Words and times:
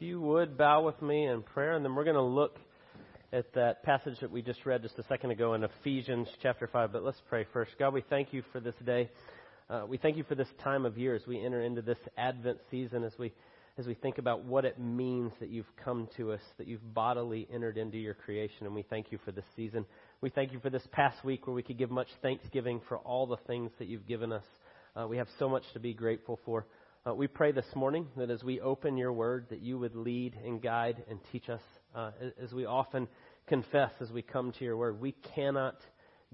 you 0.00 0.20
would 0.20 0.56
bow 0.56 0.82
with 0.82 1.00
me 1.02 1.26
in 1.26 1.42
prayer, 1.42 1.74
and 1.74 1.84
then 1.84 1.94
we're 1.94 2.04
going 2.04 2.16
to 2.16 2.22
look 2.22 2.56
at 3.32 3.52
that 3.52 3.82
passage 3.82 4.18
that 4.20 4.30
we 4.30 4.40
just 4.40 4.64
read 4.64 4.82
just 4.82 4.98
a 4.98 5.02
second 5.04 5.30
ago 5.30 5.52
in 5.52 5.62
Ephesians 5.62 6.26
chapter 6.42 6.66
5. 6.66 6.92
But 6.92 7.04
let's 7.04 7.20
pray 7.28 7.44
first. 7.52 7.72
God, 7.78 7.92
we 7.92 8.02
thank 8.08 8.32
you 8.32 8.42
for 8.50 8.60
this 8.60 8.74
day. 8.86 9.10
Uh, 9.68 9.84
we 9.86 9.98
thank 9.98 10.16
you 10.16 10.24
for 10.24 10.34
this 10.34 10.48
time 10.64 10.86
of 10.86 10.96
year 10.96 11.14
as 11.14 11.26
we 11.26 11.44
enter 11.44 11.62
into 11.62 11.82
this 11.82 11.98
Advent 12.16 12.58
season, 12.70 13.04
as 13.04 13.12
we 13.18 13.32
as 13.78 13.86
we 13.86 13.94
think 13.94 14.18
about 14.18 14.44
what 14.44 14.64
it 14.64 14.78
means 14.78 15.32
that 15.38 15.48
you've 15.48 15.70
come 15.82 16.08
to 16.16 16.32
us, 16.32 16.40
that 16.58 16.66
you've 16.66 16.94
bodily 16.94 17.46
entered 17.52 17.78
into 17.78 17.96
your 17.96 18.14
creation, 18.14 18.66
and 18.66 18.74
we 18.74 18.82
thank 18.82 19.12
you 19.12 19.18
for 19.24 19.32
this 19.32 19.44
season. 19.54 19.86
We 20.20 20.28
thank 20.28 20.52
you 20.52 20.60
for 20.60 20.70
this 20.70 20.86
past 20.92 21.24
week 21.24 21.46
where 21.46 21.54
we 21.54 21.62
could 21.62 21.78
give 21.78 21.90
much 21.90 22.08
thanksgiving 22.20 22.80
for 22.88 22.98
all 22.98 23.26
the 23.26 23.38
things 23.46 23.70
that 23.78 23.86
you've 23.86 24.06
given 24.06 24.32
us. 24.32 24.44
Uh, 24.96 25.06
we 25.06 25.16
have 25.18 25.28
so 25.38 25.48
much 25.48 25.62
to 25.72 25.78
be 25.78 25.94
grateful 25.94 26.38
for. 26.44 26.66
Uh, 27.06 27.14
we 27.14 27.26
pray 27.26 27.50
this 27.50 27.64
morning 27.74 28.06
that 28.18 28.28
as 28.28 28.44
we 28.44 28.60
open 28.60 28.98
your 28.98 29.10
word, 29.10 29.46
that 29.48 29.62
you 29.62 29.78
would 29.78 29.96
lead 29.96 30.36
and 30.44 30.60
guide 30.60 31.02
and 31.08 31.18
teach 31.32 31.48
us. 31.48 31.62
Uh, 31.94 32.10
as 32.38 32.52
we 32.52 32.66
often 32.66 33.08
confess 33.46 33.90
as 34.02 34.10
we 34.10 34.20
come 34.20 34.52
to 34.52 34.66
your 34.66 34.76
word, 34.76 35.00
we 35.00 35.12
cannot 35.34 35.76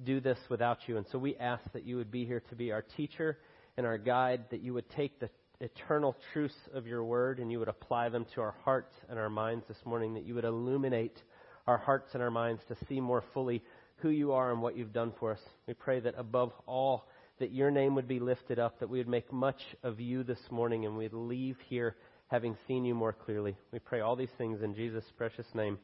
do 0.03 0.19
this 0.19 0.39
without 0.49 0.79
you. 0.89 0.97
And 0.97 1.07
so 1.13 1.19
we 1.19 1.37
ask 1.37 1.63
that 1.73 1.87
you 1.87 1.97
would 1.99 2.11
be 2.11 2.25
here 2.25 2.43
to 2.49 2.57
be 2.57 2.73
our 2.73 2.83
teacher 2.83 3.39
and 3.77 3.87
our 3.87 3.97
guide, 3.97 4.47
that 4.51 4.61
you 4.61 4.75
would 4.75 4.91
take 4.91 5.21
the 5.21 5.31
eternal 5.61 6.17
truths 6.33 6.59
of 6.75 6.85
your 6.85 7.05
word 7.05 7.39
and 7.39 7.53
you 7.53 7.61
would 7.61 7.69
apply 7.69 8.09
them 8.09 8.27
to 8.35 8.41
our 8.41 8.57
hearts 8.65 8.93
and 9.09 9.21
our 9.21 9.31
minds 9.31 9.65
this 9.69 9.79
morning, 9.85 10.15
that 10.15 10.25
you 10.27 10.35
would 10.35 10.45
illuminate 10.45 11.23
our 11.69 11.79
hearts 11.79 12.11
and 12.15 12.21
our 12.21 12.31
minds 12.33 12.61
to 12.67 12.77
see 12.89 12.99
more 12.99 13.23
fully 13.33 13.63
who 13.99 14.09
you 14.09 14.33
are 14.33 14.51
and 14.51 14.61
what 14.61 14.77
you've 14.77 14.93
done 14.93 15.13
for 15.21 15.31
us. 15.31 15.41
We 15.69 15.75
pray 15.75 16.01
that 16.01 16.17
above 16.19 16.51
all, 16.67 17.07
that 17.39 17.53
your 17.53 17.71
name 17.71 17.95
would 17.95 18.09
be 18.09 18.21
lifted 18.21 18.59
up, 18.59 18.81
that 18.81 18.89
we 18.89 18.99
would 18.99 19.09
make 19.09 19.33
much 19.33 19.61
of 19.83 20.01
you 20.01 20.23
this 20.23 20.39
morning, 20.51 20.87
and 20.87 20.97
we'd 20.97 21.13
leave 21.13 21.57
here 21.69 21.97
having 22.29 22.57
seen 22.67 22.85
you 22.85 22.95
more 22.95 23.13
clearly. 23.13 23.57
We 23.73 23.79
pray 23.79 24.01
all 24.01 24.17
these 24.17 24.31
things 24.39 24.63
in 24.63 24.75
Jesus' 24.75 25.05
precious 25.17 25.47
name. 25.55 25.79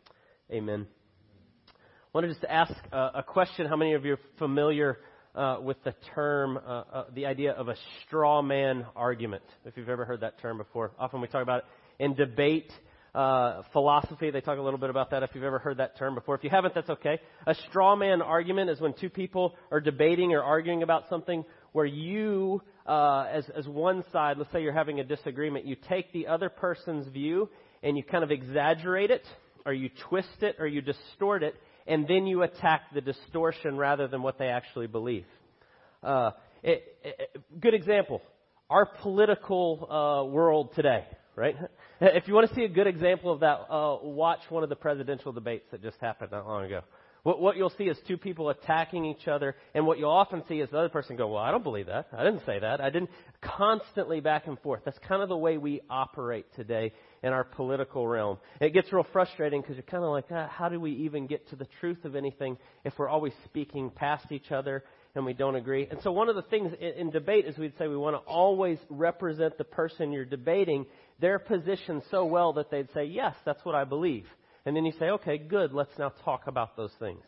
Amen. 0.51 0.87
I 1.69 2.19
want 2.19 2.27
to 2.27 2.33
just 2.33 2.45
ask 2.49 2.75
uh, 2.93 3.11
a 3.15 3.23
question. 3.23 3.67
How 3.67 3.77
many 3.77 3.95
of 3.95 4.05
you 4.05 4.15
are 4.15 4.21
familiar 4.39 4.99
uh, 5.35 5.59
with 5.63 5.83
the 5.85 5.95
term, 6.15 6.59
uh, 6.67 7.05
the 7.15 7.27
idea 7.27 7.53
of 7.53 7.69
a 7.69 7.77
straw 8.05 8.43
man 8.43 8.87
argument? 8.97 9.45
If 9.65 9.77
you've 9.77 9.89
ever 9.89 10.05
heard 10.05 10.21
that 10.21 10.41
term 10.41 10.59
before. 10.59 10.93
Often 10.99 11.21
we 11.21 11.29
talk 11.29 11.43
about 11.43 11.61
it 11.61 11.65
in 12.05 12.15
debate 12.15 12.73
uh, 13.15 13.63
philosophy. 13.73 14.31
They 14.31 14.41
talk 14.41 14.59
a 14.59 14.63
little 14.63 14.79
bit 14.79 14.91
about 14.91 15.11
that 15.11 15.23
if 15.23 15.31
you've 15.35 15.45
ever 15.45 15.59
heard 15.59 15.79
that 15.79 15.99
term 15.99 16.15
before. 16.15 16.35
If 16.35 16.45
you 16.45 16.51
haven't, 16.51 16.75
that's 16.75 16.91
okay. 16.91 17.21
A 17.47 17.55
straw 17.69 17.95
man 17.95 18.23
argument 18.23 18.71
is 18.71 18.81
when 18.81 18.95
two 18.95 19.11
people 19.11 19.55
are 19.71 19.81
debating 19.81 20.33
or 20.33 20.43
arguing 20.43 20.83
about 20.83 21.09
something 21.09 21.45
where 21.73 21.87
you, 21.87 22.63
uh, 22.87 23.27
as, 23.31 23.45
as 23.55 23.67
one 23.67 24.05
side, 24.13 24.39
let's 24.39 24.53
say 24.53 24.63
you're 24.63 24.73
having 24.73 25.01
a 25.01 25.05
disagreement, 25.05 25.67
you 25.67 25.77
take 25.89 26.13
the 26.13 26.27
other 26.27 26.49
person's 26.49 27.07
view 27.09 27.49
and 27.83 27.97
you 27.97 28.03
kind 28.03 28.23
of 28.25 28.31
exaggerate 28.31 29.11
it, 29.11 29.25
or 29.67 29.73
you 29.73 29.91
twist 30.09 30.43
it, 30.43 30.57
or 30.59 30.67
you 30.67 30.81
distort 30.81 31.43
it, 31.43 31.55
and 31.87 32.07
then 32.07 32.27
you 32.27 32.43
attack 32.43 32.83
the 32.95 33.01
distortion 33.01 33.77
rather 33.77 34.07
than 34.07 34.23
what 34.23 34.39
they 34.39 34.47
actually 34.47 34.87
believe. 34.87 35.27
Uh, 36.03 36.31
it, 36.63 36.97
it, 37.03 37.43
good 37.61 37.75
example. 37.75 38.23
Our 38.71 38.87
political 38.87 39.89
uh, 39.91 40.31
world 40.31 40.75
today, 40.75 41.05
right? 41.37 41.57
If 42.15 42.27
you 42.27 42.35
want 42.35 42.49
to 42.49 42.55
see 42.55 42.65
a 42.65 42.69
good 42.69 42.89
example 42.89 43.33
of 43.33 43.41
that, 43.41 43.67
uh, 43.71 43.97
watch 44.03 44.41
one 44.49 44.65
of 44.65 44.69
the 44.69 44.77
presidential 44.77 45.33
debates 45.33 45.67
that 45.71 45.83
just 45.83 45.99
happened 46.01 46.33
not 46.33 46.47
long 46.47 46.65
ago. 46.65 46.81
What, 47.23 47.41
what 47.41 47.57
you'll 47.57 47.73
see 47.79 47.85
is 47.85 47.97
two 48.09 48.17
people 48.17 48.51
attacking 48.51 49.05
each 49.05 49.29
other, 49.29 49.55
and 49.73 49.87
what 49.87 50.01
you'll 50.01 50.11
often 50.11 50.43
see 50.49 50.57
is 50.57 50.69
the 50.71 50.79
other 50.79 50.89
person 50.89 51.17
go, 51.17 51.29
"Well, 51.29 51.43
I 51.43 51.53
don't 51.53 51.63
believe 51.63 51.87
that. 51.87 52.09
I 52.13 52.25
didn't 52.25 52.45
say 52.45 52.59
that. 52.59 52.81
I 52.81 52.91
didn't." 52.91 53.11
Constantly 53.41 54.19
back 54.19 54.49
and 54.49 54.59
forth. 54.59 54.83
That's 54.85 54.99
kind 55.07 55.23
of 55.23 55.29
the 55.29 55.37
way 55.37 55.59
we 55.59 55.81
operate 55.89 56.47
today 56.57 56.93
in 57.23 57.33
our 57.33 57.45
political 57.45 58.09
realm. 58.09 58.39
It 58.61 58.71
gets 58.71 58.93
real 58.93 59.07
frustrating 59.13 59.61
because 59.61 59.77
you're 59.77 59.85
kind 59.85 60.03
of 60.03 60.11
like, 60.11 60.25
ah, 60.33 60.49
"How 60.49 60.69
do 60.69 60.81
we 60.81 60.91
even 60.93 61.29
get 61.29 61.49
to 61.51 61.57
the 61.57 61.69
truth 61.79 62.05
of 62.05 62.17
anything 62.17 62.59
if 62.83 62.95
we're 62.99 63.09
always 63.09 63.33
speaking 63.45 63.91
past 63.91 64.33
each 64.33 64.51
other?" 64.51 64.83
and 65.15 65.27
we 65.27 65.35
don't 65.35 65.57
agree. 65.57 65.87
And 65.91 66.01
so 66.03 66.11
one 66.11 66.29
of 66.29 66.37
the 66.37 66.43
things 66.43 66.73
in, 66.81 66.93
in 66.95 67.11
debate 67.11 67.47
is 67.47 67.59
we'd 67.59 67.77
say 67.79 67.87
we 67.87 67.97
want 67.97 68.17
to 68.17 68.21
always 68.21 68.79
represent 68.89 69.59
the 69.59 69.65
person 69.65 70.11
you're 70.11 70.25
debating 70.25 70.87
their 71.23 71.39
position 71.39 72.03
so 72.11 72.27
well 72.27 72.53
that 72.55 72.71
they'd 72.71 72.93
say, 72.93 73.05
Yes, 73.05 73.35
that's 73.47 73.65
what 73.65 73.75
I 73.75 73.85
believe. 73.85 74.27
And 74.67 74.77
then 74.77 74.85
you 74.85 74.93
say, 74.99 75.07
Okay, 75.07 75.39
good, 75.39 75.73
let's 75.73 75.97
now 75.99 76.13
talk 76.25 76.43
about 76.47 76.77
those 76.77 76.93
things. 76.99 77.23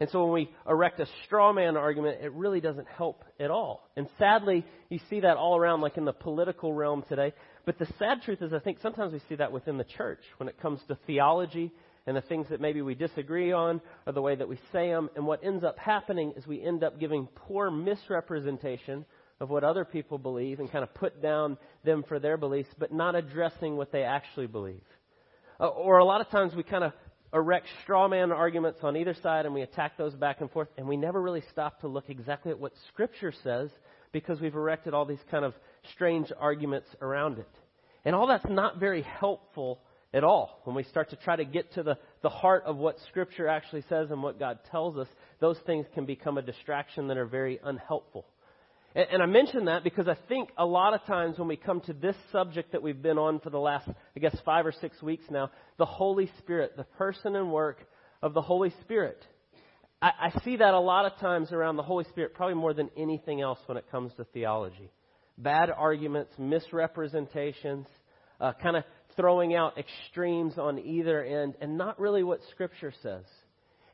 And 0.00 0.08
so 0.10 0.24
when 0.24 0.32
we 0.32 0.50
erect 0.66 0.98
a 1.00 1.06
straw 1.24 1.52
man 1.52 1.76
argument, 1.76 2.18
it 2.22 2.32
really 2.32 2.60
doesn't 2.60 2.88
help 2.88 3.24
at 3.38 3.50
all. 3.50 3.88
And 3.96 4.08
sadly, 4.18 4.64
you 4.88 4.98
see 5.10 5.20
that 5.20 5.36
all 5.36 5.56
around, 5.56 5.80
like 5.80 5.96
in 5.96 6.04
the 6.04 6.12
political 6.12 6.72
realm 6.72 7.04
today. 7.08 7.34
But 7.66 7.78
the 7.78 7.86
sad 7.98 8.22
truth 8.22 8.42
is, 8.42 8.52
I 8.52 8.58
think 8.58 8.78
sometimes 8.80 9.12
we 9.12 9.20
see 9.28 9.36
that 9.36 9.52
within 9.52 9.76
the 9.76 9.84
church 9.84 10.22
when 10.38 10.48
it 10.48 10.60
comes 10.60 10.80
to 10.88 10.98
theology 11.06 11.70
and 12.06 12.16
the 12.16 12.22
things 12.22 12.48
that 12.50 12.60
maybe 12.60 12.82
we 12.82 12.96
disagree 12.96 13.52
on 13.52 13.80
or 14.06 14.12
the 14.12 14.22
way 14.22 14.34
that 14.34 14.48
we 14.48 14.58
say 14.72 14.88
them. 14.88 15.08
And 15.14 15.24
what 15.24 15.44
ends 15.44 15.62
up 15.62 15.78
happening 15.78 16.32
is 16.36 16.46
we 16.46 16.62
end 16.62 16.82
up 16.82 16.98
giving 16.98 17.28
poor 17.34 17.70
misrepresentation 17.70 19.04
of 19.42 19.50
what 19.50 19.64
other 19.64 19.84
people 19.84 20.18
believe 20.18 20.60
and 20.60 20.70
kind 20.70 20.84
of 20.84 20.94
put 20.94 21.20
down 21.20 21.58
them 21.84 22.04
for 22.06 22.20
their 22.20 22.36
beliefs, 22.36 22.68
but 22.78 22.92
not 22.92 23.16
addressing 23.16 23.76
what 23.76 23.90
they 23.90 24.04
actually 24.04 24.46
believe. 24.46 24.84
Uh, 25.58 25.66
or 25.66 25.98
a 25.98 26.04
lot 26.04 26.20
of 26.20 26.30
times 26.30 26.54
we 26.54 26.62
kind 26.62 26.84
of 26.84 26.92
erect 27.34 27.66
straw 27.82 28.06
man 28.06 28.30
arguments 28.30 28.78
on 28.84 28.96
either 28.96 29.14
side 29.20 29.44
and 29.44 29.52
we 29.52 29.62
attack 29.62 29.98
those 29.98 30.14
back 30.14 30.40
and 30.40 30.50
forth, 30.52 30.68
and 30.78 30.86
we 30.86 30.96
never 30.96 31.20
really 31.20 31.42
stop 31.50 31.80
to 31.80 31.88
look 31.88 32.08
exactly 32.08 32.52
at 32.52 32.58
what 32.60 32.72
Scripture 32.92 33.32
says 33.42 33.68
because 34.12 34.40
we've 34.40 34.54
erected 34.54 34.94
all 34.94 35.04
these 35.04 35.24
kind 35.28 35.44
of 35.44 35.54
strange 35.92 36.30
arguments 36.38 36.86
around 37.00 37.38
it. 37.38 37.48
And 38.04 38.14
all 38.14 38.28
that's 38.28 38.46
not 38.48 38.78
very 38.78 39.02
helpful 39.02 39.80
at 40.14 40.22
all. 40.22 40.60
When 40.62 40.76
we 40.76 40.84
start 40.84 41.10
to 41.10 41.16
try 41.16 41.34
to 41.34 41.44
get 41.44 41.72
to 41.74 41.82
the, 41.82 41.98
the 42.22 42.28
heart 42.28 42.62
of 42.64 42.76
what 42.76 42.96
Scripture 43.08 43.48
actually 43.48 43.82
says 43.88 44.12
and 44.12 44.22
what 44.22 44.38
God 44.38 44.60
tells 44.70 44.96
us, 44.96 45.08
those 45.40 45.58
things 45.66 45.86
can 45.94 46.06
become 46.06 46.38
a 46.38 46.42
distraction 46.42 47.08
that 47.08 47.16
are 47.16 47.26
very 47.26 47.58
unhelpful. 47.64 48.24
And, 48.94 49.06
and 49.12 49.22
I 49.22 49.26
mention 49.26 49.66
that 49.66 49.84
because 49.84 50.08
I 50.08 50.16
think 50.28 50.50
a 50.56 50.64
lot 50.64 50.94
of 50.94 51.04
times 51.06 51.38
when 51.38 51.48
we 51.48 51.56
come 51.56 51.80
to 51.82 51.92
this 51.92 52.16
subject 52.30 52.72
that 52.72 52.82
we've 52.82 53.00
been 53.00 53.18
on 53.18 53.40
for 53.40 53.50
the 53.50 53.58
last, 53.58 53.88
I 53.88 54.20
guess, 54.20 54.36
five 54.44 54.66
or 54.66 54.72
six 54.72 55.00
weeks 55.02 55.24
now, 55.30 55.50
the 55.78 55.86
Holy 55.86 56.30
Spirit, 56.38 56.76
the 56.76 56.84
person 56.84 57.36
and 57.36 57.52
work 57.52 57.78
of 58.22 58.34
the 58.34 58.42
Holy 58.42 58.72
Spirit. 58.82 59.24
I, 60.00 60.10
I 60.34 60.40
see 60.44 60.56
that 60.56 60.74
a 60.74 60.80
lot 60.80 61.06
of 61.06 61.18
times 61.18 61.52
around 61.52 61.76
the 61.76 61.82
Holy 61.82 62.04
Spirit, 62.04 62.34
probably 62.34 62.54
more 62.54 62.74
than 62.74 62.90
anything 62.96 63.40
else 63.40 63.58
when 63.66 63.76
it 63.76 63.90
comes 63.90 64.12
to 64.16 64.24
theology. 64.24 64.90
Bad 65.38 65.70
arguments, 65.70 66.32
misrepresentations, 66.38 67.86
uh, 68.40 68.52
kind 68.62 68.76
of 68.76 68.84
throwing 69.16 69.54
out 69.54 69.78
extremes 69.78 70.58
on 70.58 70.78
either 70.78 71.22
end, 71.22 71.54
and 71.60 71.78
not 71.78 71.98
really 71.98 72.22
what 72.22 72.40
Scripture 72.50 72.92
says. 73.02 73.24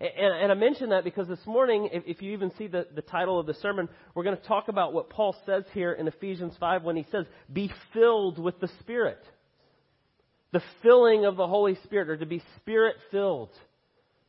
And, 0.00 0.34
and 0.42 0.52
I 0.52 0.54
mention 0.54 0.90
that 0.90 1.02
because 1.02 1.26
this 1.26 1.44
morning, 1.44 1.88
if, 1.92 2.04
if 2.06 2.22
you 2.22 2.32
even 2.32 2.52
see 2.56 2.68
the, 2.68 2.86
the 2.94 3.02
title 3.02 3.40
of 3.40 3.46
the 3.46 3.54
sermon, 3.54 3.88
we're 4.14 4.22
going 4.22 4.36
to 4.36 4.44
talk 4.44 4.68
about 4.68 4.92
what 4.92 5.10
Paul 5.10 5.34
says 5.44 5.64
here 5.74 5.92
in 5.92 6.06
Ephesians 6.06 6.54
5 6.60 6.84
when 6.84 6.96
he 6.96 7.04
says, 7.10 7.26
Be 7.52 7.70
filled 7.92 8.38
with 8.38 8.60
the 8.60 8.68
Spirit. 8.80 9.20
The 10.52 10.62
filling 10.82 11.24
of 11.24 11.36
the 11.36 11.48
Holy 11.48 11.76
Spirit, 11.84 12.08
or 12.08 12.16
to 12.16 12.26
be 12.26 12.42
Spirit 12.58 12.94
filled, 13.10 13.50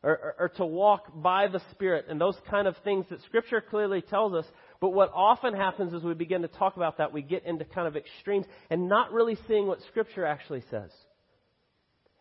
or, 0.01 0.11
or, 0.11 0.35
or 0.39 0.49
to 0.49 0.65
walk 0.65 1.11
by 1.15 1.47
the 1.47 1.61
Spirit, 1.71 2.05
and 2.09 2.19
those 2.19 2.35
kind 2.49 2.67
of 2.67 2.75
things 2.83 3.05
that 3.09 3.21
Scripture 3.23 3.61
clearly 3.61 4.01
tells 4.01 4.33
us. 4.33 4.45
But 4.81 4.89
what 4.89 5.11
often 5.13 5.53
happens 5.53 5.93
as 5.93 6.01
we 6.01 6.15
begin 6.15 6.41
to 6.41 6.47
talk 6.47 6.77
about 6.77 6.97
that, 6.97 7.13
we 7.13 7.21
get 7.21 7.45
into 7.45 7.63
kind 7.63 7.87
of 7.87 7.95
extremes 7.95 8.47
and 8.71 8.89
not 8.89 9.13
really 9.13 9.37
seeing 9.47 9.67
what 9.67 9.79
Scripture 9.89 10.25
actually 10.25 10.63
says. 10.71 10.89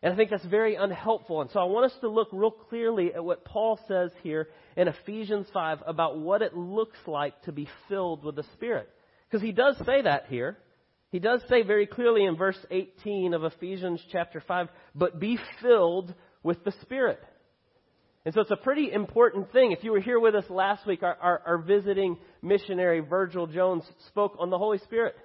And 0.02 0.12
I 0.12 0.16
think 0.16 0.30
that's 0.30 0.44
very 0.44 0.76
unhelpful. 0.76 1.40
And 1.40 1.50
so 1.50 1.58
I 1.58 1.64
want 1.64 1.90
us 1.90 1.98
to 2.02 2.08
look 2.08 2.28
real 2.32 2.52
clearly 2.52 3.12
at 3.12 3.24
what 3.24 3.44
Paul 3.44 3.80
says 3.88 4.10
here 4.22 4.48
in 4.76 4.86
Ephesians 4.86 5.48
5 5.52 5.82
about 5.86 6.18
what 6.18 6.40
it 6.40 6.56
looks 6.56 6.98
like 7.06 7.40
to 7.42 7.52
be 7.52 7.68
filled 7.88 8.24
with 8.24 8.36
the 8.36 8.44
Spirit. 8.54 8.88
Because 9.28 9.44
he 9.44 9.52
does 9.52 9.76
say 9.84 10.02
that 10.02 10.26
here. 10.28 10.56
He 11.10 11.18
does 11.18 11.40
say 11.48 11.62
very 11.62 11.86
clearly 11.86 12.24
in 12.24 12.36
verse 12.36 12.58
18 12.70 13.34
of 13.34 13.42
Ephesians 13.42 14.00
chapter 14.12 14.42
5, 14.46 14.68
but 14.94 15.18
be 15.18 15.38
filled 15.62 16.14
with 16.42 16.62
the 16.64 16.72
Spirit. 16.82 17.20
And 18.24 18.34
so 18.34 18.42
it's 18.42 18.50
a 18.50 18.56
pretty 18.56 18.92
important 18.92 19.52
thing. 19.52 19.72
If 19.72 19.82
you 19.82 19.90
were 19.90 20.00
here 20.00 20.20
with 20.20 20.34
us 20.34 20.44
last 20.50 20.86
week, 20.86 21.02
our, 21.02 21.16
our, 21.20 21.42
our 21.46 21.58
visiting 21.58 22.18
missionary 22.42 23.00
Virgil 23.00 23.46
Jones 23.46 23.84
spoke 24.08 24.36
on 24.38 24.50
the 24.50 24.58
Holy 24.58 24.78
Spirit. 24.78 25.16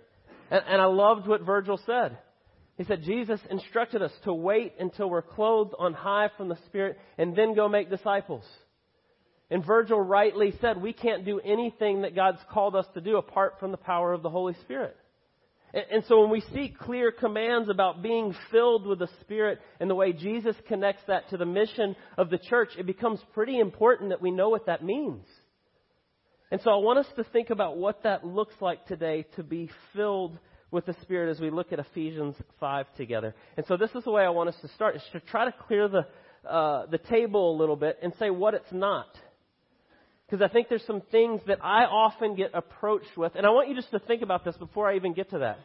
And, 0.49 0.63
and 0.67 0.81
I 0.81 0.85
loved 0.85 1.27
what 1.27 1.41
Virgil 1.41 1.79
said. 1.85 2.17
He 2.77 2.83
said 2.85 3.03
Jesus 3.03 3.39
instructed 3.51 4.01
us 4.01 4.11
to 4.23 4.33
wait 4.33 4.73
until 4.79 5.09
we're 5.09 5.21
clothed 5.21 5.75
on 5.77 5.93
high 5.93 6.29
from 6.37 6.49
the 6.49 6.57
Spirit 6.65 6.97
and 7.17 7.35
then 7.35 7.53
go 7.53 7.69
make 7.69 7.89
disciples. 7.89 8.43
And 9.51 9.63
Virgil 9.63 10.01
rightly 10.01 10.53
said 10.59 10.81
we 10.81 10.93
can't 10.93 11.25
do 11.25 11.39
anything 11.39 12.01
that 12.01 12.15
God's 12.15 12.39
called 12.51 12.75
us 12.75 12.87
to 12.95 13.01
do 13.01 13.17
apart 13.17 13.55
from 13.59 13.71
the 13.71 13.77
power 13.77 14.11
of 14.11 14.23
the 14.23 14.29
Holy 14.29 14.55
Spirit. 14.61 14.97
And, 15.73 15.83
and 15.91 16.03
so 16.07 16.21
when 16.21 16.31
we 16.31 16.41
see 16.53 16.73
clear 16.75 17.11
commands 17.11 17.69
about 17.69 18.01
being 18.01 18.33
filled 18.51 18.87
with 18.87 18.97
the 18.97 19.09
Spirit 19.21 19.59
and 19.79 19.87
the 19.87 19.95
way 19.95 20.11
Jesus 20.11 20.55
connects 20.67 21.03
that 21.07 21.29
to 21.29 21.37
the 21.37 21.45
mission 21.45 21.95
of 22.17 22.31
the 22.31 22.39
church, 22.39 22.69
it 22.79 22.87
becomes 22.87 23.19
pretty 23.35 23.59
important 23.59 24.09
that 24.09 24.21
we 24.21 24.31
know 24.31 24.49
what 24.49 24.65
that 24.65 24.83
means. 24.83 25.25
And 26.49 26.61
so 26.61 26.71
I 26.71 26.77
want 26.77 26.99
us 26.99 27.07
to 27.15 27.23
think 27.23 27.51
about 27.51 27.77
what 27.77 28.03
that 28.03 28.25
looks 28.25 28.55
like 28.59 28.85
today 28.87 29.25
to 29.35 29.43
be 29.43 29.69
filled 29.95 30.37
with 30.73 30.87
the 30.87 30.95
Spirit 31.03 31.29
as 31.29 31.39
we 31.39 31.51
look 31.51 31.71
at 31.71 31.79
Ephesians 31.79 32.35
5 32.59 32.87
together. 32.97 33.35
And 33.55 33.65
so 33.67 33.77
this 33.77 33.91
is 33.91 34.03
the 34.03 34.11
way 34.11 34.23
I 34.23 34.29
want 34.29 34.49
us 34.49 34.55
to 34.61 34.67
start, 34.69 34.95
is 34.95 35.03
to 35.13 35.19
try 35.19 35.45
to 35.45 35.53
clear 35.67 35.87
the, 35.87 36.07
uh, 36.49 36.87
the 36.87 36.97
table 36.97 37.55
a 37.55 37.57
little 37.57 37.75
bit 37.75 37.99
and 38.01 38.11
say 38.17 38.31
what 38.31 38.55
it's 38.55 38.71
not. 38.71 39.07
Because 40.25 40.41
I 40.41 40.51
think 40.51 40.69
there's 40.69 40.85
some 40.87 41.01
things 41.11 41.41
that 41.45 41.63
I 41.63 41.83
often 41.83 42.35
get 42.35 42.51
approached 42.55 43.15
with, 43.15 43.35
and 43.35 43.45
I 43.45 43.51
want 43.51 43.69
you 43.69 43.75
just 43.75 43.91
to 43.91 43.99
think 43.99 44.23
about 44.23 44.43
this 44.43 44.57
before 44.57 44.89
I 44.89 44.95
even 44.95 45.13
get 45.13 45.29
to 45.29 45.39
that. 45.39 45.59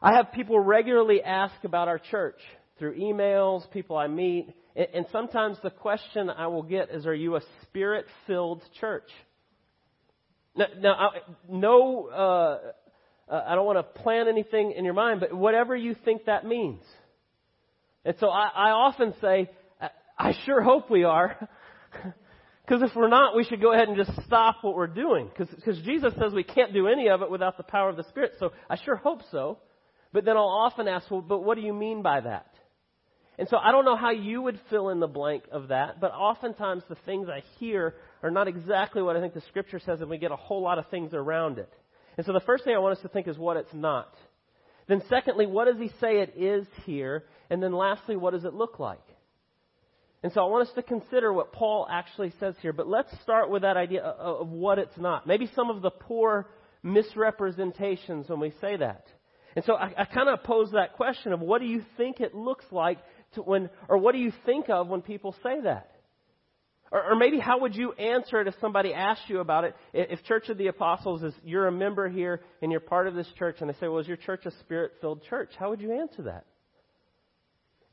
I 0.00 0.14
have 0.14 0.32
people 0.32 0.58
regularly 0.58 1.22
ask 1.22 1.54
about 1.62 1.86
our 1.86 1.98
church 1.98 2.38
through 2.78 2.98
emails, 2.98 3.70
people 3.72 3.96
I 3.96 4.06
meet, 4.06 4.54
and 4.74 5.06
sometimes 5.12 5.58
the 5.62 5.70
question 5.70 6.30
I 6.30 6.46
will 6.46 6.62
get 6.62 6.90
is, 6.90 7.06
are 7.06 7.14
you 7.14 7.36
a 7.36 7.40
spirit 7.62 8.06
filled 8.26 8.62
church? 8.80 9.08
Now, 10.54 10.66
now 10.78 11.10
no, 11.48 12.06
uh, 12.08 12.58
uh, 13.28 13.42
I 13.46 13.54
don't 13.54 13.66
want 13.66 13.78
to 13.78 14.02
plan 14.02 14.28
anything 14.28 14.72
in 14.76 14.84
your 14.84 14.94
mind, 14.94 15.20
but 15.20 15.32
whatever 15.34 15.74
you 15.74 15.94
think 16.04 16.26
that 16.26 16.44
means. 16.44 16.82
And 18.04 18.16
so 18.20 18.28
I, 18.28 18.48
I 18.54 18.70
often 18.70 19.14
say, 19.20 19.50
I 20.18 20.32
sure 20.44 20.62
hope 20.62 20.90
we 20.90 21.04
are. 21.04 21.48
Because 22.66 22.82
if 22.82 22.96
we're 22.96 23.08
not, 23.08 23.36
we 23.36 23.44
should 23.44 23.60
go 23.60 23.72
ahead 23.72 23.86
and 23.86 23.96
just 23.96 24.10
stop 24.26 24.56
what 24.62 24.74
we're 24.74 24.88
doing. 24.88 25.30
Because 25.36 25.78
Jesus 25.84 26.12
says 26.18 26.32
we 26.32 26.42
can't 26.42 26.72
do 26.72 26.88
any 26.88 27.08
of 27.08 27.22
it 27.22 27.30
without 27.30 27.56
the 27.56 27.62
power 27.62 27.88
of 27.88 27.96
the 27.96 28.02
Spirit. 28.08 28.32
So 28.40 28.50
I 28.68 28.76
sure 28.84 28.96
hope 28.96 29.20
so. 29.30 29.58
But 30.12 30.24
then 30.24 30.36
I'll 30.36 30.48
often 30.48 30.88
ask, 30.88 31.08
well, 31.08 31.20
but 31.20 31.44
what 31.44 31.56
do 31.56 31.62
you 31.62 31.72
mean 31.72 32.02
by 32.02 32.20
that? 32.22 32.48
And 33.38 33.46
so 33.48 33.56
I 33.56 33.70
don't 33.70 33.84
know 33.84 33.96
how 33.96 34.10
you 34.10 34.42
would 34.42 34.58
fill 34.68 34.88
in 34.88 34.98
the 34.98 35.06
blank 35.06 35.44
of 35.52 35.68
that, 35.68 36.00
but 36.00 36.10
oftentimes 36.10 36.82
the 36.88 36.96
things 37.06 37.28
I 37.28 37.42
hear 37.60 37.94
are 38.22 38.30
not 38.30 38.48
exactly 38.48 39.02
what 39.02 39.14
I 39.14 39.20
think 39.20 39.34
the 39.34 39.42
Scripture 39.42 39.78
says, 39.78 40.00
and 40.00 40.08
we 40.08 40.18
get 40.18 40.32
a 40.32 40.36
whole 40.36 40.62
lot 40.62 40.78
of 40.78 40.88
things 40.88 41.12
around 41.12 41.58
it. 41.58 41.72
And 42.16 42.24
so 42.24 42.32
the 42.32 42.40
first 42.40 42.64
thing 42.64 42.74
I 42.74 42.78
want 42.78 42.96
us 42.96 43.02
to 43.02 43.08
think 43.08 43.28
is 43.28 43.36
what 43.38 43.56
it's 43.56 43.74
not. 43.74 44.12
Then 44.88 45.02
secondly, 45.08 45.46
what 45.46 45.66
does 45.66 45.78
he 45.78 45.88
say 46.00 46.20
it 46.20 46.34
is 46.36 46.66
here? 46.84 47.24
And 47.50 47.62
then 47.62 47.72
lastly, 47.72 48.16
what 48.16 48.32
does 48.32 48.44
it 48.44 48.54
look 48.54 48.78
like? 48.78 49.00
And 50.22 50.32
so 50.32 50.40
I 50.40 50.44
want 50.46 50.68
us 50.68 50.74
to 50.74 50.82
consider 50.82 51.32
what 51.32 51.52
Paul 51.52 51.86
actually 51.90 52.32
says 52.40 52.54
here. 52.62 52.72
But 52.72 52.88
let's 52.88 53.10
start 53.22 53.50
with 53.50 53.62
that 53.62 53.76
idea 53.76 54.02
of 54.02 54.48
what 54.48 54.78
it's 54.78 54.96
not. 54.96 55.26
Maybe 55.26 55.48
some 55.54 55.70
of 55.70 55.82
the 55.82 55.90
poor 55.90 56.48
misrepresentations 56.82 58.28
when 58.28 58.40
we 58.40 58.52
say 58.60 58.76
that. 58.76 59.06
And 59.54 59.64
so 59.64 59.74
I, 59.74 59.92
I 59.96 60.04
kind 60.04 60.28
of 60.28 60.42
pose 60.42 60.70
that 60.72 60.94
question 60.94 61.32
of 61.32 61.40
what 61.40 61.60
do 61.60 61.66
you 61.66 61.82
think 61.96 62.20
it 62.20 62.34
looks 62.34 62.64
like 62.70 62.98
to 63.34 63.42
when, 63.42 63.70
or 63.88 63.98
what 63.98 64.12
do 64.12 64.18
you 64.18 64.32
think 64.44 64.68
of 64.68 64.88
when 64.88 65.02
people 65.02 65.34
say 65.42 65.60
that? 65.62 65.90
Or, 66.92 67.12
or 67.12 67.16
maybe 67.16 67.38
how 67.38 67.60
would 67.60 67.74
you 67.74 67.92
answer 67.92 68.40
it 68.40 68.46
if 68.46 68.54
somebody 68.60 68.94
asked 68.94 69.28
you 69.28 69.40
about 69.40 69.64
it? 69.64 69.74
If 69.92 70.22
Church 70.24 70.48
of 70.48 70.58
the 70.58 70.68
Apostles 70.68 71.22
is, 71.22 71.34
you're 71.44 71.66
a 71.66 71.72
member 71.72 72.08
here 72.08 72.42
and 72.62 72.70
you're 72.70 72.80
part 72.80 73.06
of 73.06 73.14
this 73.14 73.28
church 73.38 73.56
and 73.60 73.68
they 73.68 73.74
say, 73.74 73.88
well, 73.88 73.98
is 73.98 74.06
your 74.06 74.16
church 74.16 74.46
a 74.46 74.52
spirit-filled 74.60 75.24
church? 75.24 75.50
How 75.58 75.70
would 75.70 75.80
you 75.80 75.92
answer 75.92 76.22
that? 76.22 76.44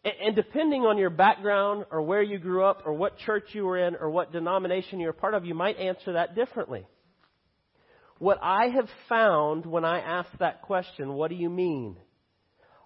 And, 0.03 0.13
and 0.27 0.35
depending 0.35 0.83
on 0.83 0.97
your 0.97 1.09
background 1.09 1.85
or 1.91 2.01
where 2.01 2.21
you 2.21 2.37
grew 2.37 2.63
up 2.63 2.83
or 2.85 2.93
what 2.93 3.17
church 3.19 3.45
you 3.53 3.65
were 3.65 3.79
in 3.79 3.95
or 3.95 4.09
what 4.09 4.31
denomination 4.31 4.99
you're 4.99 5.13
part 5.13 5.33
of, 5.33 5.45
you 5.45 5.55
might 5.55 5.77
answer 5.77 6.13
that 6.13 6.35
differently. 6.35 6.85
What 8.19 8.39
I 8.41 8.67
have 8.67 8.87
found 9.09 9.65
when 9.65 9.83
I 9.83 9.99
ask 9.99 10.29
that 10.39 10.61
question, 10.61 11.13
what 11.13 11.29
do 11.29 11.35
you 11.35 11.49
mean? 11.49 11.97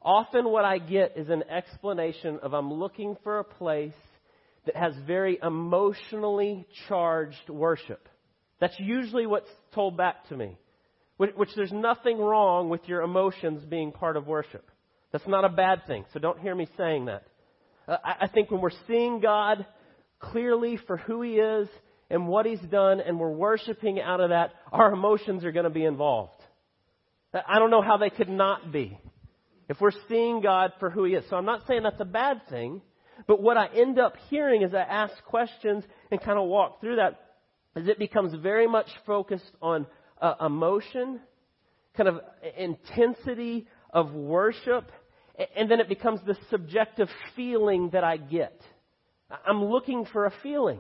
Often 0.02 0.50
what 0.50 0.64
I 0.64 0.78
get 0.78 1.18
is 1.18 1.30
an 1.30 1.44
explanation 1.50 2.40
of 2.42 2.54
I'm 2.54 2.74
looking 2.74 3.18
for 3.24 3.40
a 3.40 3.44
place 3.44 3.94
that 4.68 4.76
has 4.76 4.94
very 5.06 5.40
emotionally 5.42 6.68
charged 6.88 7.50
worship. 7.50 8.08
That's 8.60 8.76
usually 8.80 9.26
what's 9.26 9.50
told 9.74 9.98
back 9.98 10.28
to 10.30 10.38
me. 10.38 10.58
Which 11.18 11.50
there's 11.56 11.72
nothing 11.72 12.20
wrong 12.20 12.70
with 12.70 12.82
your 12.88 13.02
emotions 13.02 13.66
being 13.66 13.92
part 13.92 14.18
of 14.18 14.28
worship. 14.28 14.70
That's 15.12 15.28
not 15.28 15.46
a 15.46 15.50
bad 15.50 15.88
thing, 15.88 16.06
so 16.14 16.20
don't 16.20 16.40
hear 16.40 16.54
me 16.54 16.68
saying 16.78 17.06
that. 17.06 17.24
Uh, 17.88 17.98
I 18.04 18.28
think 18.28 18.52
when 18.52 18.62
we're 18.62 18.70
seeing 18.88 19.20
God 19.20 19.66
clearly 20.20 20.78
for 20.86 20.98
who 20.98 21.24
He 21.24 21.36
is 21.36 21.68
and 22.12 22.28
what 22.28 22.46
He's 22.46 22.62
done, 22.70 23.00
and 23.00 23.20
we're 23.20 23.32
worshiping 23.32 24.00
out 24.00 24.20
of 24.20 24.30
that, 24.30 24.52
our 24.72 24.94
emotions 24.94 25.44
are 25.44 25.52
going 25.52 25.64
to 25.64 25.72
be 25.72 25.86
involved. 25.86 26.40
I 27.34 27.58
don't 27.58 27.72
know 27.72 27.82
how 27.82 27.98
they 27.98 28.12
could 28.12 28.30
not 28.30 28.72
be. 28.72 29.00
If 29.70 29.82
we're 29.82 29.92
seeing 30.08 30.42
God 30.42 30.72
for 30.80 30.90
who 30.90 31.04
He 31.04 31.14
is. 31.14 31.24
So 31.30 31.36
I'm 31.36 31.46
not 31.46 31.66
saying 31.68 31.82
that's 31.84 32.00
a 32.00 32.06
bad 32.06 32.48
thing. 32.50 32.82
But 33.26 33.42
what 33.42 33.58
I 33.58 33.68
end 33.68 34.00
up 34.00 34.16
hearing 34.30 34.64
as 34.64 34.74
I 34.74 34.82
ask 34.82 35.14
questions 35.24 35.84
and 36.12 36.22
kind 36.22 36.38
of 36.38 36.48
walk 36.48 36.82
through 36.82 36.98
that 36.98 37.20
is 37.76 37.88
it 37.88 38.00
becomes 38.00 38.34
very 38.42 38.68
much 38.68 38.88
focused 39.06 39.52
on 39.62 39.88
uh, 40.22 40.34
emotion, 40.46 41.20
kind 41.96 42.10
of 42.10 42.22
intensity 42.58 43.68
of 43.92 44.14
worship, 44.14 44.92
and 45.56 45.70
then 45.70 45.80
it 45.80 45.90
becomes 45.90 46.20
the 46.26 46.36
subjective 46.50 47.10
feeling 47.36 47.90
that 47.94 48.04
I 48.04 48.18
get. 48.18 48.60
I'm 49.46 49.66
looking 49.66 50.06
for 50.06 50.26
a 50.26 50.34
feeling. 50.42 50.80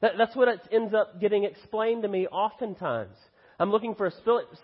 That, 0.00 0.12
that's 0.18 0.34
what 0.36 0.48
it 0.48 0.60
ends 0.72 0.94
up 0.94 1.20
getting 1.20 1.44
explained 1.44 2.02
to 2.02 2.08
me 2.08 2.26
oftentimes. 2.26 3.16
I'm 3.58 3.70
looking 3.70 3.94
for 3.94 4.06
a 4.06 4.12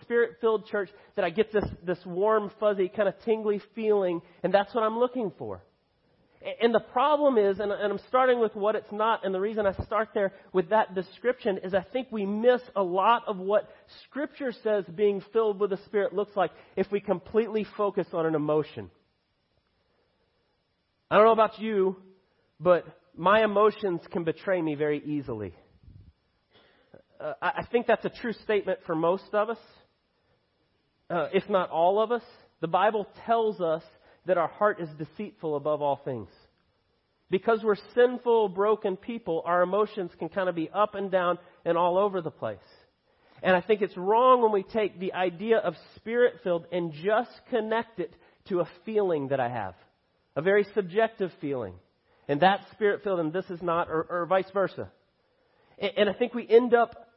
spirit 0.01 0.35
filled 0.39 0.67
church 0.67 0.89
that 1.15 1.25
I 1.25 1.31
get 1.31 1.51
this, 1.51 1.65
this 1.83 1.97
warm, 2.05 2.51
fuzzy, 2.59 2.89
kind 2.89 3.09
of 3.09 3.15
tingly 3.25 3.59
feeling, 3.73 4.21
and 4.43 4.53
that's 4.53 4.73
what 4.75 4.83
I'm 4.83 4.99
looking 4.99 5.31
for. 5.37 5.63
And 6.61 6.75
the 6.75 6.81
problem 6.81 7.37
is, 7.37 7.59
and 7.59 7.71
I'm 7.71 7.99
starting 8.09 8.39
with 8.39 8.53
what 8.53 8.75
it's 8.75 8.91
not, 8.91 9.25
and 9.25 9.33
the 9.33 9.39
reason 9.39 9.65
I 9.65 9.71
start 9.85 10.09
there 10.13 10.33
with 10.51 10.69
that 10.69 10.93
description 10.93 11.59
is 11.63 11.73
I 11.73 11.83
think 11.93 12.09
we 12.11 12.25
miss 12.25 12.61
a 12.75 12.83
lot 12.83 13.23
of 13.27 13.37
what 13.37 13.69
Scripture 14.05 14.51
says 14.63 14.83
being 14.93 15.23
filled 15.31 15.59
with 15.59 15.69
the 15.69 15.79
Spirit 15.85 16.13
looks 16.13 16.35
like 16.35 16.51
if 16.75 16.91
we 16.91 16.99
completely 16.99 17.65
focus 17.77 18.07
on 18.11 18.25
an 18.25 18.35
emotion. 18.35 18.91
I 21.09 21.15
don't 21.15 21.25
know 21.25 21.31
about 21.31 21.59
you, 21.59 21.95
but 22.59 22.85
my 23.15 23.43
emotions 23.43 24.01
can 24.11 24.25
betray 24.25 24.61
me 24.61 24.75
very 24.75 25.01
easily. 25.05 25.53
Uh, 27.21 27.33
I 27.41 27.65
think 27.71 27.87
that's 27.87 28.03
a 28.03 28.09
true 28.09 28.33
statement 28.33 28.79
for 28.85 28.95
most 28.95 29.33
of 29.33 29.49
us, 29.49 29.59
uh, 31.09 31.27
if 31.33 31.47
not 31.49 31.69
all 31.69 32.01
of 32.01 32.11
us. 32.11 32.23
The 32.59 32.67
Bible 32.67 33.07
tells 33.25 33.61
us 33.61 33.83
that 34.25 34.37
our 34.37 34.47
heart 34.47 34.79
is 34.79 34.89
deceitful 34.97 35.55
above 35.55 35.81
all 35.81 35.99
things. 36.03 36.29
Because 37.29 37.61
we're 37.63 37.77
sinful, 37.95 38.49
broken 38.49 38.95
people, 38.95 39.41
our 39.45 39.63
emotions 39.63 40.11
can 40.19 40.29
kind 40.29 40.49
of 40.49 40.55
be 40.55 40.69
up 40.73 40.95
and 40.95 41.09
down 41.09 41.39
and 41.65 41.77
all 41.77 41.97
over 41.97 42.21
the 42.21 42.31
place. 42.31 42.57
And 43.41 43.55
I 43.55 43.61
think 43.61 43.81
it's 43.81 43.97
wrong 43.97 44.41
when 44.41 44.51
we 44.51 44.63
take 44.63 44.99
the 44.99 45.13
idea 45.13 45.57
of 45.57 45.73
spirit 45.95 46.35
filled 46.43 46.65
and 46.71 46.93
just 46.93 47.31
connect 47.49 47.99
it 47.99 48.13
to 48.49 48.61
a 48.61 48.69
feeling 48.85 49.29
that 49.29 49.39
I 49.39 49.49
have, 49.49 49.75
a 50.35 50.41
very 50.41 50.65
subjective 50.73 51.31
feeling. 51.41 51.73
And 52.27 52.39
that's 52.39 52.63
spirit 52.71 53.03
filled 53.03 53.19
and 53.19 53.33
this 53.33 53.49
is 53.49 53.61
not, 53.61 53.89
or, 53.89 54.05
or 54.09 54.25
vice 54.27 54.49
versa. 54.53 54.89
And, 55.77 55.91
and 55.97 56.09
I 56.09 56.13
think 56.13 56.33
we 56.33 56.47
end 56.47 56.73
up 56.73 57.07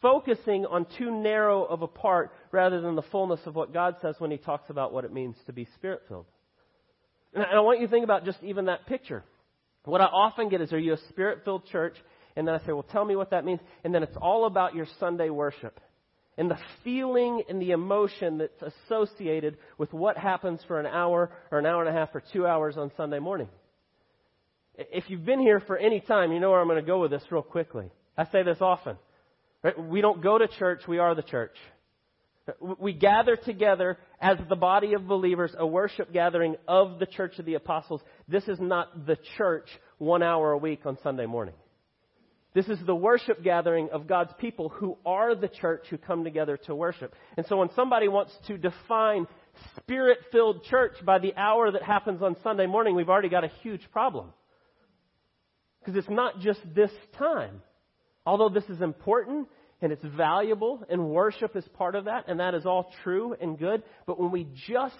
focusing 0.00 0.66
on 0.66 0.86
too 0.98 1.10
narrow 1.10 1.64
of 1.64 1.82
a 1.82 1.86
part 1.86 2.32
rather 2.52 2.80
than 2.80 2.94
the 2.94 3.02
fullness 3.02 3.40
of 3.46 3.54
what 3.54 3.72
God 3.72 3.96
says 4.02 4.14
when 4.18 4.30
He 4.30 4.38
talks 4.38 4.70
about 4.70 4.92
what 4.92 5.04
it 5.04 5.12
means 5.12 5.36
to 5.46 5.52
be 5.52 5.66
spirit 5.76 6.02
filled. 6.08 6.26
And 7.34 7.44
I 7.44 7.60
want 7.60 7.80
you 7.80 7.86
to 7.86 7.90
think 7.90 8.04
about 8.04 8.24
just 8.24 8.42
even 8.42 8.66
that 8.66 8.86
picture. 8.86 9.24
What 9.84 10.00
I 10.00 10.06
often 10.06 10.48
get 10.48 10.60
is, 10.60 10.72
are 10.72 10.78
you 10.78 10.94
a 10.94 11.08
spirit 11.08 11.42
filled 11.44 11.66
church? 11.66 11.94
And 12.34 12.46
then 12.46 12.54
I 12.54 12.58
say, 12.66 12.72
well, 12.72 12.86
tell 12.90 13.04
me 13.04 13.16
what 13.16 13.30
that 13.30 13.44
means. 13.44 13.60
And 13.84 13.94
then 13.94 14.02
it's 14.02 14.16
all 14.20 14.46
about 14.46 14.74
your 14.74 14.86
Sunday 14.98 15.30
worship 15.30 15.80
and 16.38 16.50
the 16.50 16.58
feeling 16.84 17.42
and 17.48 17.60
the 17.60 17.70
emotion 17.70 18.38
that's 18.38 18.74
associated 18.86 19.56
with 19.78 19.92
what 19.92 20.18
happens 20.18 20.60
for 20.66 20.78
an 20.78 20.86
hour 20.86 21.30
or 21.50 21.58
an 21.58 21.66
hour 21.66 21.84
and 21.84 21.94
a 21.94 21.98
half 21.98 22.14
or 22.14 22.22
two 22.32 22.46
hours 22.46 22.76
on 22.76 22.90
Sunday 22.96 23.18
morning. 23.18 23.48
If 24.76 25.04
you've 25.08 25.24
been 25.24 25.40
here 25.40 25.60
for 25.60 25.78
any 25.78 26.00
time, 26.00 26.32
you 26.32 26.40
know 26.40 26.50
where 26.50 26.60
I'm 26.60 26.68
going 26.68 26.82
to 26.82 26.86
go 26.86 27.00
with 27.00 27.10
this 27.10 27.22
real 27.30 27.42
quickly. 27.42 27.90
I 28.18 28.24
say 28.26 28.42
this 28.42 28.58
often. 28.60 28.96
Right? 29.66 29.76
We 29.76 30.00
don't 30.00 30.22
go 30.22 30.38
to 30.38 30.46
church, 30.46 30.82
we 30.86 30.98
are 30.98 31.16
the 31.16 31.22
church. 31.22 31.56
We 32.78 32.92
gather 32.92 33.34
together 33.34 33.98
as 34.20 34.38
the 34.48 34.54
body 34.54 34.94
of 34.94 35.08
believers, 35.08 35.52
a 35.58 35.66
worship 35.66 36.12
gathering 36.12 36.54
of 36.68 37.00
the 37.00 37.06
church 37.06 37.40
of 37.40 37.46
the 37.46 37.54
apostles. 37.54 38.00
This 38.28 38.44
is 38.46 38.60
not 38.60 39.06
the 39.06 39.18
church 39.36 39.68
one 39.98 40.22
hour 40.22 40.52
a 40.52 40.56
week 40.56 40.86
on 40.86 40.96
Sunday 41.02 41.26
morning. 41.26 41.54
This 42.54 42.68
is 42.68 42.78
the 42.86 42.94
worship 42.94 43.42
gathering 43.42 43.88
of 43.92 44.06
God's 44.06 44.30
people 44.38 44.68
who 44.68 44.98
are 45.04 45.34
the 45.34 45.48
church 45.48 45.86
who 45.90 45.98
come 45.98 46.22
together 46.22 46.56
to 46.66 46.74
worship. 46.76 47.16
And 47.36 47.44
so 47.48 47.56
when 47.56 47.70
somebody 47.74 48.06
wants 48.06 48.30
to 48.46 48.56
define 48.56 49.26
spirit 49.78 50.18
filled 50.30 50.62
church 50.62 50.94
by 51.04 51.18
the 51.18 51.34
hour 51.34 51.72
that 51.72 51.82
happens 51.82 52.22
on 52.22 52.36
Sunday 52.44 52.66
morning, 52.66 52.94
we've 52.94 53.08
already 53.08 53.30
got 53.30 53.42
a 53.42 53.50
huge 53.62 53.82
problem. 53.90 54.32
Because 55.80 55.96
it's 55.96 56.08
not 56.08 56.38
just 56.38 56.60
this 56.72 56.92
time. 57.18 57.62
Although 58.24 58.48
this 58.48 58.64
is 58.64 58.80
important 58.80 59.48
and 59.82 59.92
it's 59.92 60.04
valuable, 60.04 60.82
and 60.88 61.10
worship 61.10 61.54
is 61.56 61.64
part 61.74 61.94
of 61.94 62.06
that, 62.06 62.24
and 62.28 62.40
that 62.40 62.54
is 62.54 62.64
all 62.64 62.90
true 63.04 63.34
and 63.40 63.58
good. 63.58 63.82
But 64.06 64.18
when 64.18 64.30
we 64.30 64.46
just 64.66 64.94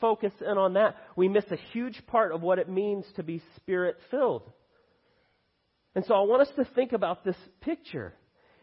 focus 0.00 0.32
in 0.40 0.58
on 0.58 0.74
that, 0.74 0.96
we 1.16 1.28
miss 1.28 1.44
a 1.50 1.58
huge 1.72 2.02
part 2.06 2.32
of 2.32 2.42
what 2.42 2.58
it 2.58 2.68
means 2.68 3.04
to 3.16 3.22
be 3.22 3.42
spirit 3.56 3.96
filled. 4.10 4.50
And 5.94 6.04
so 6.06 6.14
I 6.14 6.20
want 6.22 6.42
us 6.42 6.54
to 6.56 6.64
think 6.74 6.92
about 6.92 7.24
this 7.24 7.36
picture. 7.60 8.14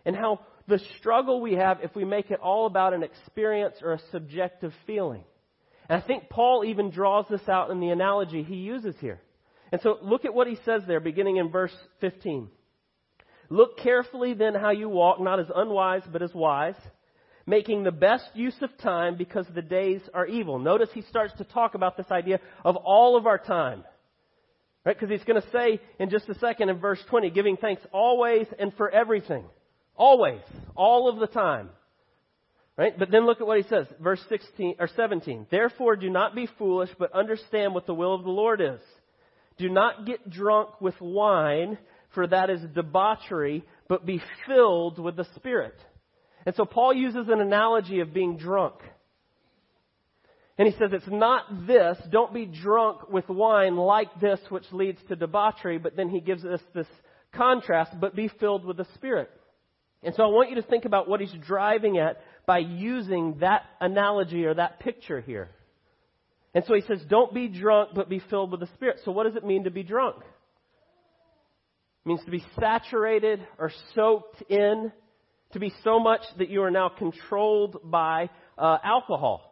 and 0.05 0.15
how 0.15 0.39
the 0.67 0.79
struggle 0.99 1.41
we 1.41 1.53
have 1.53 1.79
if 1.83 1.95
we 1.95 2.05
make 2.05 2.31
it 2.31 2.39
all 2.39 2.65
about 2.65 2.93
an 2.93 3.03
experience 3.03 3.75
or 3.81 3.93
a 3.93 3.99
subjective 4.11 4.73
feeling. 4.85 5.23
And 5.89 6.01
I 6.01 6.05
think 6.05 6.29
Paul 6.29 6.63
even 6.65 6.91
draws 6.91 7.25
this 7.29 7.47
out 7.49 7.71
in 7.71 7.79
the 7.79 7.89
analogy 7.89 8.43
he 8.43 8.55
uses 8.55 8.95
here. 8.99 9.19
And 9.71 9.81
so 9.81 9.97
look 10.01 10.25
at 10.25 10.33
what 10.33 10.47
he 10.47 10.57
says 10.65 10.81
there, 10.87 10.99
beginning 10.99 11.37
in 11.37 11.49
verse 11.49 11.75
15. 12.01 12.49
Look 13.51 13.79
carefully 13.79 14.33
then 14.33 14.55
how 14.55 14.69
you 14.69 14.87
walk, 14.87 15.19
not 15.19 15.41
as 15.41 15.47
unwise, 15.53 16.03
but 16.09 16.21
as 16.21 16.33
wise, 16.33 16.77
making 17.45 17.83
the 17.83 17.91
best 17.91 18.23
use 18.33 18.55
of 18.61 18.69
time 18.77 19.17
because 19.17 19.45
the 19.53 19.61
days 19.61 19.99
are 20.13 20.25
evil. 20.25 20.57
Notice 20.57 20.87
he 20.93 21.01
starts 21.01 21.33
to 21.37 21.43
talk 21.43 21.75
about 21.75 21.97
this 21.97 22.09
idea 22.09 22.39
of 22.63 22.77
all 22.77 23.17
of 23.17 23.27
our 23.27 23.37
time. 23.37 23.83
Right? 24.85 24.97
Because 24.97 25.09
he's 25.09 25.25
going 25.25 25.41
to 25.41 25.51
say 25.51 25.81
in 25.99 26.09
just 26.09 26.29
a 26.29 26.39
second 26.39 26.69
in 26.69 26.79
verse 26.79 26.99
20, 27.09 27.29
giving 27.31 27.57
thanks 27.57 27.81
always 27.91 28.47
and 28.57 28.73
for 28.75 28.89
everything. 28.89 29.43
Always. 29.97 30.41
All 30.73 31.09
of 31.09 31.19
the 31.19 31.27
time. 31.27 31.71
Right? 32.77 32.97
But 32.97 33.11
then 33.11 33.25
look 33.25 33.41
at 33.41 33.47
what 33.47 33.57
he 33.57 33.67
says, 33.67 33.85
verse 33.99 34.23
16 34.29 34.75
or 34.79 34.87
17. 34.95 35.47
Therefore 35.51 35.97
do 35.97 36.09
not 36.09 36.35
be 36.35 36.47
foolish, 36.57 36.89
but 36.97 37.11
understand 37.11 37.73
what 37.73 37.85
the 37.85 37.93
will 37.93 38.15
of 38.15 38.23
the 38.23 38.29
Lord 38.29 38.61
is. 38.61 38.79
Do 39.57 39.67
not 39.67 40.05
get 40.05 40.29
drunk 40.29 40.79
with 40.79 40.99
wine, 41.01 41.77
for 42.13 42.27
that 42.27 42.49
is 42.49 42.61
debauchery, 42.73 43.63
but 43.87 44.05
be 44.05 44.21
filled 44.47 44.99
with 44.99 45.15
the 45.15 45.27
Spirit. 45.35 45.75
And 46.45 46.55
so 46.55 46.65
Paul 46.65 46.93
uses 46.93 47.27
an 47.29 47.39
analogy 47.39 47.99
of 47.99 48.13
being 48.13 48.37
drunk. 48.37 48.75
And 50.57 50.67
he 50.67 50.77
says 50.77 50.91
it's 50.93 51.07
not 51.07 51.67
this, 51.67 51.97
don't 52.09 52.33
be 52.33 52.45
drunk 52.45 53.09
with 53.09 53.27
wine 53.29 53.77
like 53.77 54.19
this, 54.19 54.39
which 54.49 54.65
leads 54.71 54.99
to 55.07 55.15
debauchery, 55.15 55.77
but 55.77 55.95
then 55.95 56.09
he 56.09 56.19
gives 56.19 56.45
us 56.45 56.61
this 56.73 56.87
contrast, 57.33 57.99
but 57.99 58.15
be 58.15 58.27
filled 58.39 58.65
with 58.65 58.77
the 58.77 58.85
Spirit. 58.95 59.29
And 60.03 60.13
so 60.15 60.23
I 60.23 60.27
want 60.27 60.49
you 60.49 60.55
to 60.55 60.61
think 60.63 60.85
about 60.85 61.07
what 61.07 61.19
he's 61.19 61.33
driving 61.45 61.97
at 61.97 62.21
by 62.45 62.59
using 62.59 63.37
that 63.39 63.63
analogy 63.79 64.45
or 64.45 64.53
that 64.55 64.79
picture 64.79 65.21
here. 65.21 65.49
And 66.53 66.65
so 66.67 66.73
he 66.73 66.81
says, 66.81 67.01
don't 67.07 67.33
be 67.33 67.47
drunk, 67.47 67.91
but 67.95 68.09
be 68.09 68.21
filled 68.29 68.51
with 68.51 68.59
the 68.59 68.69
Spirit. 68.75 68.99
So 69.05 69.11
what 69.11 69.25
does 69.25 69.35
it 69.35 69.45
mean 69.45 69.63
to 69.63 69.71
be 69.71 69.83
drunk? 69.83 70.17
Means 72.03 72.23
to 72.25 72.31
be 72.31 72.43
saturated 72.59 73.45
or 73.59 73.71
soaked 73.93 74.41
in, 74.49 74.91
to 75.53 75.59
be 75.59 75.71
so 75.83 75.99
much 75.99 76.21
that 76.39 76.49
you 76.49 76.63
are 76.63 76.71
now 76.71 76.89
controlled 76.89 77.77
by 77.83 78.29
uh, 78.57 78.77
alcohol. 78.83 79.47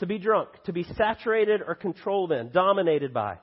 To 0.00 0.06
be 0.06 0.18
drunk, 0.18 0.50
to 0.64 0.72
be 0.72 0.84
saturated 0.96 1.62
or 1.66 1.74
controlled 1.74 2.30
in, 2.30 2.50
dominated 2.50 3.14
by. 3.14 3.38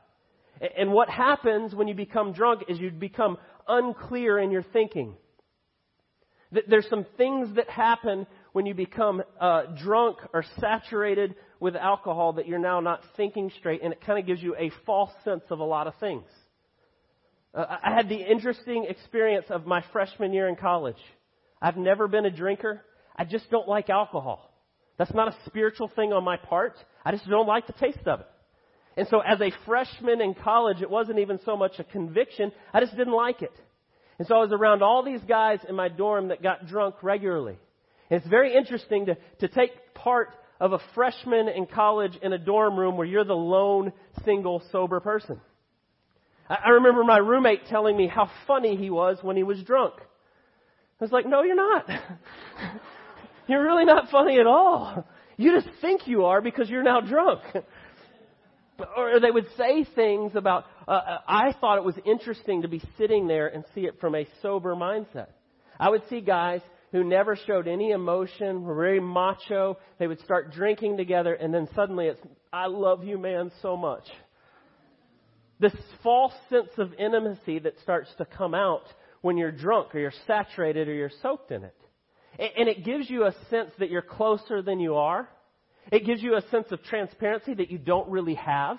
And 0.78 0.92
what 0.94 1.10
happens 1.10 1.74
when 1.74 1.88
you 1.88 1.96
become 1.96 2.34
drunk 2.34 2.66
is 2.70 2.80
you 2.80 2.92
become 2.92 3.38
unclear 3.68 4.38
in 4.38 4.52
your 4.52 4.62
thinking. 4.62 5.16
There's 6.68 6.88
some 6.90 7.08
things 7.18 7.56
that 7.56 7.70
happen 7.70 8.28
when 8.52 8.68
you 8.68 8.76
become 8.76 9.24
uh, 9.42 9.64
drunk 9.84 10.18
or 10.34 10.46
saturated 10.60 11.34
with 11.60 11.76
alcohol 11.76 12.34
that 12.34 12.48
you're 12.48 12.60
now 12.60 12.80
not 12.80 13.02
thinking 13.18 13.52
straight, 13.58 13.82
and 13.82 13.92
it 13.92 14.02
kind 14.06 14.20
of 14.20 14.28
gives 14.28 14.44
you 14.44 14.56
a 14.56 14.72
false 14.86 15.10
sense 15.24 15.44
of 15.50 15.60
a 15.60 15.64
lot 15.64 15.88
of 15.88 15.96
things. 16.00 16.26
Uh, 17.54 17.66
I 17.84 17.94
had 17.94 18.10
the 18.10 18.16
interesting 18.16 18.86
experience 18.90 19.46
of 19.50 19.66
my 19.66 19.84
freshman 19.92 20.34
year 20.34 20.48
in 20.48 20.56
college. 20.56 20.98
I've 21.62 21.78
never 21.78 22.08
been 22.08 22.26
a 22.26 22.32
drinker. 22.32 22.82
I 23.16 23.26
just 23.26 23.50
don't 23.52 23.68
like 23.68 23.90
alcohol. 23.90 24.52
That's 24.98 25.14
not 25.14 25.28
a 25.28 25.36
spiritual 25.46 25.90
thing 25.96 26.14
on 26.14 26.24
my 26.24 26.38
part. 26.38 26.76
I 27.06 27.12
just 27.12 27.28
don't 27.28 27.48
like 27.48 27.68
the 27.68 27.74
taste 27.74 28.06
of 28.08 28.22
it. 28.22 28.28
And 28.96 29.08
so 29.10 29.20
as 29.20 29.42
a 29.42 29.52
freshman 29.66 30.22
in 30.22 30.36
college, 30.36 30.82
it 30.82 30.90
wasn't 30.90 31.20
even 31.20 31.40
so 31.46 31.58
much 31.58 31.74
a 31.80 31.84
conviction. 31.84 32.52
I 32.74 32.80
just 32.80 32.96
didn't 32.96 33.14
like 33.14 33.42
it. 33.42 33.54
And 34.20 34.28
so 34.28 34.36
I 34.36 34.40
was 34.40 34.52
around 34.52 34.84
all 34.84 35.04
these 35.04 35.22
guys 35.28 35.60
in 35.68 35.76
my 35.76 35.90
dorm 35.90 36.28
that 36.28 36.44
got 36.44 36.68
drunk 36.68 36.96
regularly. 37.02 37.58
And 38.10 38.20
it's 38.20 38.30
very 38.30 38.56
interesting 38.56 39.08
to, 39.08 39.18
to 39.40 39.48
take 39.48 39.72
part 39.96 40.30
of 40.60 40.74
a 40.74 40.80
freshman 40.94 41.48
in 41.50 41.66
college 41.66 42.14
in 42.22 42.34
a 42.34 42.38
dorm 42.38 42.78
room 42.78 42.96
where 42.96 43.08
you're 43.08 43.24
the 43.24 43.34
lone 43.34 43.92
single 44.24 44.62
sober 44.72 45.00
person. 45.00 45.42
I, 46.50 46.70
remember 46.72 47.04
my 47.04 47.18
roommate 47.18 47.68
telling 47.68 47.96
me 47.96 48.08
how 48.08 48.30
funny 48.48 48.76
he 48.76 48.90
was 48.90 49.18
when 49.22 49.38
he 49.38 49.44
was 49.44 49.62
drunk. 49.64 49.94
I 49.98 51.04
was 51.04 51.12
like, 51.12 51.26
no, 51.26 51.44
you're 51.44 51.56
not. 51.56 51.90
you're 53.48 53.64
really 53.64 53.86
not 53.86 54.10
funny 54.10 54.40
at 54.40 54.48
all. 54.48 55.08
You 55.38 55.60
just 55.60 55.74
think 55.82 56.08
you 56.08 56.26
are 56.26 56.42
because 56.42 56.70
you're 56.70 56.84
now 56.84 57.02
drunk. 57.02 57.42
or 58.98 59.20
they 59.20 59.32
would 59.32 59.48
say 59.58 59.86
things 59.96 60.34
about, 60.36 60.66
uh, 60.88 60.92
uh, 60.92 61.18
I 61.28 61.54
thought 61.60 61.78
it 61.78 61.84
was 61.84 61.96
interesting 62.06 62.62
to 62.64 62.68
be 62.68 62.82
sitting 62.98 63.28
there 63.28 63.48
and 63.48 63.64
see 63.74 63.82
it 63.82 64.00
from 64.00 64.16
a 64.16 64.28
sober 64.42 64.76
mindset. 64.76 65.28
I 65.80 65.90
would 65.90 66.04
see 66.10 66.22
guys 66.22 66.62
who 66.92 67.04
never 67.04 67.36
showed 67.36 67.68
any 67.68 67.92
emotion, 67.92 68.64
were 68.64 68.76
very 68.76 69.00
macho. 69.00 69.78
They 69.98 70.08
would 70.08 70.22
start 70.22 70.52
drinking 70.52 70.98
together, 70.98 71.34
and 71.34 71.52
then 71.52 71.68
suddenly 71.76 72.06
it's, 72.06 72.22
I 72.52 72.68
love 72.68 73.04
you, 73.04 73.18
man, 73.18 73.52
so 73.64 73.76
much. 73.76 74.04
This 75.64 75.72
false 76.04 76.34
sense 76.50 76.72
of 76.78 76.94
intimacy 76.96 77.58
that 77.60 77.80
starts 77.80 78.10
to 78.18 78.26
come 78.26 78.54
out 78.54 78.84
when 79.22 79.38
you're 79.38 79.50
drunk 79.50 79.96
or 79.96 80.00
you're 80.00 80.14
saturated 80.28 80.90
or 80.90 80.94
you're 80.94 81.10
soaked 81.22 81.52
in 81.52 81.64
it. 81.64 81.78
And 82.38 82.68
it 82.68 82.84
gives 82.84 83.10
you 83.10 83.24
a 83.24 83.34
sense 83.50 83.72
that 83.80 83.90
you're 83.90 84.02
closer 84.02 84.62
than 84.62 84.82
you 84.82 84.96
are. 84.96 85.30
It 85.90 86.06
gives 86.06 86.22
you 86.22 86.36
a 86.36 86.42
sense 86.50 86.68
of 86.72 86.84
transparency 86.84 87.54
that 87.54 87.72
you 87.72 87.78
don't 87.78 88.10
really 88.10 88.34
have 88.34 88.78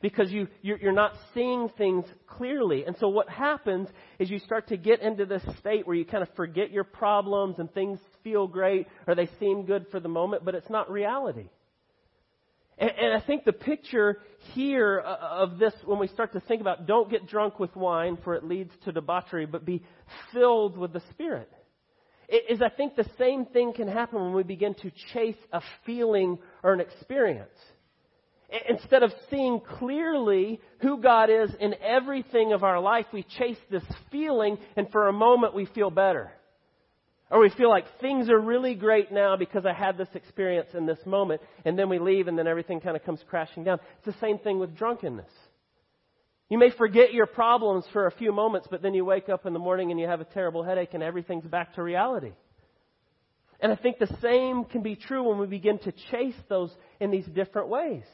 because 0.00 0.30
you, 0.30 0.48
you're 0.62 0.90
not 0.90 1.12
seeing 1.34 1.68
things 1.76 2.06
clearly. 2.26 2.84
And 2.86 2.96
so 2.98 3.08
what 3.08 3.28
happens 3.28 3.86
is 4.18 4.30
you 4.30 4.38
start 4.38 4.68
to 4.68 4.78
get 4.78 5.02
into 5.02 5.26
this 5.26 5.42
state 5.58 5.86
where 5.86 5.96
you 5.96 6.06
kind 6.06 6.22
of 6.22 6.34
forget 6.34 6.70
your 6.70 6.84
problems 6.84 7.56
and 7.58 7.70
things 7.74 7.98
feel 8.24 8.46
great 8.46 8.86
or 9.06 9.14
they 9.14 9.28
seem 9.38 9.66
good 9.66 9.84
for 9.90 10.00
the 10.00 10.08
moment, 10.08 10.46
but 10.46 10.54
it's 10.54 10.70
not 10.70 10.90
reality. 10.90 11.50
And, 12.78 12.90
and 12.90 13.12
I 13.14 13.20
think 13.20 13.44
the 13.44 13.52
picture 13.52 14.20
here 14.54 15.02
uh, 15.04 15.16
of 15.42 15.58
this, 15.58 15.72
when 15.84 15.98
we 15.98 16.08
start 16.08 16.32
to 16.32 16.40
think 16.40 16.60
about 16.60 16.86
don't 16.86 17.10
get 17.10 17.26
drunk 17.26 17.58
with 17.58 17.74
wine 17.76 18.18
for 18.24 18.34
it 18.34 18.44
leads 18.44 18.72
to 18.84 18.92
debauchery, 18.92 19.46
but 19.46 19.64
be 19.64 19.82
filled 20.32 20.76
with 20.76 20.92
the 20.92 21.02
Spirit 21.10 21.50
is 22.28 22.60
I 22.62 22.68
think 22.68 22.96
the 22.96 23.08
same 23.18 23.46
thing 23.46 23.72
can 23.72 23.88
happen 23.88 24.20
when 24.20 24.34
we 24.34 24.42
begin 24.42 24.74
to 24.74 24.90
chase 25.12 25.36
a 25.52 25.60
feeling 25.84 26.38
or 26.62 26.72
an 26.72 26.80
experience. 26.80 27.54
Instead 28.68 29.02
of 29.02 29.12
seeing 29.30 29.60
clearly 29.60 30.60
who 30.80 31.00
God 31.00 31.30
is 31.30 31.50
in 31.60 31.74
everything 31.82 32.52
of 32.52 32.62
our 32.62 32.80
life, 32.80 33.06
we 33.12 33.24
chase 33.38 33.58
this 33.70 33.82
feeling 34.10 34.58
and 34.76 34.90
for 34.90 35.08
a 35.08 35.12
moment 35.12 35.54
we 35.54 35.66
feel 35.66 35.90
better. 35.90 36.32
Or 37.30 37.40
we 37.40 37.50
feel 37.50 37.68
like 37.68 37.86
things 38.00 38.30
are 38.30 38.38
really 38.38 38.74
great 38.74 39.10
now 39.10 39.36
because 39.36 39.66
I 39.66 39.72
had 39.72 39.98
this 39.98 40.08
experience 40.14 40.68
in 40.74 40.86
this 40.86 41.04
moment 41.04 41.40
and 41.64 41.76
then 41.76 41.88
we 41.88 41.98
leave 41.98 42.28
and 42.28 42.38
then 42.38 42.46
everything 42.46 42.80
kind 42.80 42.96
of 42.96 43.04
comes 43.04 43.20
crashing 43.28 43.64
down. 43.64 43.80
It's 43.96 44.16
the 44.16 44.20
same 44.20 44.38
thing 44.38 44.60
with 44.60 44.76
drunkenness. 44.76 45.30
You 46.48 46.58
may 46.58 46.70
forget 46.70 47.12
your 47.12 47.26
problems 47.26 47.84
for 47.92 48.06
a 48.06 48.12
few 48.12 48.32
moments, 48.32 48.68
but 48.70 48.80
then 48.80 48.94
you 48.94 49.04
wake 49.04 49.28
up 49.28 49.46
in 49.46 49.52
the 49.52 49.58
morning 49.58 49.90
and 49.90 49.98
you 49.98 50.06
have 50.06 50.20
a 50.20 50.24
terrible 50.24 50.62
headache 50.62 50.94
and 50.94 51.02
everything's 51.02 51.46
back 51.46 51.74
to 51.74 51.82
reality. 51.82 52.32
And 53.58 53.72
I 53.72 53.76
think 53.76 53.98
the 53.98 54.16
same 54.22 54.64
can 54.64 54.82
be 54.82 54.94
true 54.94 55.28
when 55.28 55.38
we 55.38 55.48
begin 55.48 55.78
to 55.80 55.92
chase 56.12 56.36
those 56.48 56.70
in 57.00 57.10
these 57.10 57.26
different 57.26 57.68
ways. 57.68 58.04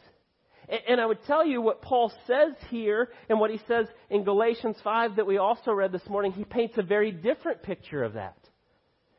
And 0.88 1.00
I 1.00 1.04
would 1.04 1.22
tell 1.26 1.44
you 1.44 1.60
what 1.60 1.82
Paul 1.82 2.10
says 2.26 2.54
here 2.70 3.10
and 3.28 3.38
what 3.38 3.50
he 3.50 3.60
says 3.68 3.86
in 4.08 4.24
Galatians 4.24 4.76
5 4.82 5.16
that 5.16 5.26
we 5.26 5.36
also 5.36 5.72
read 5.72 5.92
this 5.92 6.08
morning, 6.08 6.32
he 6.32 6.44
paints 6.44 6.78
a 6.78 6.82
very 6.82 7.10
different 7.10 7.62
picture 7.62 8.02
of 8.02 8.14
that. 8.14 8.36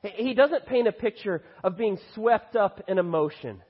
He 0.04 0.34
doesn't 0.34 0.66
paint 0.66 0.88
a 0.88 0.92
picture 0.92 1.42
of 1.64 1.78
being 1.78 1.98
swept 2.14 2.56
up 2.56 2.82
in 2.88 3.00
emotion. 3.00 3.62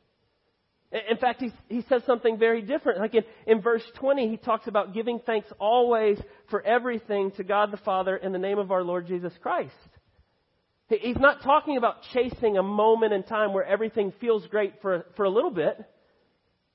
In 1.09 1.17
fact, 1.17 1.41
he, 1.41 1.51
he 1.69 1.83
says 1.89 2.03
something 2.05 2.37
very 2.37 2.61
different. 2.61 2.99
Like 2.99 3.15
in, 3.15 3.23
in 3.47 3.61
verse 3.61 3.83
20, 3.95 4.29
he 4.29 4.37
talks 4.37 4.67
about 4.67 4.93
giving 4.93 5.19
thanks 5.25 5.47
always 5.59 6.19
for 6.49 6.61
everything 6.61 7.31
to 7.31 7.43
God 7.43 7.71
the 7.71 7.77
Father 7.77 8.15
in 8.15 8.31
the 8.31 8.39
name 8.39 8.59
of 8.59 8.71
our 8.71 8.83
Lord 8.83 9.07
Jesus 9.07 9.33
Christ. 9.41 9.73
He's 10.89 11.17
not 11.17 11.41
talking 11.41 11.77
about 11.77 12.03
chasing 12.13 12.57
a 12.57 12.63
moment 12.63 13.13
in 13.13 13.23
time 13.23 13.53
where 13.53 13.63
everything 13.63 14.13
feels 14.19 14.45
great 14.47 14.73
for, 14.81 15.05
for 15.15 15.25
a 15.25 15.29
little 15.29 15.49
bit. 15.49 15.77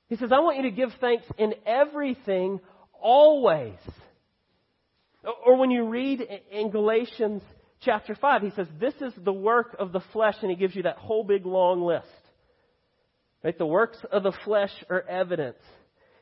He 0.08 0.16
says, 0.16 0.32
I 0.32 0.40
want 0.40 0.56
you 0.56 0.64
to 0.64 0.70
give 0.70 0.90
thanks 1.00 1.24
in 1.36 1.54
everything 1.66 2.60
always. 3.00 3.78
Or 5.46 5.56
when 5.56 5.70
you 5.70 5.88
read 5.88 6.26
in 6.50 6.70
Galatians 6.70 7.42
chapter 7.84 8.14
5, 8.14 8.42
he 8.42 8.50
says, 8.50 8.66
This 8.80 8.94
is 9.00 9.12
the 9.16 9.32
work 9.32 9.76
of 9.78 9.92
the 9.92 10.02
flesh, 10.12 10.36
and 10.42 10.50
he 10.50 10.56
gives 10.56 10.74
you 10.74 10.84
that 10.84 10.98
whole 10.98 11.24
big 11.24 11.46
long 11.46 11.82
list. 11.82 12.06
Right? 13.42 13.56
The 13.56 13.66
works 13.66 13.98
of 14.10 14.22
the 14.22 14.32
flesh 14.44 14.72
are 14.90 15.02
evident. 15.02 15.56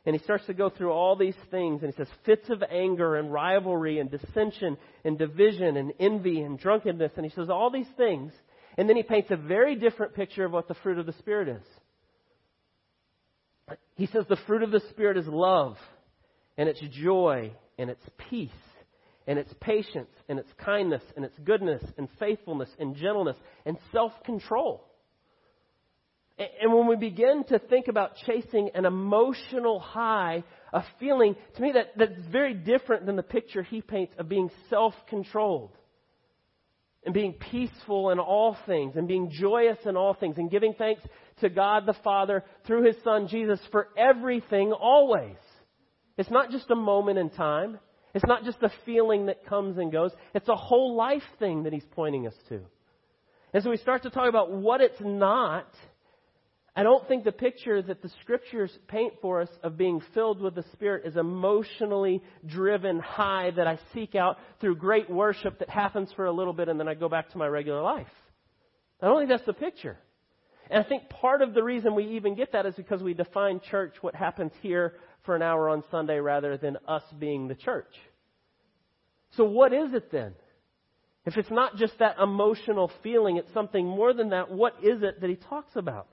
And 0.04 0.14
he 0.14 0.22
starts 0.22 0.46
to 0.46 0.54
go 0.54 0.70
through 0.70 0.92
all 0.92 1.16
these 1.16 1.34
things, 1.50 1.82
and 1.82 1.92
he 1.92 1.96
says 1.96 2.06
fits 2.24 2.48
of 2.48 2.62
anger 2.70 3.16
and 3.16 3.32
rivalry 3.32 3.98
and 3.98 4.08
dissension 4.08 4.76
and 5.04 5.18
division 5.18 5.76
and 5.76 5.92
envy 5.98 6.42
and 6.42 6.58
drunkenness. 6.58 7.12
And 7.16 7.26
he 7.26 7.32
says 7.32 7.50
all 7.50 7.70
these 7.70 7.88
things, 7.96 8.32
and 8.78 8.88
then 8.88 8.96
he 8.96 9.02
paints 9.02 9.32
a 9.32 9.36
very 9.36 9.74
different 9.74 10.14
picture 10.14 10.44
of 10.44 10.52
what 10.52 10.68
the 10.68 10.74
fruit 10.74 10.98
of 10.98 11.06
the 11.06 11.12
Spirit 11.14 11.48
is. 11.48 11.66
He 13.96 14.06
says 14.06 14.24
the 14.28 14.38
fruit 14.46 14.62
of 14.62 14.70
the 14.70 14.82
Spirit 14.90 15.16
is 15.16 15.26
love, 15.26 15.76
and 16.56 16.68
it's 16.68 16.80
joy, 16.92 17.52
and 17.76 17.90
it's 17.90 18.08
peace, 18.30 18.50
and 19.26 19.38
its 19.38 19.52
patience 19.60 20.10
and 20.28 20.38
its 20.38 20.50
kindness 20.64 21.02
and 21.16 21.24
its 21.24 21.36
goodness 21.44 21.82
and 21.98 22.08
faithfulness 22.18 22.70
and 22.78 22.96
gentleness 22.96 23.36
and 23.64 23.76
self 23.92 24.12
control. 24.24 24.84
And 26.38 26.74
when 26.74 26.86
we 26.86 26.96
begin 26.96 27.44
to 27.48 27.58
think 27.58 27.88
about 27.88 28.16
chasing 28.26 28.70
an 28.74 28.84
emotional 28.84 29.80
high, 29.80 30.44
a 30.70 30.84
feeling, 31.00 31.34
to 31.54 31.62
me 31.62 31.72
that, 31.72 31.92
that's 31.96 32.26
very 32.30 32.52
different 32.52 33.06
than 33.06 33.16
the 33.16 33.22
picture 33.22 33.62
he 33.62 33.80
paints 33.80 34.12
of 34.18 34.28
being 34.28 34.50
self 34.68 34.92
controlled 35.08 35.72
and 37.06 37.14
being 37.14 37.32
peaceful 37.32 38.10
in 38.10 38.18
all 38.18 38.54
things 38.66 38.96
and 38.96 39.08
being 39.08 39.30
joyous 39.30 39.78
in 39.86 39.96
all 39.96 40.12
things 40.12 40.36
and 40.36 40.50
giving 40.50 40.74
thanks 40.74 41.00
to 41.40 41.48
God 41.48 41.86
the 41.86 41.96
Father 42.04 42.44
through 42.66 42.84
his 42.84 42.96
Son 43.02 43.28
Jesus 43.28 43.60
for 43.70 43.88
everything 43.96 44.72
always. 44.72 45.36
It's 46.18 46.30
not 46.30 46.50
just 46.50 46.70
a 46.70 46.76
moment 46.76 47.18
in 47.18 47.30
time. 47.30 47.78
It's 48.16 48.24
not 48.24 48.44
just 48.44 48.62
a 48.62 48.72
feeling 48.86 49.26
that 49.26 49.44
comes 49.44 49.76
and 49.76 49.92
goes. 49.92 50.10
It's 50.34 50.48
a 50.48 50.56
whole 50.56 50.96
life 50.96 51.22
thing 51.38 51.64
that 51.64 51.74
he's 51.74 51.84
pointing 51.90 52.26
us 52.26 52.32
to. 52.48 52.62
And 53.52 53.62
so 53.62 53.68
we 53.68 53.76
start 53.76 54.04
to 54.04 54.10
talk 54.10 54.26
about 54.26 54.50
what 54.50 54.80
it's 54.80 54.98
not. 55.02 55.68
I 56.74 56.82
don't 56.82 57.06
think 57.08 57.24
the 57.24 57.32
picture 57.32 57.82
that 57.82 58.00
the 58.00 58.08
scriptures 58.22 58.70
paint 58.88 59.12
for 59.20 59.42
us 59.42 59.50
of 59.62 59.76
being 59.76 60.00
filled 60.14 60.40
with 60.40 60.54
the 60.54 60.64
Spirit 60.72 61.04
is 61.04 61.18
emotionally 61.18 62.22
driven 62.46 63.00
high 63.00 63.50
that 63.50 63.66
I 63.66 63.78
seek 63.92 64.14
out 64.14 64.38
through 64.62 64.76
great 64.76 65.10
worship 65.10 65.58
that 65.58 65.68
happens 65.68 66.08
for 66.16 66.24
a 66.24 66.32
little 66.32 66.54
bit 66.54 66.70
and 66.70 66.80
then 66.80 66.88
I 66.88 66.94
go 66.94 67.10
back 67.10 67.28
to 67.32 67.38
my 67.38 67.46
regular 67.46 67.82
life. 67.82 68.06
I 69.02 69.08
don't 69.08 69.18
think 69.18 69.28
that's 69.28 69.44
the 69.44 69.52
picture. 69.52 69.98
And 70.70 70.82
I 70.82 70.88
think 70.88 71.10
part 71.10 71.42
of 71.42 71.52
the 71.52 71.62
reason 71.62 71.94
we 71.94 72.16
even 72.16 72.34
get 72.34 72.52
that 72.52 72.64
is 72.64 72.74
because 72.76 73.02
we 73.02 73.12
define 73.12 73.60
church, 73.70 73.96
what 74.00 74.14
happens 74.14 74.52
here 74.62 74.94
for 75.26 75.36
an 75.36 75.42
hour 75.42 75.68
on 75.68 75.84
Sunday 75.90 76.18
rather 76.18 76.56
than 76.56 76.78
us 76.88 77.02
being 77.18 77.48
the 77.48 77.54
church. 77.54 77.92
So 79.36 79.44
what 79.44 79.72
is 79.72 79.92
it 79.92 80.10
then? 80.10 80.34
If 81.26 81.36
it's 81.36 81.50
not 81.50 81.76
just 81.76 81.98
that 81.98 82.18
emotional 82.22 82.90
feeling, 83.02 83.36
it's 83.36 83.52
something 83.52 83.84
more 83.84 84.14
than 84.14 84.30
that, 84.30 84.50
what 84.50 84.76
is 84.82 85.02
it 85.02 85.20
that 85.20 85.28
he 85.28 85.36
talks 85.36 85.74
about? 85.74 86.06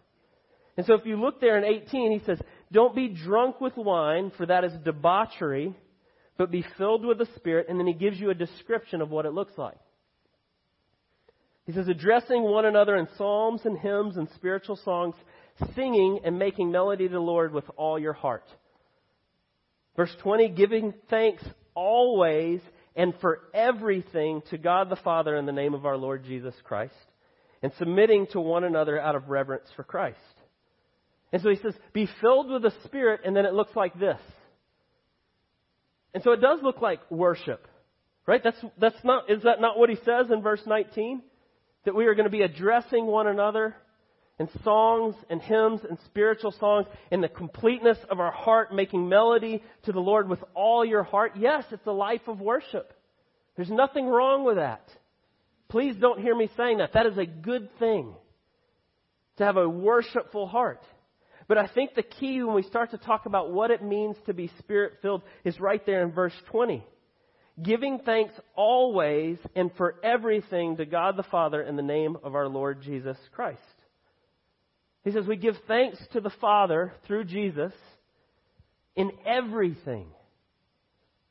And 0.75 0.85
so 0.87 0.95
if 0.95 1.05
you 1.05 1.17
look 1.17 1.39
there 1.39 1.57
in 1.57 1.63
18, 1.63 2.19
he 2.19 2.25
says, 2.25 2.39
Don't 2.71 2.95
be 2.95 3.09
drunk 3.09 3.61
with 3.61 3.77
wine, 3.77 4.31
for 4.35 4.47
that 4.47 4.63
is 4.63 4.73
debauchery, 4.83 5.75
but 6.35 6.49
be 6.49 6.65
filled 6.79 7.05
with 7.05 7.19
the 7.19 7.27
Spirit. 7.35 7.67
And 7.69 7.79
then 7.79 7.85
he 7.85 7.93
gives 7.93 8.19
you 8.19 8.31
a 8.31 8.35
description 8.35 9.01
of 9.01 9.11
what 9.11 9.27
it 9.27 9.33
looks 9.33 9.55
like. 9.55 9.77
He 11.67 11.73
says, 11.73 11.87
Addressing 11.87 12.41
one 12.41 12.65
another 12.65 12.97
in 12.97 13.07
psalms 13.15 13.61
and 13.65 13.77
hymns 13.77 14.17
and 14.17 14.27
spiritual 14.33 14.77
songs, 14.77 15.13
singing 15.75 16.21
and 16.25 16.39
making 16.39 16.71
melody 16.71 17.07
to 17.07 17.13
the 17.13 17.19
Lord 17.19 17.53
with 17.53 17.65
all 17.77 17.99
your 17.99 18.13
heart. 18.13 18.45
Verse 19.95 20.15
20, 20.21 20.49
giving 20.49 20.93
thanks 21.09 21.43
always 21.75 22.59
and 22.95 23.13
for 23.21 23.41
everything 23.53 24.41
to 24.49 24.57
God 24.57 24.89
the 24.89 24.95
Father 24.97 25.35
in 25.35 25.45
the 25.45 25.51
name 25.51 25.73
of 25.73 25.85
our 25.85 25.97
Lord 25.97 26.23
Jesus 26.25 26.53
Christ, 26.63 26.93
and 27.61 27.71
submitting 27.79 28.27
to 28.31 28.39
one 28.39 28.63
another 28.63 28.99
out 28.99 29.15
of 29.15 29.29
reverence 29.29 29.67
for 29.75 29.83
Christ. 29.83 30.17
And 31.31 31.41
so 31.41 31.49
he 31.49 31.55
says, 31.55 31.73
be 31.93 32.07
filled 32.21 32.51
with 32.51 32.61
the 32.61 32.73
Spirit, 32.85 33.21
and 33.25 33.35
then 33.35 33.45
it 33.45 33.53
looks 33.53 33.75
like 33.75 33.97
this. 33.99 34.19
And 36.13 36.21
so 36.23 36.31
it 36.31 36.41
does 36.41 36.59
look 36.61 36.81
like 36.81 36.99
worship. 37.09 37.67
Right? 38.25 38.41
That's, 38.43 38.57
that's 38.77 39.03
not, 39.03 39.29
is 39.29 39.43
that 39.43 39.59
not 39.59 39.77
what 39.77 39.89
he 39.89 39.97
says 40.05 40.27
in 40.31 40.41
verse 40.41 40.61
19? 40.65 41.21
That 41.85 41.95
we 41.95 42.05
are 42.05 42.15
going 42.15 42.25
to 42.25 42.31
be 42.31 42.43
addressing 42.43 43.05
one 43.05 43.27
another 43.27 43.75
and 44.39 44.49
songs 44.63 45.15
and 45.29 45.41
hymns 45.41 45.81
and 45.87 45.97
spiritual 46.05 46.51
songs 46.51 46.87
in 47.11 47.21
the 47.21 47.27
completeness 47.27 47.97
of 48.09 48.19
our 48.19 48.31
heart, 48.31 48.73
making 48.73 49.07
melody 49.07 49.61
to 49.83 49.91
the 49.91 49.99
Lord 49.99 50.27
with 50.27 50.43
all 50.55 50.83
your 50.83 51.03
heart. 51.03 51.33
Yes, 51.37 51.63
it's 51.71 51.85
a 51.85 51.91
life 51.91 52.27
of 52.27 52.41
worship. 52.41 52.93
There's 53.55 53.69
nothing 53.69 54.07
wrong 54.07 54.43
with 54.43 54.55
that. 54.55 54.87
Please 55.69 55.95
don't 55.99 56.19
hear 56.19 56.35
me 56.35 56.49
saying 56.57 56.79
that. 56.79 56.93
That 56.93 57.05
is 57.05 57.17
a 57.17 57.25
good 57.25 57.69
thing 57.79 58.13
to 59.37 59.43
have 59.43 59.57
a 59.57 59.69
worshipful 59.69 60.47
heart. 60.47 60.83
But 61.47 61.57
I 61.57 61.67
think 61.67 61.93
the 61.93 62.03
key 62.03 62.41
when 62.43 62.55
we 62.55 62.63
start 62.63 62.91
to 62.91 62.97
talk 62.97 63.25
about 63.25 63.51
what 63.51 63.71
it 63.71 63.83
means 63.83 64.15
to 64.25 64.33
be 64.33 64.51
spirit 64.59 64.93
filled 65.01 65.23
is 65.43 65.59
right 65.59 65.83
there 65.85 66.03
in 66.03 66.11
verse 66.11 66.33
20. 66.51 66.85
Giving 67.61 67.99
thanks 67.99 68.33
always 68.55 69.37
and 69.55 69.71
for 69.75 69.95
everything 70.03 70.77
to 70.77 70.85
God 70.85 71.17
the 71.17 71.23
Father 71.23 71.61
in 71.61 71.75
the 71.75 71.83
name 71.83 72.17
of 72.23 72.33
our 72.33 72.47
Lord 72.47 72.81
Jesus 72.81 73.17
Christ. 73.31 73.59
He 75.03 75.11
says 75.11 75.25
we 75.27 75.35
give 75.35 75.55
thanks 75.67 75.97
to 76.13 76.21
the 76.21 76.31
Father 76.41 76.93
through 77.07 77.25
Jesus 77.25 77.73
in 78.95 79.11
everything. 79.25 80.07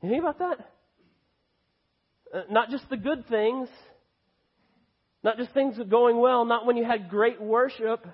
You 0.03 0.11
think 0.11 0.23
about 0.23 0.39
that? 0.39 0.73
Uh, 2.35 2.41
not 2.51 2.71
just 2.71 2.89
the 2.91 2.97
good 2.97 3.27
things, 3.29 3.69
not 5.23 5.39
just 5.39 5.53
things 5.53 5.77
going 5.89 6.19
well, 6.19 6.45
not 6.45 6.67
when 6.67 6.77
you 6.77 6.85
had 6.85 7.09
great 7.09 7.41
worship. 7.41 8.05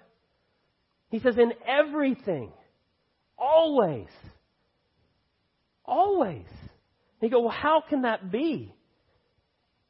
He 1.11 1.21
says 1.21 1.37
in 1.39 1.53
everything, 1.67 2.53
always, 3.39 4.09
always. 5.85 6.47
And 7.21 7.23
you 7.23 7.31
go, 7.31 7.41
well, 7.41 7.51
how 7.51 7.83
can 7.89 8.03
that 8.03 8.31
be? 8.31 8.75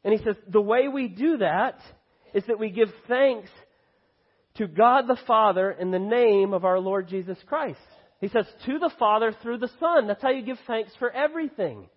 And 0.05 0.17
he 0.17 0.25
says 0.25 0.37
the 0.49 0.61
way 0.61 0.89
we 0.89 1.09
do 1.09 1.39
that 1.39 1.81
is 2.33 2.45
that 2.47 2.59
we 2.59 2.71
give 2.71 2.89
thanks 3.09 3.51
to 4.59 4.67
God 4.67 5.07
the 5.07 5.19
Father 5.27 5.71
in 5.71 5.91
the 5.91 5.99
name 5.99 6.53
of 6.53 6.65
our 6.65 6.79
Lord 6.79 7.09
Jesus 7.09 7.39
Christ. 7.47 7.79
He 8.21 8.29
says, 8.29 8.47
to 8.67 8.79
the 8.79 8.91
Father 8.99 9.35
through 9.43 9.59
the 9.59 9.71
Son. 9.81 10.07
That's 10.07 10.23
how 10.23 10.31
you 10.31 10.43
give 10.43 10.59
thanks 10.67 10.91
for 10.99 11.11
everything. 11.11 11.89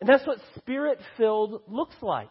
And 0.00 0.08
that's 0.08 0.26
what 0.26 0.38
spirit 0.56 0.98
filled 1.16 1.62
looks 1.66 1.96
like. 2.02 2.30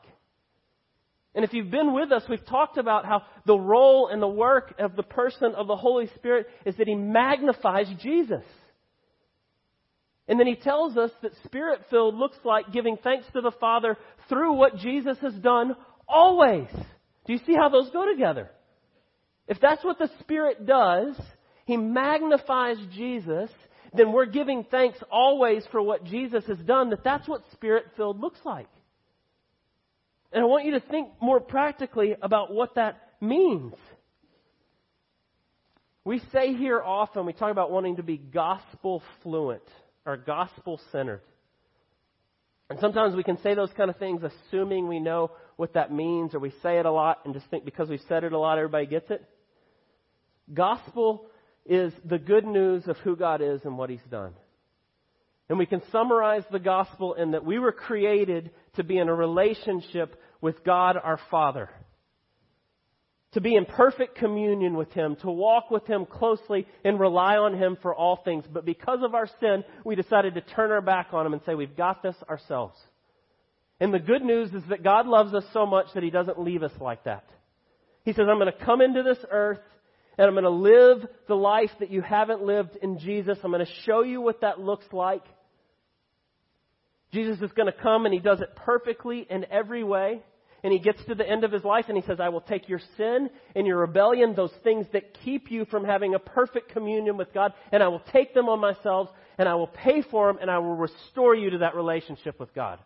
And 1.33 1.43
if 1.43 1.53
you've 1.53 1.71
been 1.71 1.93
with 1.93 2.13
us, 2.13 2.23
we've 2.29 2.45
talked 2.45 2.77
about 2.77 3.05
how 3.05 3.23
the 3.45 3.57
role 3.57 4.07
and 4.07 4.21
the 4.21 4.27
work 4.27 4.75
of 4.79 4.95
the 4.95 5.03
person 5.03 5.53
of 5.53 5.67
the 5.67 5.75
Holy 5.75 6.07
Spirit 6.15 6.47
is 6.65 6.75
that 6.77 6.87
he 6.87 6.95
magnifies 6.95 7.87
Jesus. 8.01 8.43
And 10.29 10.39
then 10.39 10.47
he 10.47 10.55
tells 10.55 10.95
us 10.95 11.11
that 11.21 11.33
spirit 11.43 11.81
filled 11.89 12.15
looks 12.15 12.37
like 12.45 12.71
giving 12.71 12.97
thanks 13.03 13.27
to 13.33 13.41
the 13.41 13.51
Father 13.59 13.97
through 14.29 14.53
what 14.53 14.77
Jesus 14.77 15.17
has 15.21 15.33
done 15.33 15.75
always. 16.07 16.69
Do 17.25 17.33
you 17.33 17.39
see 17.45 17.55
how 17.55 17.69
those 17.69 17.89
go 17.89 18.09
together? 18.09 18.51
If 19.47 19.59
that's 19.59 19.83
what 19.83 19.99
the 19.99 20.09
Spirit 20.19 20.65
does, 20.65 21.15
He 21.65 21.77
magnifies 21.77 22.77
Jesus, 22.93 23.49
then 23.93 24.11
we're 24.11 24.25
giving 24.25 24.63
thanks 24.63 24.97
always 25.11 25.63
for 25.71 25.81
what 25.81 26.03
Jesus 26.03 26.45
has 26.45 26.57
done, 26.59 26.89
that 26.89 27.03
that's 27.03 27.27
what 27.27 27.43
Spirit 27.53 27.85
filled 27.95 28.19
looks 28.19 28.39
like. 28.43 28.67
And 30.31 30.43
I 30.43 30.47
want 30.47 30.65
you 30.65 30.71
to 30.71 30.79
think 30.79 31.09
more 31.21 31.39
practically 31.39 32.15
about 32.21 32.53
what 32.53 32.75
that 32.75 33.13
means. 33.21 33.73
We 36.03 36.21
say 36.31 36.53
here 36.53 36.81
often, 36.81 37.25
we 37.25 37.33
talk 37.33 37.51
about 37.51 37.71
wanting 37.71 37.95
to 37.95 38.03
be 38.03 38.17
gospel 38.17 39.01
fluent 39.23 39.63
or 40.05 40.17
gospel 40.17 40.79
centered. 40.91 41.21
And 42.69 42.79
sometimes 42.79 43.15
we 43.15 43.23
can 43.23 43.41
say 43.41 43.55
those 43.55 43.71
kind 43.77 43.89
of 43.89 43.97
things 43.97 44.21
assuming 44.23 44.87
we 44.87 44.99
know 44.99 45.31
what 45.55 45.73
that 45.73 45.91
means, 45.91 46.35
or 46.35 46.39
we 46.39 46.51
say 46.61 46.79
it 46.79 46.85
a 46.85 46.91
lot 46.91 47.21
and 47.25 47.33
just 47.33 47.47
think 47.49 47.65
because 47.65 47.89
we've 47.89 48.01
said 48.07 48.23
it 48.23 48.33
a 48.33 48.39
lot, 48.39 48.57
everybody 48.57 48.85
gets 48.85 49.09
it. 49.09 49.23
Gospel 50.53 51.27
is 51.65 51.93
the 52.03 52.19
good 52.19 52.45
news 52.45 52.87
of 52.87 52.97
who 52.97 53.15
God 53.15 53.41
is 53.41 53.61
and 53.63 53.77
what 53.77 53.89
He's 53.89 53.99
done. 54.11 54.33
And 55.49 55.57
we 55.57 55.65
can 55.65 55.81
summarize 55.91 56.43
the 56.51 56.59
gospel 56.59 57.13
in 57.13 57.31
that 57.31 57.45
we 57.45 57.59
were 57.59 57.71
created 57.71 58.51
to 58.75 58.83
be 58.83 58.97
in 58.97 59.09
a 59.09 59.13
relationship 59.13 60.19
with 60.41 60.63
God 60.63 60.97
our 60.97 61.19
Father 61.31 61.69
to 63.35 63.41
be 63.41 63.55
in 63.55 63.65
perfect 63.65 64.15
communion 64.15 64.77
with 64.77 64.91
Him, 64.93 65.17
to 65.17 65.29
walk 65.29 65.69
with 65.69 65.85
Him 65.85 66.05
closely 66.05 66.65
and 66.85 66.97
rely 66.97 67.35
on 67.35 67.53
Him 67.57 67.77
for 67.81 67.93
all 67.93 68.21
things. 68.23 68.45
But 68.49 68.63
because 68.63 68.99
of 69.03 69.13
our 69.13 69.27
sin, 69.41 69.65
we 69.83 69.95
decided 69.95 70.35
to 70.35 70.41
turn 70.41 70.71
our 70.71 70.79
back 70.79 71.09
on 71.11 71.25
Him 71.25 71.33
and 71.33 71.41
say, 71.45 71.53
we've 71.53 71.75
got 71.75 72.01
this 72.01 72.15
ourselves. 72.29 72.77
And 73.79 73.93
the 73.93 73.99
good 73.99 74.21
news 74.21 74.53
is 74.53 74.63
that 74.69 74.83
God 74.83 75.07
loves 75.07 75.33
us 75.33 75.43
so 75.51 75.65
much 75.65 75.87
that 75.93 76.03
He 76.03 76.09
doesn't 76.09 76.39
leave 76.39 76.63
us 76.63 76.71
like 76.79 77.03
that. 77.03 77.25
He 78.03 78.13
says, 78.13 78.25
I'm 78.29 78.39
going 78.39 78.51
to 78.51 78.65
come 78.65 78.81
into 78.81 79.03
this 79.03 79.17
earth 79.29 79.59
and 80.17 80.27
I'm 80.27 80.33
going 80.33 80.43
to 80.43 80.49
live 80.49 81.07
the 81.27 81.35
life 81.35 81.71
that 81.79 81.91
you 81.91 82.01
haven't 82.01 82.41
lived 82.41 82.77
in 82.81 82.99
Jesus. 82.99 83.37
I'm 83.43 83.51
going 83.51 83.65
to 83.65 83.71
show 83.83 84.01
you 84.03 84.21
what 84.21 84.41
that 84.41 84.59
looks 84.59 84.85
like. 84.93 85.23
Jesus 87.11 87.41
is 87.41 87.51
going 87.51 87.71
to 87.71 87.77
come 87.77 88.05
and 88.05 88.13
He 88.13 88.19
does 88.19 88.41
it 88.41 88.55
perfectly 88.55 89.25
in 89.29 89.45
every 89.51 89.83
way 89.83 90.21
and 90.65 90.73
he 90.73 90.79
gets 90.79 91.05
to 91.05 91.13
the 91.13 91.29
end 91.29 91.43
of 91.43 91.51
his 91.51 91.63
life 91.63 91.85
and 91.89 91.95
he 91.95 92.01
says, 92.07 92.19
I 92.19 92.29
will 92.29 92.41
take 92.41 92.67
your 92.67 92.81
sin 92.97 93.29
and 93.55 93.67
your 93.67 93.77
rebellion, 93.77 94.33
those 94.33 94.53
things 94.63 94.87
that 94.93 95.13
keep 95.23 95.51
you 95.51 95.65
from 95.65 95.83
having 95.83 96.15
a 96.15 96.19
perfect 96.19 96.71
communion 96.71 97.17
with 97.17 97.31
God, 97.35 97.53
and 97.71 97.83
I 97.83 97.87
will 97.87 98.01
take 98.11 98.33
them 98.33 98.49
on 98.49 98.59
myself 98.59 99.09
and 99.37 99.47
I 99.47 99.53
will 99.53 99.67
pay 99.67 100.01
for 100.01 100.25
them 100.25 100.39
and 100.41 100.49
I 100.49 100.57
will 100.57 100.75
restore 100.75 101.35
you 101.35 101.51
to 101.51 101.57
that 101.59 101.75
relationship 101.75 102.39
with 102.39 102.51
God. 102.55 102.79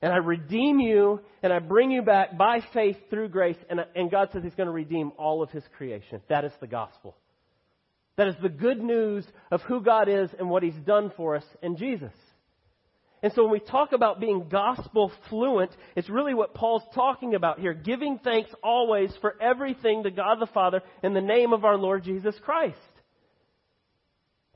And 0.00 0.12
I 0.12 0.16
redeem 0.16 0.78
you 0.78 1.20
and 1.42 1.52
I 1.52 1.58
bring 1.58 1.90
you 1.90 2.02
back 2.02 2.38
by 2.38 2.60
faith 2.72 2.96
through 3.10 3.30
grace. 3.30 3.56
And, 3.68 3.80
and 3.96 4.10
God 4.10 4.28
says 4.32 4.42
He's 4.44 4.54
going 4.54 4.68
to 4.68 4.72
redeem 4.72 5.12
all 5.18 5.42
of 5.42 5.50
His 5.50 5.64
creation. 5.76 6.20
That 6.28 6.44
is 6.44 6.52
the 6.60 6.66
gospel. 6.66 7.16
That 8.16 8.28
is 8.28 8.36
the 8.42 8.48
good 8.48 8.82
news 8.82 9.24
of 9.50 9.60
who 9.62 9.80
God 9.80 10.08
is 10.08 10.30
and 10.38 10.50
what 10.50 10.62
He's 10.62 10.74
done 10.86 11.12
for 11.16 11.36
us 11.36 11.44
in 11.62 11.76
Jesus. 11.76 12.12
And 13.22 13.32
so 13.32 13.42
when 13.42 13.52
we 13.52 13.60
talk 13.60 13.92
about 13.92 14.20
being 14.20 14.48
gospel 14.48 15.10
fluent, 15.28 15.72
it's 15.96 16.08
really 16.08 16.34
what 16.34 16.54
Paul's 16.54 16.84
talking 16.94 17.34
about 17.34 17.58
here. 17.58 17.74
Giving 17.74 18.20
thanks 18.22 18.50
always 18.62 19.12
for 19.20 19.34
everything 19.40 20.04
to 20.04 20.10
God 20.10 20.38
the 20.40 20.46
Father 20.46 20.82
in 21.02 21.14
the 21.14 21.20
name 21.20 21.52
of 21.52 21.64
our 21.64 21.76
Lord 21.76 22.04
Jesus 22.04 22.36
Christ. 22.44 22.76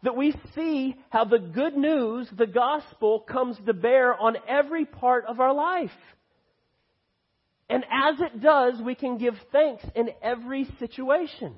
That 0.02 0.16
we 0.16 0.34
see 0.54 0.96
how 1.10 1.24
the 1.24 1.38
good 1.38 1.76
news, 1.76 2.28
the 2.36 2.46
gospel, 2.46 3.20
comes 3.20 3.56
to 3.66 3.72
bear 3.72 4.14
on 4.14 4.36
every 4.48 4.84
part 4.84 5.24
of 5.26 5.38
our 5.38 5.54
life. 5.54 5.90
And 7.70 7.84
as 7.84 8.20
it 8.20 8.42
does, 8.42 8.74
we 8.84 8.94
can 8.94 9.18
give 9.18 9.34
thanks 9.52 9.84
in 9.94 10.10
every 10.22 10.68
situation. 10.78 11.54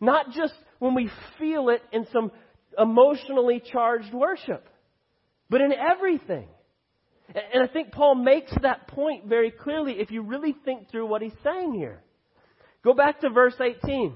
Not 0.00 0.32
just 0.32 0.54
when 0.78 0.94
we 0.94 1.10
feel 1.38 1.68
it 1.68 1.82
in 1.92 2.06
some 2.12 2.32
emotionally 2.78 3.62
charged 3.70 4.12
worship 4.14 4.66
but 5.52 5.60
in 5.60 5.70
everything. 5.70 6.48
And 7.28 7.62
I 7.62 7.70
think 7.70 7.92
Paul 7.92 8.14
makes 8.14 8.50
that 8.62 8.88
point 8.88 9.26
very 9.26 9.50
clearly 9.50 10.00
if 10.00 10.10
you 10.10 10.22
really 10.22 10.56
think 10.64 10.90
through 10.90 11.06
what 11.06 11.20
he's 11.20 11.32
saying 11.44 11.74
here. 11.74 12.02
Go 12.82 12.94
back 12.94 13.20
to 13.20 13.28
verse 13.28 13.54
18. 13.60 14.14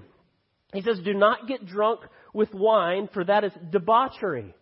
He 0.72 0.80
says, 0.80 0.98
Do 1.04 1.12
not 1.12 1.46
get 1.46 1.66
drunk 1.66 2.00
with 2.36 2.52
wine, 2.52 3.08
for 3.14 3.24
that 3.24 3.44
is 3.44 3.52
debauchery. 3.72 4.54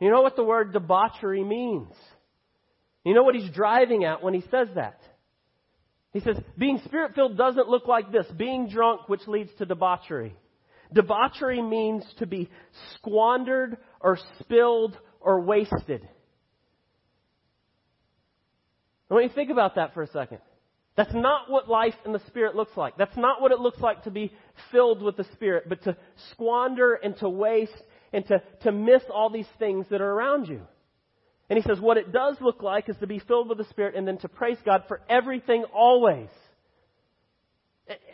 You 0.00 0.10
know 0.10 0.20
what 0.20 0.36
the 0.36 0.44
word 0.44 0.74
debauchery 0.74 1.42
means? 1.42 1.94
You 3.04 3.14
know 3.14 3.22
what 3.22 3.34
he's 3.34 3.50
driving 3.50 4.04
at 4.04 4.22
when 4.22 4.34
he 4.34 4.42
says 4.50 4.68
that? 4.74 5.00
He 6.12 6.20
says, 6.20 6.36
being 6.58 6.80
spirit 6.84 7.14
filled 7.14 7.38
doesn't 7.38 7.68
look 7.68 7.88
like 7.88 8.12
this 8.12 8.26
being 8.36 8.68
drunk, 8.68 9.08
which 9.08 9.26
leads 9.26 9.50
to 9.58 9.64
debauchery. 9.64 10.36
Debauchery 10.92 11.62
means 11.62 12.04
to 12.18 12.26
be 12.26 12.50
squandered 12.96 13.78
or 14.00 14.18
spilled 14.40 14.96
or 15.20 15.40
wasted. 15.40 16.06
I 19.10 19.14
want 19.14 19.24
you 19.24 19.28
to 19.30 19.34
think 19.34 19.50
about 19.50 19.76
that 19.76 19.94
for 19.94 20.02
a 20.02 20.08
second. 20.08 20.40
That's 20.96 21.14
not 21.14 21.50
what 21.50 21.68
life 21.68 21.94
in 22.06 22.12
the 22.12 22.22
Spirit 22.26 22.54
looks 22.54 22.76
like. 22.76 22.96
That's 22.96 23.16
not 23.16 23.40
what 23.40 23.50
it 23.50 23.58
looks 23.58 23.80
like 23.80 24.04
to 24.04 24.10
be 24.10 24.32
filled 24.70 25.02
with 25.02 25.16
the 25.16 25.24
Spirit, 25.32 25.68
but 25.68 25.82
to 25.84 25.96
squander 26.30 26.94
and 26.94 27.16
to 27.18 27.28
waste 27.28 27.72
and 28.12 28.24
to, 28.26 28.40
to 28.62 28.72
miss 28.72 29.02
all 29.12 29.28
these 29.28 29.48
things 29.58 29.86
that 29.90 30.00
are 30.00 30.10
around 30.10 30.46
you. 30.46 30.60
And 31.50 31.58
he 31.58 31.68
says 31.68 31.80
what 31.80 31.96
it 31.96 32.12
does 32.12 32.36
look 32.40 32.62
like 32.62 32.88
is 32.88 32.96
to 33.00 33.06
be 33.06 33.18
filled 33.18 33.48
with 33.48 33.58
the 33.58 33.64
Spirit 33.64 33.96
and 33.96 34.06
then 34.06 34.18
to 34.18 34.28
praise 34.28 34.58
God 34.64 34.84
for 34.86 35.00
everything 35.08 35.64
always. 35.74 36.28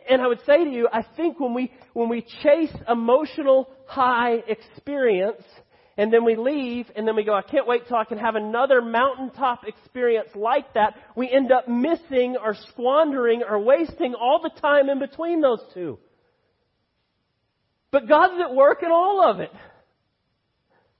And 0.08 0.20
I 0.20 0.26
would 0.26 0.40
say 0.46 0.64
to 0.64 0.70
you, 0.70 0.88
I 0.92 1.04
think 1.16 1.38
when 1.38 1.54
we, 1.54 1.70
when 1.92 2.08
we 2.08 2.22
chase 2.42 2.74
emotional 2.88 3.68
high 3.86 4.36
experience, 4.48 5.42
and 6.00 6.10
then 6.10 6.24
we 6.24 6.34
leave, 6.34 6.86
and 6.96 7.06
then 7.06 7.14
we 7.14 7.24
go, 7.24 7.34
I 7.34 7.42
can't 7.42 7.66
wait 7.66 7.86
till 7.86 7.98
I 7.98 8.06
can 8.06 8.16
have 8.16 8.34
another 8.34 8.80
mountaintop 8.80 9.66
experience 9.66 10.30
like 10.34 10.72
that. 10.72 10.94
We 11.14 11.30
end 11.30 11.52
up 11.52 11.68
missing 11.68 12.38
or 12.42 12.54
squandering 12.70 13.42
or 13.46 13.58
wasting 13.58 14.14
all 14.14 14.40
the 14.42 14.60
time 14.62 14.88
in 14.88 14.98
between 14.98 15.42
those 15.42 15.60
two. 15.74 15.98
But 17.90 18.08
God's 18.08 18.40
at 18.40 18.54
work 18.54 18.82
in 18.82 18.90
all 18.90 19.22
of 19.30 19.40
it. 19.40 19.52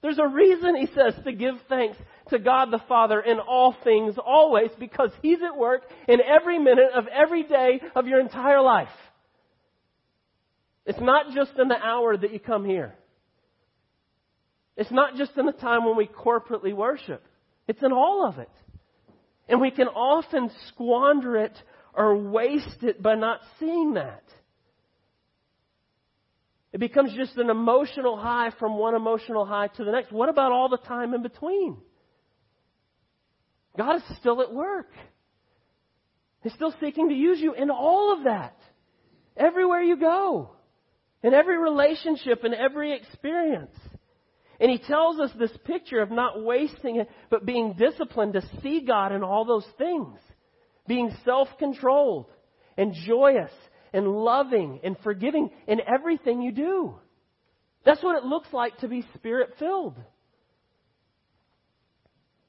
There's 0.03 0.19
a 0.19 0.29
reason 0.29 0.77
He 0.77 0.89
says 0.89 1.15
to 1.25 1.33
give 1.33 1.55
thanks 1.67 1.97
to 2.29 2.39
God 2.39 2.71
the 2.71 2.83
Father 2.87 3.23
in 3.23 3.39
all 3.39 3.75
things 3.83 4.17
always 4.23 4.69
because 4.79 5.13
He's 5.23 5.39
at 5.43 5.59
work 5.59 5.81
in 6.09 6.21
every 6.21 6.59
minute 6.59 6.91
of 6.95 7.07
every 7.07 7.45
day 7.45 7.81
of 7.97 8.07
your 8.07 8.21
entire 8.21 8.61
life. 8.61 8.89
It's 10.85 11.01
not 11.01 11.35
just 11.35 11.53
in 11.59 11.69
the 11.69 11.83
hour 11.83 12.19
that 12.19 12.35
you 12.35 12.39
come 12.39 12.67
here. 12.67 12.97
It's 14.81 14.91
not 14.91 15.15
just 15.17 15.33
in 15.37 15.45
the 15.45 15.53
time 15.53 15.85
when 15.85 15.95
we 15.95 16.07
corporately 16.07 16.75
worship. 16.75 17.23
It's 17.69 17.83
in 17.83 17.93
all 17.93 18.25
of 18.27 18.39
it. 18.39 18.49
And 19.47 19.61
we 19.61 19.71
can 19.71 19.89
often 19.89 20.51
squander 20.69 21.37
it 21.37 21.53
or 21.93 22.17
waste 22.17 22.83
it 22.83 23.03
by 23.03 23.15
not 23.15 23.41
seeing 23.59 23.93
that. 23.95 24.25
It 26.73 26.81
becomes 26.81 27.13
just 27.15 27.37
an 27.37 27.51
emotional 27.51 28.17
high 28.17 28.53
from 28.59 28.79
one 28.79 28.95
emotional 28.95 29.45
high 29.45 29.67
to 29.67 29.85
the 29.85 29.93
next. 29.93 30.13
What 30.13 30.31
about 30.31 30.51
all 30.51 30.71
the 30.71 30.79
time 30.79 31.13
in 31.13 31.23
between? 31.23 31.77
God 33.77 33.97
is 33.97 34.03
still 34.19 34.41
at 34.41 34.51
work. 34.51 34.91
He's 36.43 36.55
still 36.55 36.75
seeking 36.81 37.11
to 37.11 37.15
use 37.15 37.39
you 37.39 37.53
in 37.53 37.69
all 37.71 38.17
of 38.17 38.25
that. 38.25 38.57
Everywhere 39.37 39.83
you 39.83 39.99
go. 39.99 40.53
In 41.23 41.35
every 41.35 41.59
relationship, 41.59 42.47
in 42.47 42.55
every 42.55 42.97
experience. 42.97 43.77
And 44.61 44.71
he 44.71 44.79
tells 44.79 45.19
us 45.19 45.31
this 45.39 45.57
picture 45.65 46.01
of 46.01 46.11
not 46.11 46.45
wasting 46.45 46.97
it, 46.97 47.09
but 47.31 47.47
being 47.47 47.73
disciplined 47.73 48.35
to 48.35 48.43
see 48.63 48.85
God 48.87 49.11
in 49.11 49.23
all 49.23 49.47
those 49.47 49.67
things. 49.79 50.19
Being 50.87 51.11
self-controlled 51.25 52.27
and 52.77 52.95
joyous 53.07 53.51
and 53.93 54.07
loving 54.07 54.81
and 54.85 54.97
forgiving 55.03 55.51
in 55.67 55.81
everything 55.81 56.43
you 56.43 56.53
do. 56.53 56.95
That's 57.85 58.03
what 58.03 58.23
it 58.23 58.25
looks 58.25 58.49
like 58.53 58.77
to 58.79 58.89
be 58.89 59.05
spirit 59.15 59.55
filled. 59.59 59.97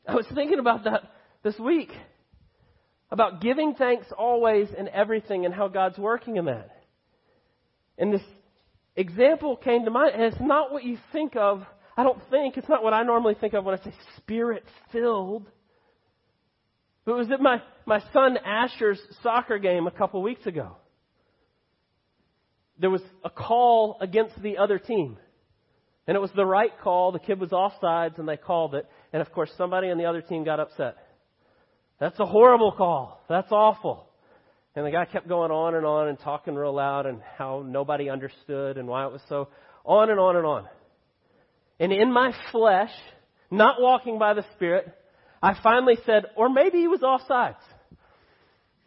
I 0.06 0.16
was 0.16 0.26
thinking 0.36 0.60
about 0.60 0.84
that 0.84 1.04
this 1.44 1.58
week. 1.58 1.92
About 3.10 3.42
giving 3.42 3.74
thanks 3.76 4.08
always 4.18 4.68
in 4.78 4.90
everything 4.90 5.46
and 5.46 5.54
how 5.54 5.70
God's 5.70 5.98
working 5.98 6.38
in 6.38 6.46
that. 6.46 6.72
And 7.98 8.14
this 8.14 8.22
example 8.96 9.56
came 9.56 9.86
to 9.86 9.92
mind, 9.92 10.14
and 10.14 10.24
it's 10.24 10.42
not 10.42 10.72
what 10.72 10.84
you 10.84 10.98
think 11.14 11.36
of 11.36 11.64
I 11.98 12.04
don't 12.04 12.22
think, 12.30 12.58
it's 12.58 12.70
not 12.70 12.84
what 12.84 12.94
I 12.94 13.04
normally 13.04 13.36
think 13.36 13.54
of 13.54 13.66
when 13.66 13.78
I 13.78 13.84
say 13.84 13.94
spirit 14.18 14.64
filled. 14.92 15.46
But 17.06 17.14
it 17.14 17.16
was 17.16 17.32
at 17.32 17.42
my, 17.42 17.62
my 17.86 18.02
son 18.14 18.38
Asher's 18.38 19.00
soccer 19.24 19.58
game 19.58 19.88
a 19.88 19.92
couple 19.92 20.22
weeks 20.22 20.46
ago. 20.46 20.78
There 22.80 22.90
was 22.90 23.02
a 23.24 23.30
call 23.30 23.98
against 24.02 24.42
the 24.42 24.58
other 24.58 24.80
team. 24.80 25.18
And 26.08 26.16
it 26.16 26.20
was 26.20 26.32
the 26.36 26.46
right 26.46 26.72
call. 26.84 27.12
The 27.12 27.20
kid 27.20 27.40
was 27.40 27.50
offsides 27.50 28.18
and 28.18 28.28
they 28.28 28.38
called 28.38 28.76
it. 28.76 28.88
And 29.14 29.22
of 29.22 29.32
course 29.32 29.52
somebody 29.58 29.90
on 29.90 29.98
the 29.98 30.06
other 30.06 30.22
team 30.22 30.44
got 30.44 30.60
upset. 30.60 30.96
That's 32.00 32.20
a 32.20 32.26
horrible 32.26 32.72
call. 32.72 33.24
That's 33.30 33.52
awful. 33.52 34.08
And 34.76 34.86
the 34.86 34.92
guy 34.92 35.06
kept 35.06 35.28
going 35.28 35.52
on 35.52 35.76
and 35.76 35.86
on 35.86 36.08
and 36.08 36.20
talking 36.20 36.56
real 36.56 36.74
loud 36.74 37.06
and 37.06 37.22
how 37.38 37.64
nobody 37.66 38.10
understood 38.10 38.78
and 38.78 38.88
why 38.88 39.06
it 39.06 39.12
was 39.12 39.22
so 39.28 39.50
on 39.86 40.10
and 40.10 40.20
on 40.20 40.38
and 40.38 40.46
on. 40.46 40.66
And 41.82 41.92
in 41.92 42.14
my 42.14 42.32
flesh, 42.52 42.92
not 43.50 43.82
walking 43.82 44.20
by 44.20 44.36
the 44.36 44.46
Spirit, 44.56 44.88
I 45.42 45.58
finally 45.64 45.98
said, 46.06 46.28
or 46.38 46.48
maybe 46.48 46.78
he 46.78 46.88
was 46.88 47.02
off 47.02 47.22
sides. 47.28 47.58
It 47.90 47.98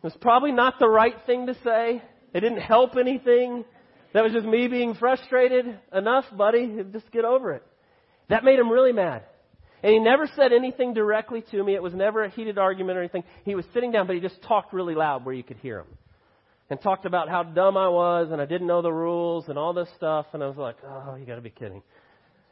was 0.05 0.17
probably 0.21 0.53
not 0.53 0.79
the 0.79 0.89
right 0.89 1.17
thing 1.27 1.49
to 1.49 1.55
say. 1.65 2.01
It 2.33 2.41
didn't 2.41 2.61
help 2.61 2.97
anything. 2.97 3.65
That 4.13 4.23
was 4.23 4.33
just 4.33 4.47
me 4.47 4.69
being 4.69 4.95
frustrated. 4.95 5.77
Enough, 5.93 6.25
buddy. 6.37 6.85
Just 6.93 7.11
get 7.11 7.25
over 7.25 7.53
it. 7.55 7.65
That 8.29 8.45
made 8.45 8.61
him 8.61 8.71
really 8.71 8.93
mad. 8.93 9.25
And 9.83 9.93
he 9.93 9.99
never 9.99 10.29
said 10.37 10.53
anything 10.53 10.95
directly 10.95 11.43
to 11.51 11.65
me. 11.65 11.75
It 11.75 11.83
was 11.83 11.95
never 11.95 12.23
a 12.23 12.31
heated 12.31 12.59
argument 12.59 12.97
or 12.97 13.01
anything. 13.01 13.25
He 13.45 13.57
was 13.57 13.65
sitting 13.75 13.91
down, 13.91 14.07
but 14.07 14.15
he 14.15 14.23
just 14.23 14.41
talked 14.43 14.73
really 14.73 14.95
loud 14.95 15.25
where 15.25 15.35
you 15.35 15.43
could 15.43 15.57
hear 15.57 15.81
him. 15.81 15.89
And 16.71 16.81
talked 16.81 17.07
about 17.07 17.29
how 17.29 17.43
dumb 17.43 17.77
I 17.77 17.89
was 17.89 18.29
and 18.31 18.41
I 18.41 18.47
didn't 18.47 18.69
know 18.69 18.83
the 18.83 18.93
rules 18.93 19.47
and 19.49 19.59
all 19.59 19.73
this 19.73 19.89
stuff. 19.97 20.27
And 20.33 20.45
I 20.45 20.47
was 20.47 20.57
like, 20.57 20.77
oh, 20.87 21.17
you 21.17 21.27
gotta 21.27 21.41
be 21.41 21.51
kidding. 21.51 21.83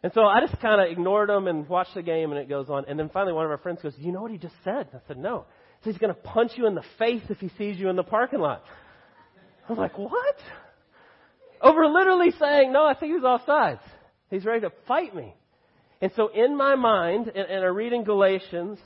And 0.03 0.12
so 0.12 0.23
I 0.23 0.41
just 0.41 0.61
kind 0.61 0.81
of 0.81 0.91
ignored 0.91 1.31
him 1.31 1.47
and 1.47 1.69
watched 1.69 1.95
the 1.95 2.03
game, 2.03 2.33
and 2.33 2.41
it 2.41 2.49
goes 2.49 2.69
on. 2.69 2.85
And 2.88 2.99
then 2.99 3.09
finally, 3.09 3.33
one 3.33 3.45
of 3.45 3.51
our 3.51 3.59
friends 3.59 3.81
goes, 3.83 3.95
"You 3.99 4.11
know 4.11 4.23
what 4.23 4.33
he 4.33 4.38
just 4.38 4.55
said?" 4.65 4.88
I 4.93 4.99
said, 5.07 5.17
"No." 5.17 5.45
So 5.83 5.91
he's 5.91 5.99
going 5.99 6.15
to 6.15 6.21
punch 6.21 6.53
you 6.57 6.67
in 6.67 6.75
the 6.75 6.85
face 6.99 7.23
if 7.29 7.38
he 7.38 7.51
sees 7.57 7.79
you 7.79 7.88
in 7.88 7.97
the 7.97 8.03
parking 8.03 8.41
lot. 8.41 8.65
I 9.69 9.73
was 9.73 9.79
like, 9.79 9.97
"What?" 9.97 10.37
Over 11.61 11.87
literally 11.87 12.33
saying, 12.33 12.73
"No, 12.73 12.85
I 12.85 12.95
think 12.95 13.15
he's 13.15 13.23
offsides. 13.23 13.81
He's 14.29 14.45
ready 14.45 14.62
to 14.62 14.73
fight 14.88 15.15
me." 15.15 15.35
And 16.01 16.11
so 16.17 16.29
in 16.29 16.57
my 16.57 16.75
mind, 16.75 17.29
and, 17.29 17.49
and 17.49 17.65
I 17.65 17.69
read 17.69 17.93
in 17.93 18.03
Galatians, 18.03 18.79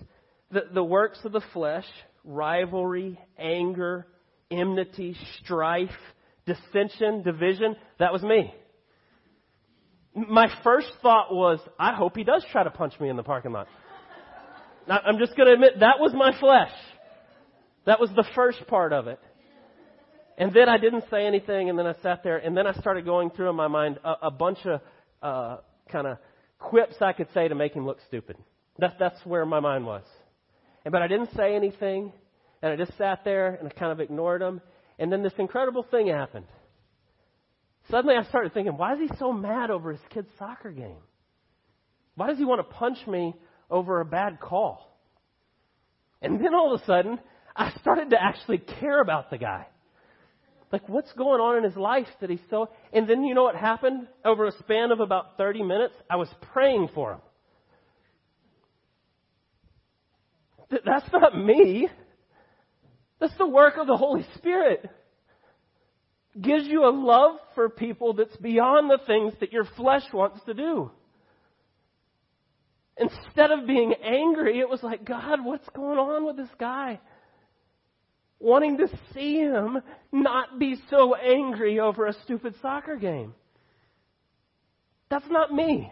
the, 0.51 0.65
the 0.73 0.85
works 0.85 1.19
of 1.25 1.33
the 1.33 1.41
flesh, 1.55 1.87
rivalry, 2.25 3.19
anger, 3.39 4.07
enmity, 4.51 5.17
strife, 5.43 5.89
dissension, 6.45 7.23
division, 7.23 7.75
that 7.99 8.13
was 8.13 8.23
me 8.23 8.55
my 10.17 10.49
first 10.65 10.89
thought 11.03 11.33
was, 11.33 11.61
I 11.79 11.95
hope 11.95 12.17
he 12.17 12.25
does 12.25 12.45
try 12.51 12.65
to 12.65 12.71
punch 12.71 12.99
me 12.99 13.09
in 13.09 13.17
the 13.17 13.23
parking 13.23 13.53
lot. 13.53 13.69
Now, 14.89 15.01
I'm 15.05 15.19
just 15.19 15.37
going 15.37 15.49
to 15.49 15.55
admit 15.55 15.81
that 15.81 16.01
was 16.01 16.13
my 16.15 16.39
flesh. 16.39 16.73
That 17.85 18.01
was 18.01 18.11
the 18.17 18.25
first 18.35 18.67
part 18.67 18.93
of 18.93 19.09
it. 19.09 19.21
And 20.39 20.53
then 20.55 20.69
I 20.69 20.79
didn't 20.79 21.05
say 21.11 21.27
anything, 21.27 21.71
and 21.71 21.79
then 21.79 21.87
I 21.87 21.95
sat 22.03 22.23
there, 22.23 22.39
and 22.39 22.57
then 22.57 22.67
I 22.67 22.73
started 22.75 23.05
going 23.05 23.31
through 23.31 23.51
in 23.51 23.57
my 23.57 23.69
mind 23.69 23.99
a, 24.05 24.15
a 24.23 24.31
bunch 24.31 24.59
of 24.65 24.81
uh, 25.23 25.59
kind 25.91 26.07
of 26.07 26.19
quips 26.59 26.97
I 27.01 27.13
could 27.13 27.29
say 27.33 27.49
to 27.49 27.55
make 27.55 27.75
him 27.75 27.87
look 27.87 27.99
stupid. 28.07 28.37
That's 28.79 28.95
that's 28.99 29.19
where 29.25 29.47
my 29.47 29.61
mind 29.61 29.87
was. 29.87 30.03
And, 30.85 30.93
but 30.93 31.03
I 31.03 31.09
didn't 31.09 31.31
say 31.35 31.55
anything, 31.55 32.13
and 32.63 32.73
I 32.73 32.77
just 32.77 32.97
sat 32.99 33.25
there 33.25 33.55
and 33.55 33.69
I 33.69 33.71
kind 33.71 33.93
of 33.93 34.01
ignored 34.01 34.43
him. 34.43 34.61
And 34.99 35.11
then 35.13 35.23
this 35.23 35.33
incredible 35.39 35.85
thing 35.91 36.09
happened. 36.09 36.47
Suddenly 37.91 38.17
I 38.17 38.25
started 38.29 38.53
thinking, 38.53 38.77
why 38.77 38.95
is 38.95 39.01
he 39.01 39.17
so 39.19 39.33
mad 39.33 39.71
over 39.71 39.93
his 39.93 40.01
kid's 40.11 40.29
soccer 40.39 40.71
game? 40.71 40.99
Why 42.15 42.29
does 42.29 42.39
he 42.39 42.45
want 42.45 42.67
to 42.67 42.75
punch 42.75 42.99
me 43.07 43.35
over 43.71 44.01
a 44.01 44.05
bad 44.05 44.41
call. 44.41 44.99
And 46.23 46.41
then 46.41 46.55
all 46.55 46.75
of 46.75 46.81
a 46.81 46.85
sudden, 46.85 47.19
I 47.55 47.73
started 47.81 48.11
to 48.11 48.23
actually 48.23 48.59
care 48.59 49.01
about 49.01 49.31
the 49.31 49.39
guy. 49.39 49.67
Like, 50.73 50.89
what's 50.89 51.13
going 51.13 51.41
on 51.41 51.59
in 51.59 51.65
his 51.65 51.77
life 51.77 52.09
that 52.21 52.29
he's 52.29 52.41
so. 52.51 52.69
And 52.93 53.09
then 53.09 53.23
you 53.25 53.35
know 53.35 53.45
what 53.45 53.55
happened? 53.55 54.09
Over 54.25 54.47
a 54.47 54.53
span 54.53 54.91
of 54.91 55.01
about 55.01 55.37
30 55.37 55.63
minutes, 55.63 55.95
I 56.11 56.17
was 56.17 56.29
praying 56.53 56.89
for 56.95 57.13
him. 57.13 57.21
Th- 60.71 60.83
that's 60.85 61.09
not 61.13 61.39
me. 61.39 61.89
That's 63.21 63.37
the 63.39 63.47
work 63.47 63.77
of 63.79 63.87
the 63.87 63.97
Holy 63.97 64.27
Spirit. 64.37 64.91
Gives 66.41 66.67
you 66.67 66.85
a 66.85 66.91
love 66.91 67.37
for 67.55 67.69
people 67.69 68.13
that's 68.13 68.37
beyond 68.37 68.91
the 68.91 68.99
things 69.07 69.33
that 69.41 69.53
your 69.53 69.65
flesh 69.77 70.03
wants 70.13 70.41
to 70.45 70.55
do. 70.55 70.91
Instead 72.99 73.51
of 73.51 73.67
being 73.67 73.95
angry, 74.03 74.59
it 74.59 74.69
was 74.69 74.83
like, 74.83 75.05
God, 75.05 75.45
what's 75.45 75.69
going 75.75 75.99
on 75.99 76.27
with 76.27 76.37
this 76.37 76.55
guy? 76.59 77.01
Wanting 78.39 78.79
to 78.79 78.89
see 79.15 79.37
him 79.37 79.79
not 80.13 80.59
be 80.59 80.77
so 80.91 81.15
angry 81.15 81.81
over 81.81 82.07
a 82.07 82.15
stupid 82.25 82.55
soccer 82.61 82.97
game. 82.97 83.35
That's 85.11 85.29
not 85.31 85.53
me. 85.53 85.91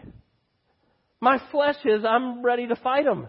My 1.19 1.39
flesh 1.51 1.77
is, 1.85 2.03
I'm 2.07 2.43
ready 2.43 2.67
to 2.67 2.75
fight 2.75 3.05
him. 3.05 3.27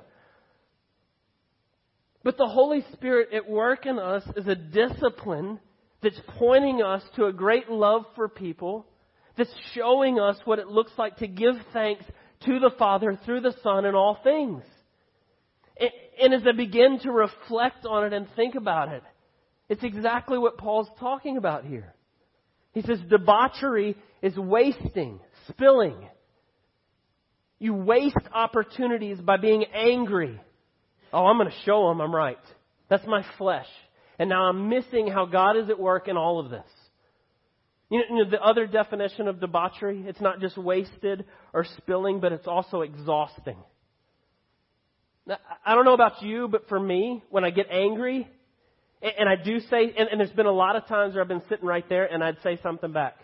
But 2.24 2.36
the 2.36 2.46
Holy 2.46 2.84
Spirit 2.92 3.28
at 3.32 3.48
work 3.48 3.86
in 3.86 3.98
us 3.98 4.24
is 4.36 4.46
a 4.48 4.54
discipline 4.54 5.60
that's 6.06 6.20
pointing 6.38 6.82
us 6.82 7.02
to 7.16 7.24
a 7.24 7.32
great 7.32 7.68
love 7.68 8.04
for 8.14 8.28
people, 8.28 8.86
that's 9.36 9.52
showing 9.74 10.20
us 10.20 10.36
what 10.44 10.60
it 10.60 10.68
looks 10.68 10.92
like 10.96 11.16
to 11.16 11.26
give 11.26 11.56
thanks 11.72 12.04
to 12.44 12.60
the 12.60 12.70
Father 12.78 13.18
through 13.24 13.40
the 13.40 13.54
Son 13.62 13.84
in 13.84 13.96
all 13.96 14.18
things. 14.22 14.62
And 16.20 16.32
as 16.32 16.42
I 16.46 16.56
begin 16.56 17.00
to 17.00 17.10
reflect 17.10 17.84
on 17.84 18.04
it 18.04 18.12
and 18.12 18.26
think 18.36 18.54
about 18.54 18.92
it, 18.92 19.02
it's 19.68 19.82
exactly 19.82 20.38
what 20.38 20.56
Paul's 20.56 20.88
talking 21.00 21.36
about 21.36 21.64
here. 21.64 21.92
He 22.72 22.82
says 22.82 23.00
debauchery 23.10 23.96
is 24.22 24.36
wasting, 24.36 25.18
spilling. 25.48 25.96
You 27.58 27.74
waste 27.74 28.16
opportunities 28.32 29.18
by 29.20 29.38
being 29.38 29.64
angry 29.74 30.38
Oh, 31.12 31.24
I'm 31.26 31.38
going 31.38 31.48
to 31.48 31.56
show 31.64 31.88
them 31.88 32.00
I'm 32.00 32.14
right. 32.14 32.38
That's 32.88 33.06
my 33.06 33.24
flesh. 33.38 33.66
And 34.18 34.28
now 34.28 34.44
I'm 34.44 34.68
missing 34.68 35.08
how 35.08 35.26
God 35.26 35.56
is 35.56 35.68
at 35.68 35.78
work 35.78 36.08
in 36.08 36.16
all 36.16 36.40
of 36.40 36.50
this. 36.50 36.66
You 37.90 38.02
know, 38.10 38.28
the 38.28 38.42
other 38.42 38.66
definition 38.66 39.28
of 39.28 39.40
debauchery, 39.40 40.04
it's 40.06 40.20
not 40.20 40.40
just 40.40 40.58
wasted 40.58 41.24
or 41.52 41.64
spilling, 41.76 42.20
but 42.20 42.32
it's 42.32 42.48
also 42.48 42.80
exhausting. 42.80 43.58
Now, 45.26 45.38
I 45.64 45.74
don't 45.74 45.84
know 45.84 45.94
about 45.94 46.22
you, 46.22 46.48
but 46.48 46.68
for 46.68 46.80
me, 46.80 47.22
when 47.30 47.44
I 47.44 47.50
get 47.50 47.66
angry, 47.70 48.28
and 49.02 49.28
I 49.28 49.36
do 49.36 49.60
say, 49.60 49.92
and, 49.96 50.08
and 50.08 50.20
there's 50.20 50.30
been 50.30 50.46
a 50.46 50.52
lot 50.52 50.74
of 50.76 50.86
times 50.86 51.14
where 51.14 51.22
I've 51.22 51.28
been 51.28 51.42
sitting 51.48 51.66
right 51.66 51.88
there 51.88 52.06
and 52.06 52.24
I'd 52.24 52.40
say 52.42 52.58
something 52.62 52.92
back. 52.92 53.18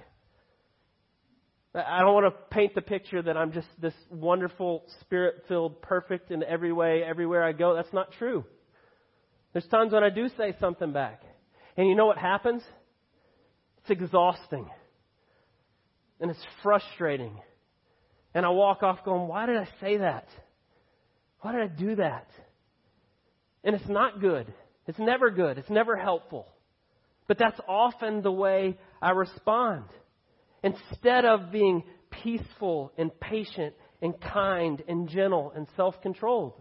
I 1.75 2.01
don't 2.01 2.13
want 2.13 2.27
to 2.27 2.55
paint 2.55 2.75
the 2.75 2.83
picture 2.83 3.23
that 3.23 3.37
I'm 3.37 3.53
just 3.53 3.69
this 3.81 3.95
wonderful, 4.11 4.85
spirit 5.01 5.45
filled, 5.49 5.81
perfect 5.81 6.31
in 6.31 6.43
every 6.43 6.73
way, 6.73 7.03
everywhere 7.03 7.43
I 7.43 7.53
go. 7.53 7.75
That's 7.75 7.93
not 7.95 8.13
true. 8.19 8.45
There's 9.53 9.67
times 9.67 9.93
when 9.93 10.03
I 10.03 10.11
do 10.11 10.29
say 10.37 10.55
something 10.61 10.93
back. 10.93 11.23
And 11.77 11.89
you 11.89 11.95
know 11.95 12.07
what 12.07 12.19
happens? 12.19 12.63
It's 13.79 13.91
exhausting. 13.91 14.69
And 16.21 16.31
it's 16.31 16.45
frustrating. 16.63 17.39
And 18.35 18.47
I 18.47 18.51
walk 18.51 18.83
off 18.83 19.05
going, 19.05 19.29
why 19.29 19.47
did 19.47 19.57
I 19.57 19.69
say 19.81 19.99
that? 19.99 20.29
Why 21.41 21.53
did 21.53 21.61
I 21.61 21.67
do 21.67 21.97
that? 21.97 22.29
And 23.65 23.75
it's 23.75 23.89
not 23.89 24.21
good. 24.21 24.53
It's 24.87 24.99
never 24.99 25.31
good. 25.31 25.59
It's 25.59 25.71
never 25.71 25.97
helpful. 25.97 26.47
But 27.29 27.39
that's 27.39 27.59
often 27.69 28.23
the 28.23 28.33
way 28.33 28.79
I 29.01 29.11
respond. 29.11 29.85
Instead 30.63 31.25
of 31.25 31.53
being 31.53 31.83
peaceful 32.23 32.93
and 32.97 33.11
patient 33.21 33.75
and 34.01 34.15
kind 34.21 34.83
and 34.89 35.09
gentle 35.09 35.53
and 35.55 35.67
self 35.77 36.01
controlled. 36.03 36.55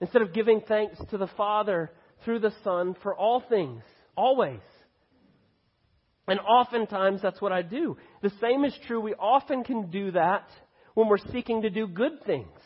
Instead 0.00 0.22
of 0.22 0.34
giving 0.34 0.60
thanks 0.60 0.96
to 1.10 1.18
the 1.18 1.28
Father 1.36 1.90
through 2.24 2.40
the 2.40 2.52
Son 2.62 2.94
for 3.02 3.14
all 3.14 3.42
things, 3.48 3.82
always. 4.16 4.60
And 6.28 6.40
oftentimes 6.40 7.22
that's 7.22 7.40
what 7.40 7.52
I 7.52 7.62
do. 7.62 7.96
The 8.22 8.32
same 8.40 8.64
is 8.64 8.74
true. 8.86 9.00
We 9.00 9.14
often 9.14 9.64
can 9.64 9.90
do 9.90 10.10
that 10.12 10.48
when 10.94 11.08
we're 11.08 11.18
seeking 11.32 11.62
to 11.62 11.70
do 11.70 11.86
good 11.86 12.24
things. 12.26 12.58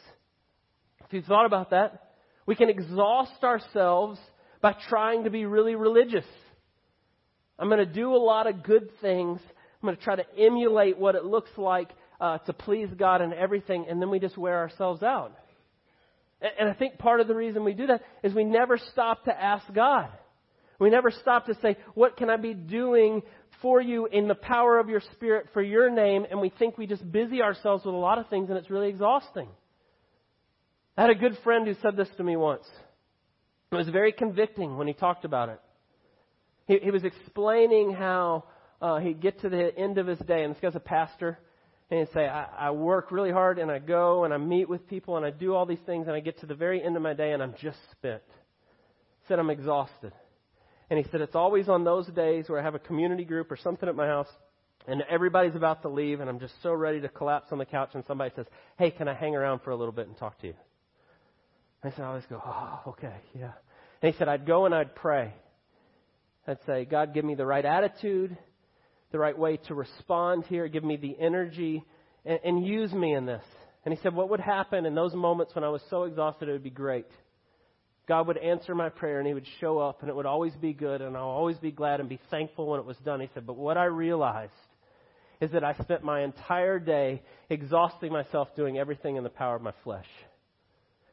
If 1.05 1.13
you've 1.13 1.25
thought 1.25 1.47
about 1.47 1.71
that, 1.71 2.13
we 2.47 2.55
can 2.57 2.71
exhaust 2.71 3.45
ourselves 3.45 4.19
by 4.61 4.75
trying 4.89 5.25
to 5.25 5.31
be 5.31 5.45
really 5.45 5.75
religious 5.75 6.25
I'm 7.61 7.69
going 7.69 7.87
to 7.87 7.93
do 7.93 8.15
a 8.15 8.17
lot 8.17 8.47
of 8.47 8.63
good 8.63 8.89
things. 9.03 9.39
I'm 9.45 9.87
going 9.87 9.97
to 9.97 10.03
try 10.03 10.17
to 10.17 10.25
emulate 10.39 10.99
what 10.99 11.15
it 11.15 11.27
looks 11.27 11.51
like 11.59 11.91
uh, 12.19 12.39
to 12.39 12.55
please 12.55 12.89
God 12.99 13.21
and 13.21 13.35
everything, 13.35 13.85
and 13.89 14.01
then 14.01 14.09
we 14.09 14.19
just 14.19 14.39
wear 14.39 14.57
ourselves 14.59 15.03
out. 15.03 15.37
And, 16.41 16.69
I 16.69 16.73
think 16.73 16.99
part 16.99 17.21
of 17.21 17.29
the 17.29 17.35
reason 17.35 17.65
we 17.65 17.75
do 17.75 17.89
that 17.89 18.03
is 18.23 18.35
we 18.35 18.45
never 18.45 18.79
stop 18.93 19.25
to 19.25 19.43
ask 19.43 19.65
God. 19.75 20.09
We 20.79 20.89
never 20.89 21.11
stop 21.11 21.47
to 21.47 21.55
say, 21.61 21.77
What 21.95 22.17
can 22.17 22.31
I 22.31 22.37
be 22.37 22.55
doing 22.55 23.23
for 23.61 23.81
you 23.81 24.07
in 24.07 24.27
the 24.29 24.35
power 24.35 24.79
of 24.79 24.89
your 24.89 25.03
Spirit 25.13 25.49
for 25.53 25.61
your 25.61 25.91
name? 25.91 26.25
And 26.31 26.41
we 26.41 26.51
think 26.59 26.79
we 26.79 26.87
just 26.87 27.11
busy 27.11 27.43
ourselves 27.43 27.85
with 27.85 27.95
a 27.95 27.99
lot 27.99 28.19
of 28.19 28.29
things, 28.29 28.49
and 28.49 28.59
it's 28.59 28.71
really 28.71 28.89
exhausting. 28.89 29.49
I 30.97 31.03
had 31.03 31.11
a 31.11 31.15
good 31.15 31.37
friend 31.45 31.67
who 31.67 31.75
said 31.83 31.97
this 31.97 32.09
to 32.17 32.25
me 32.25 32.37
once. 32.37 32.67
It 33.71 33.77
was 33.77 33.89
very 33.89 34.13
convicting 34.13 34.77
when 34.77 34.87
he 34.87 34.95
talked 34.95 35.25
about 35.25 35.51
it. 35.51 35.61
He, 36.67 36.79
he 36.85 36.91
was 36.91 37.05
explaining 37.05 37.93
how 37.93 38.45
uh, 38.81 38.99
he'd 38.99 39.21
get 39.21 39.41
to 39.43 39.49
the 39.49 39.77
end 39.77 39.99
of 39.99 40.07
his 40.07 40.19
day, 40.21 40.43
and 40.43 40.55
this 40.55 40.61
guy's 40.61 40.75
a 40.75 40.81
pastor, 40.81 41.39
and 41.91 42.09
say, 42.15 42.27
I, 42.27 42.47
I 42.59 42.71
work 42.71 43.11
really 43.11 43.33
hard, 43.33 43.59
and 43.59 43.71
I 43.71 43.81
go, 43.81 44.25
and 44.25 44.33
I 44.33 44.37
meet 44.37 44.69
with 44.69 44.87
people, 44.89 45.17
and 45.17 45.27
I 45.27 45.31
do 45.31 45.55
all 45.55 45.67
these 45.67 45.81
things, 45.87 46.07
and 46.07 46.15
I 46.15 46.21
get 46.21 46.39
to 46.41 46.47
the 46.47 46.55
very 46.55 46.83
end 46.83 46.97
of 46.97 47.03
my 47.03 47.15
day, 47.15 47.33
and 47.33 47.43
I'm 47.43 47.55
just 47.61 47.79
spent. 47.91 48.23
He 49.23 49.29
said, 49.29 49.39
I'm 49.39 49.51
exhausted. 49.51 50.13
And 50.89 50.99
he 50.99 51.11
said, 51.11 51.21
it's 51.21 51.35
always 51.35 51.69
on 51.69 51.85
those 51.85 52.07
days 52.09 52.49
where 52.49 52.61
I 52.61 52.63
have 52.63 52.75
a 52.75 52.81
community 52.81 53.25
group 53.25 53.51
or 53.51 53.57
something 53.57 53.89
at 53.89 53.97
my 53.97 54.07
house, 54.07 54.29
and 54.87 55.03
everybody's 55.11 55.57
about 55.57 55.83
to 55.83 55.89
leave, 55.89 56.21
and 56.21 56.31
I'm 56.31 56.39
just 56.39 56.55
so 56.63 56.73
ready 56.73 57.01
to 57.01 57.09
collapse 57.09 57.49
on 57.51 57.59
the 57.59 57.67
couch, 57.67 57.91
and 57.95 58.05
somebody 58.07 58.33
says, 58.37 58.47
Hey, 58.79 58.91
can 58.91 59.09
I 59.09 59.15
hang 59.15 59.35
around 59.35 59.61
for 59.61 59.71
a 59.71 59.77
little 59.77 59.93
bit 59.93 60.07
and 60.07 60.17
talk 60.17 60.41
to 60.41 60.47
you? 60.47 60.55
I 61.83 61.91
said, 61.91 62.01
I 62.01 62.07
always 62.07 62.25
go, 62.31 62.41
Oh, 62.45 62.81
okay, 62.89 63.15
yeah. 63.39 63.53
And 64.03 64.13
he 64.13 64.19
said, 64.19 64.29
I'd 64.29 64.47
go 64.47 64.65
and 64.65 64.75
I'd 64.75 64.95
pray. 64.95 65.35
I'd 66.47 66.59
say, 66.67 66.85
God, 66.87 67.15
give 67.15 67.25
me 67.25 67.35
the 67.35 67.47
right 67.47 67.65
attitude, 67.65 68.37
the 69.13 69.19
right 69.19 69.37
way 69.37 69.57
to 69.69 69.75
respond 69.75 70.45
here, 70.49 70.69
give 70.69 70.85
me 70.85 70.97
the 70.97 71.17
energy, 71.19 71.85
and, 72.25 72.39
and 72.45 72.67
use 72.67 72.93
me 72.93 73.15
in 73.15 73.27
this. 73.27 73.45
And 73.85 73.95
he 73.95 74.01
said, 74.03 74.15
What 74.15 74.31
would 74.31 74.41
happen 74.41 74.87
in 74.87 74.95
those 74.95 75.15
moments 75.15 75.55
when 75.55 75.65
I 75.65 75.69
was 75.69 75.83
so 75.91 76.05
exhausted, 76.05 76.49
it 76.49 76.53
would 76.53 76.63
be 76.63 76.71
great. 76.71 77.07
God 78.09 78.27
would 78.27 78.39
answer 78.39 78.75
my 78.75 78.89
prayer 78.89 79.19
and 79.19 79.27
he 79.27 79.35
would 79.35 79.47
show 79.61 79.79
up 79.79 80.01
and 80.01 80.11
it 80.11 80.17
would 80.17 80.27
always 80.27 80.55
be 80.55 80.73
good 80.73 81.01
and 81.01 81.17
I'll 81.17 81.23
always 81.23 81.59
be 81.59 81.71
glad 81.71 82.01
and 82.01 82.09
be 82.09 82.19
thankful 82.31 82.67
when 82.67 82.81
it 82.81 82.87
was 82.87 82.97
done. 83.05 83.21
He 83.21 83.29
said, 83.35 83.47
But 83.47 83.57
what 83.57 83.77
I 83.77 83.85
realized 83.85 84.53
is 85.41 85.53
that 85.53 85.65
I 85.65 85.75
spent 85.75 86.03
my 86.03 86.23
entire 86.23 86.79
day 86.79 87.23
exhausting 87.49 88.13
myself 88.13 88.49
doing 88.57 88.79
everything 88.79 89.17
in 89.17 89.25
the 89.25 89.31
power 89.31 89.57
of 89.57 89.63
my 89.63 89.73
flesh. 89.85 90.09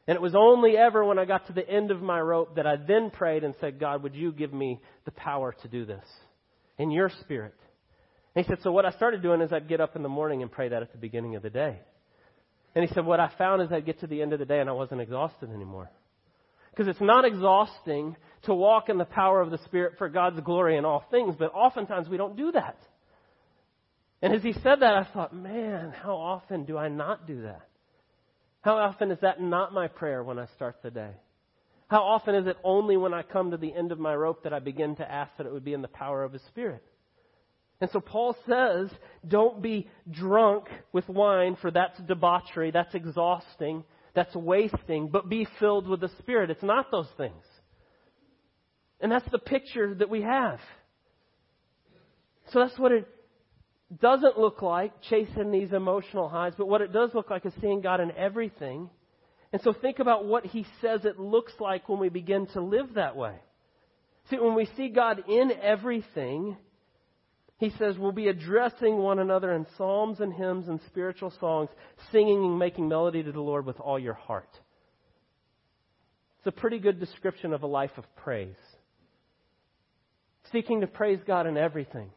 And 0.06 0.16
it 0.16 0.22
was 0.22 0.34
only 0.34 0.76
ever 0.76 1.04
when 1.04 1.18
I 1.18 1.24
got 1.24 1.46
to 1.46 1.52
the 1.52 1.68
end 1.68 1.90
of 1.90 2.00
my 2.02 2.20
rope 2.20 2.56
that 2.56 2.66
I 2.66 2.76
then 2.76 3.10
prayed 3.10 3.44
and 3.44 3.54
said, 3.60 3.78
God, 3.78 4.02
would 4.02 4.14
you 4.14 4.32
give 4.32 4.52
me 4.52 4.80
the 5.04 5.10
power 5.12 5.54
to 5.62 5.68
do 5.68 5.84
this 5.84 6.04
in 6.78 6.90
your 6.90 7.10
spirit? 7.20 7.54
And 8.38 8.46
he 8.46 8.52
said, 8.52 8.62
So 8.62 8.70
what 8.70 8.86
I 8.86 8.92
started 8.92 9.20
doing 9.20 9.40
is 9.40 9.52
I'd 9.52 9.66
get 9.66 9.80
up 9.80 9.96
in 9.96 10.04
the 10.04 10.08
morning 10.08 10.42
and 10.42 10.52
pray 10.52 10.68
that 10.68 10.80
at 10.80 10.92
the 10.92 10.98
beginning 10.98 11.34
of 11.34 11.42
the 11.42 11.50
day. 11.50 11.80
And 12.72 12.86
he 12.86 12.94
said, 12.94 13.04
What 13.04 13.18
I 13.18 13.32
found 13.36 13.62
is 13.62 13.72
I'd 13.72 13.84
get 13.84 13.98
to 13.98 14.06
the 14.06 14.22
end 14.22 14.32
of 14.32 14.38
the 14.38 14.44
day 14.44 14.60
and 14.60 14.70
I 14.70 14.74
wasn't 14.74 15.00
exhausted 15.00 15.50
anymore. 15.50 15.90
Because 16.70 16.86
it's 16.86 17.00
not 17.00 17.24
exhausting 17.24 18.16
to 18.42 18.54
walk 18.54 18.90
in 18.90 18.96
the 18.96 19.06
power 19.06 19.40
of 19.40 19.50
the 19.50 19.58
Spirit 19.64 19.94
for 19.98 20.08
God's 20.08 20.38
glory 20.38 20.76
in 20.76 20.84
all 20.84 21.02
things, 21.10 21.34
but 21.36 21.52
oftentimes 21.52 22.08
we 22.08 22.16
don't 22.16 22.36
do 22.36 22.52
that. 22.52 22.78
And 24.22 24.32
as 24.32 24.44
he 24.44 24.52
said 24.52 24.82
that, 24.82 24.94
I 24.94 25.08
thought, 25.12 25.34
man, 25.34 25.90
how 25.90 26.14
often 26.14 26.64
do 26.64 26.78
I 26.78 26.86
not 26.86 27.26
do 27.26 27.42
that? 27.42 27.66
How 28.60 28.76
often 28.76 29.10
is 29.10 29.18
that 29.22 29.40
not 29.40 29.74
my 29.74 29.88
prayer 29.88 30.22
when 30.22 30.38
I 30.38 30.46
start 30.54 30.76
the 30.84 30.92
day? 30.92 31.10
How 31.88 32.04
often 32.04 32.36
is 32.36 32.46
it 32.46 32.56
only 32.62 32.96
when 32.96 33.12
I 33.12 33.22
come 33.22 33.50
to 33.50 33.56
the 33.56 33.74
end 33.74 33.90
of 33.90 33.98
my 33.98 34.14
rope 34.14 34.44
that 34.44 34.52
I 34.52 34.60
begin 34.60 34.94
to 34.94 35.10
ask 35.10 35.36
that 35.38 35.46
it 35.46 35.52
would 35.52 35.64
be 35.64 35.74
in 35.74 35.82
the 35.82 35.88
power 35.88 36.22
of 36.22 36.32
His 36.32 36.42
Spirit? 36.42 36.84
And 37.80 37.90
so 37.92 38.00
Paul 38.00 38.36
says, 38.48 38.90
don't 39.26 39.62
be 39.62 39.88
drunk 40.10 40.64
with 40.92 41.08
wine, 41.08 41.56
for 41.60 41.70
that's 41.70 41.98
debauchery, 42.00 42.70
that's 42.72 42.94
exhausting, 42.94 43.84
that's 44.14 44.34
wasting, 44.34 45.08
but 45.08 45.28
be 45.28 45.46
filled 45.60 45.86
with 45.86 46.00
the 46.00 46.10
Spirit. 46.18 46.50
It's 46.50 46.62
not 46.62 46.90
those 46.90 47.08
things. 47.16 47.44
And 49.00 49.12
that's 49.12 49.30
the 49.30 49.38
picture 49.38 49.94
that 49.94 50.10
we 50.10 50.22
have. 50.22 50.58
So 52.52 52.60
that's 52.60 52.78
what 52.78 52.90
it 52.90 53.06
doesn't 54.00 54.38
look 54.38 54.60
like 54.60 55.00
chasing 55.02 55.50
these 55.52 55.72
emotional 55.72 56.28
highs, 56.28 56.54
but 56.58 56.68
what 56.68 56.80
it 56.80 56.92
does 56.92 57.10
look 57.14 57.30
like 57.30 57.46
is 57.46 57.52
seeing 57.60 57.80
God 57.80 58.00
in 58.00 58.10
everything. 58.12 58.90
And 59.52 59.62
so 59.62 59.72
think 59.72 59.98
about 59.98 60.26
what 60.26 60.44
he 60.44 60.66
says 60.80 61.04
it 61.04 61.18
looks 61.18 61.52
like 61.60 61.88
when 61.88 62.00
we 62.00 62.08
begin 62.08 62.46
to 62.48 62.60
live 62.60 62.94
that 62.94 63.16
way. 63.16 63.36
See, 64.28 64.36
when 64.36 64.54
we 64.54 64.68
see 64.76 64.88
God 64.88 65.24
in 65.28 65.52
everything, 65.62 66.56
he 67.58 67.70
says 67.76 67.98
we'll 67.98 68.12
be 68.12 68.28
addressing 68.28 68.98
one 68.98 69.18
another 69.18 69.52
in 69.52 69.66
psalms 69.76 70.20
and 70.20 70.32
hymns 70.32 70.68
and 70.68 70.80
spiritual 70.86 71.32
songs, 71.40 71.68
singing 72.12 72.44
and 72.44 72.58
making 72.58 72.88
melody 72.88 73.22
to 73.22 73.32
the 73.32 73.40
Lord 73.40 73.66
with 73.66 73.80
all 73.80 73.98
your 73.98 74.14
heart. 74.14 74.48
It's 76.38 76.46
a 76.46 76.60
pretty 76.60 76.78
good 76.78 77.00
description 77.00 77.52
of 77.52 77.64
a 77.64 77.66
life 77.66 77.90
of 77.96 78.04
praise. 78.16 78.54
Seeking 80.52 80.82
to 80.82 80.86
praise 80.86 81.18
God 81.26 81.48
in 81.48 81.56
everything. 81.56 82.10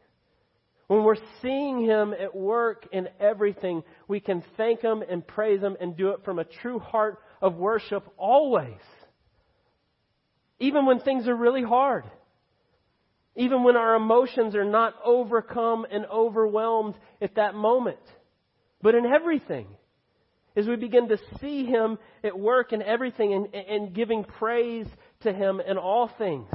When 0.86 1.02
we're 1.02 1.16
seeing 1.40 1.84
Him 1.84 2.14
at 2.14 2.36
work 2.36 2.86
in 2.92 3.08
everything, 3.18 3.82
we 4.06 4.20
can 4.20 4.44
thank 4.56 4.80
Him 4.80 5.02
and 5.08 5.26
praise 5.26 5.60
Him 5.60 5.76
and 5.80 5.96
do 5.96 6.10
it 6.10 6.24
from 6.24 6.38
a 6.38 6.44
true 6.44 6.78
heart 6.78 7.18
of 7.40 7.56
worship 7.56 8.06
always. 8.16 8.78
Even 10.60 10.86
when 10.86 11.00
things 11.00 11.26
are 11.26 11.34
really 11.34 11.64
hard. 11.64 12.04
Even 13.36 13.62
when 13.64 13.76
our 13.76 13.94
emotions 13.94 14.54
are 14.54 14.64
not 14.64 14.94
overcome 15.04 15.86
and 15.90 16.04
overwhelmed 16.06 16.94
at 17.20 17.36
that 17.36 17.54
moment. 17.54 17.98
But 18.82 18.94
in 18.94 19.06
everything. 19.06 19.68
As 20.54 20.66
we 20.66 20.76
begin 20.76 21.08
to 21.08 21.18
see 21.40 21.64
Him 21.64 21.98
at 22.22 22.38
work 22.38 22.72
in 22.72 22.82
everything 22.82 23.32
and, 23.32 23.54
and 23.54 23.94
giving 23.94 24.24
praise 24.24 24.86
to 25.22 25.32
Him 25.32 25.60
in 25.66 25.78
all 25.78 26.10
things. 26.18 26.48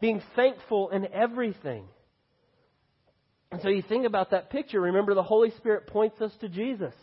Being 0.00 0.20
thankful 0.34 0.90
in 0.90 1.06
everything. 1.12 1.84
And 3.52 3.60
so 3.62 3.68
you 3.68 3.82
think 3.82 4.06
about 4.06 4.30
that 4.30 4.50
picture. 4.50 4.80
Remember, 4.80 5.14
the 5.14 5.22
Holy 5.22 5.50
Spirit 5.58 5.86
points 5.86 6.20
us 6.20 6.32
to 6.40 6.48
Jesus 6.48 6.94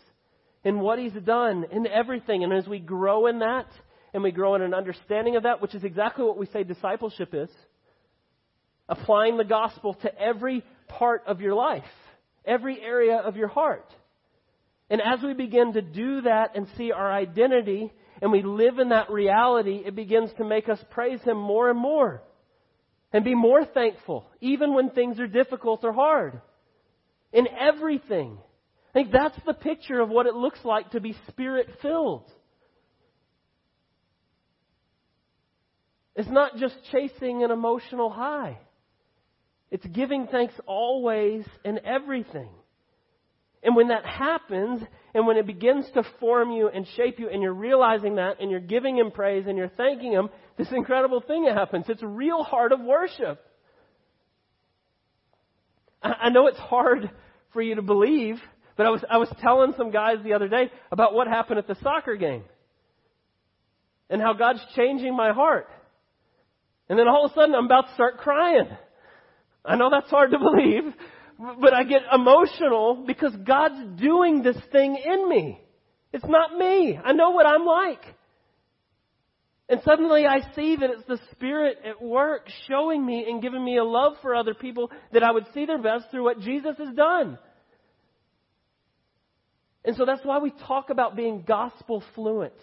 and 0.64 0.80
what 0.80 0.98
He's 0.98 1.12
done 1.12 1.64
in 1.70 1.86
everything. 1.86 2.44
And 2.44 2.52
as 2.52 2.66
we 2.66 2.78
grow 2.78 3.26
in 3.26 3.38
that, 3.38 3.66
and 4.12 4.22
we 4.22 4.30
grow 4.30 4.54
in 4.54 4.62
an 4.62 4.74
understanding 4.74 5.36
of 5.36 5.42
that, 5.44 5.60
which 5.60 5.74
is 5.74 5.84
exactly 5.84 6.24
what 6.24 6.38
we 6.38 6.46
say 6.46 6.62
discipleship 6.62 7.30
is, 7.32 7.50
applying 8.88 9.36
the 9.36 9.44
gospel 9.44 9.94
to 9.94 10.20
every 10.20 10.64
part 10.88 11.22
of 11.26 11.40
your 11.40 11.54
life, 11.54 11.82
every 12.44 12.80
area 12.80 13.16
of 13.16 13.36
your 13.36 13.48
heart. 13.48 13.92
And 14.90 15.00
as 15.02 15.20
we 15.22 15.34
begin 15.34 15.74
to 15.74 15.82
do 15.82 16.22
that 16.22 16.56
and 16.56 16.66
see 16.76 16.92
our 16.92 17.12
identity 17.12 17.92
and 18.22 18.32
we 18.32 18.42
live 18.42 18.78
in 18.78 18.88
that 18.88 19.10
reality, 19.10 19.82
it 19.84 19.94
begins 19.94 20.30
to 20.38 20.44
make 20.44 20.68
us 20.68 20.78
praise 20.90 21.20
Him 21.22 21.36
more 21.36 21.70
and 21.70 21.78
more 21.78 22.22
and 23.12 23.24
be 23.24 23.34
more 23.34 23.64
thankful, 23.64 24.26
even 24.40 24.74
when 24.74 24.90
things 24.90 25.18
are 25.18 25.26
difficult 25.26 25.84
or 25.84 25.92
hard. 25.92 26.40
In 27.32 27.46
everything. 27.48 28.38
I 28.90 28.92
think 28.92 29.12
that's 29.12 29.38
the 29.46 29.54
picture 29.54 30.00
of 30.00 30.08
what 30.08 30.26
it 30.26 30.34
looks 30.34 30.60
like 30.64 30.90
to 30.90 31.00
be 31.00 31.14
spirit 31.28 31.68
filled. 31.82 32.30
It's 36.16 36.28
not 36.28 36.56
just 36.56 36.74
chasing 36.90 37.44
an 37.44 37.50
emotional 37.50 38.10
high. 38.10 38.58
It's 39.70 39.86
giving 39.86 40.26
thanks 40.26 40.54
always 40.66 41.44
and 41.64 41.78
everything. 41.84 42.48
And 43.62 43.74
when 43.74 43.88
that 43.88 44.06
happens, 44.06 44.82
and 45.14 45.26
when 45.26 45.36
it 45.36 45.46
begins 45.46 45.84
to 45.94 46.04
form 46.20 46.52
you 46.52 46.68
and 46.68 46.86
shape 46.96 47.18
you, 47.18 47.28
and 47.28 47.42
you're 47.42 47.52
realizing 47.52 48.16
that, 48.16 48.40
and 48.40 48.50
you're 48.50 48.60
giving 48.60 48.96
Him 48.96 49.10
praise, 49.10 49.46
and 49.46 49.58
you're 49.58 49.68
thanking 49.68 50.12
Him, 50.12 50.28
this 50.56 50.70
incredible 50.70 51.20
thing 51.20 51.44
happens. 51.44 51.86
It's 51.88 52.02
real 52.02 52.44
heart 52.44 52.72
of 52.72 52.80
worship. 52.80 53.44
I 56.02 56.30
know 56.30 56.46
it's 56.46 56.58
hard 56.58 57.10
for 57.52 57.60
you 57.60 57.74
to 57.74 57.82
believe, 57.82 58.36
but 58.76 58.86
I 58.86 58.90
was, 58.90 59.04
I 59.10 59.18
was 59.18 59.28
telling 59.40 59.74
some 59.76 59.90
guys 59.90 60.18
the 60.22 60.34
other 60.34 60.48
day 60.48 60.70
about 60.92 61.12
what 61.12 61.26
happened 61.26 61.58
at 61.58 61.66
the 61.66 61.76
soccer 61.82 62.14
game. 62.14 62.44
And 64.08 64.22
how 64.22 64.32
God's 64.32 64.64
changing 64.76 65.14
my 65.16 65.32
heart. 65.32 65.68
And 66.88 66.98
then 66.98 67.08
all 67.08 67.26
of 67.26 67.32
a 67.32 67.34
sudden 67.34 67.54
I'm 67.54 67.66
about 67.66 67.88
to 67.88 67.94
start 67.94 68.18
crying. 68.18 68.68
I 69.68 69.76
know 69.76 69.90
that's 69.90 70.10
hard 70.10 70.30
to 70.30 70.38
believe, 70.38 70.94
but 71.60 71.74
I 71.74 71.84
get 71.84 72.02
emotional 72.12 73.04
because 73.06 73.34
God's 73.46 74.00
doing 74.00 74.42
this 74.42 74.56
thing 74.72 74.96
in 74.96 75.28
me. 75.28 75.60
It's 76.12 76.24
not 76.26 76.56
me. 76.56 76.98
I 77.02 77.12
know 77.12 77.30
what 77.30 77.46
I'm 77.46 77.66
like. 77.66 78.02
And 79.68 79.82
suddenly 79.84 80.24
I 80.26 80.40
see 80.54 80.76
that 80.76 80.90
it's 80.90 81.06
the 81.06 81.20
Spirit 81.32 81.76
at 81.84 82.02
work 82.02 82.48
showing 82.66 83.04
me 83.04 83.26
and 83.28 83.42
giving 83.42 83.62
me 83.62 83.76
a 83.76 83.84
love 83.84 84.14
for 84.22 84.34
other 84.34 84.54
people 84.54 84.90
that 85.12 85.22
I 85.22 85.30
would 85.30 85.44
see 85.52 85.66
their 85.66 85.80
best 85.80 86.10
through 86.10 86.24
what 86.24 86.40
Jesus 86.40 86.76
has 86.78 86.94
done. 86.96 87.38
And 89.84 89.94
so 89.96 90.06
that's 90.06 90.24
why 90.24 90.38
we 90.38 90.52
talk 90.66 90.88
about 90.88 91.16
being 91.16 91.44
gospel 91.46 92.02
fluent. 92.14 92.54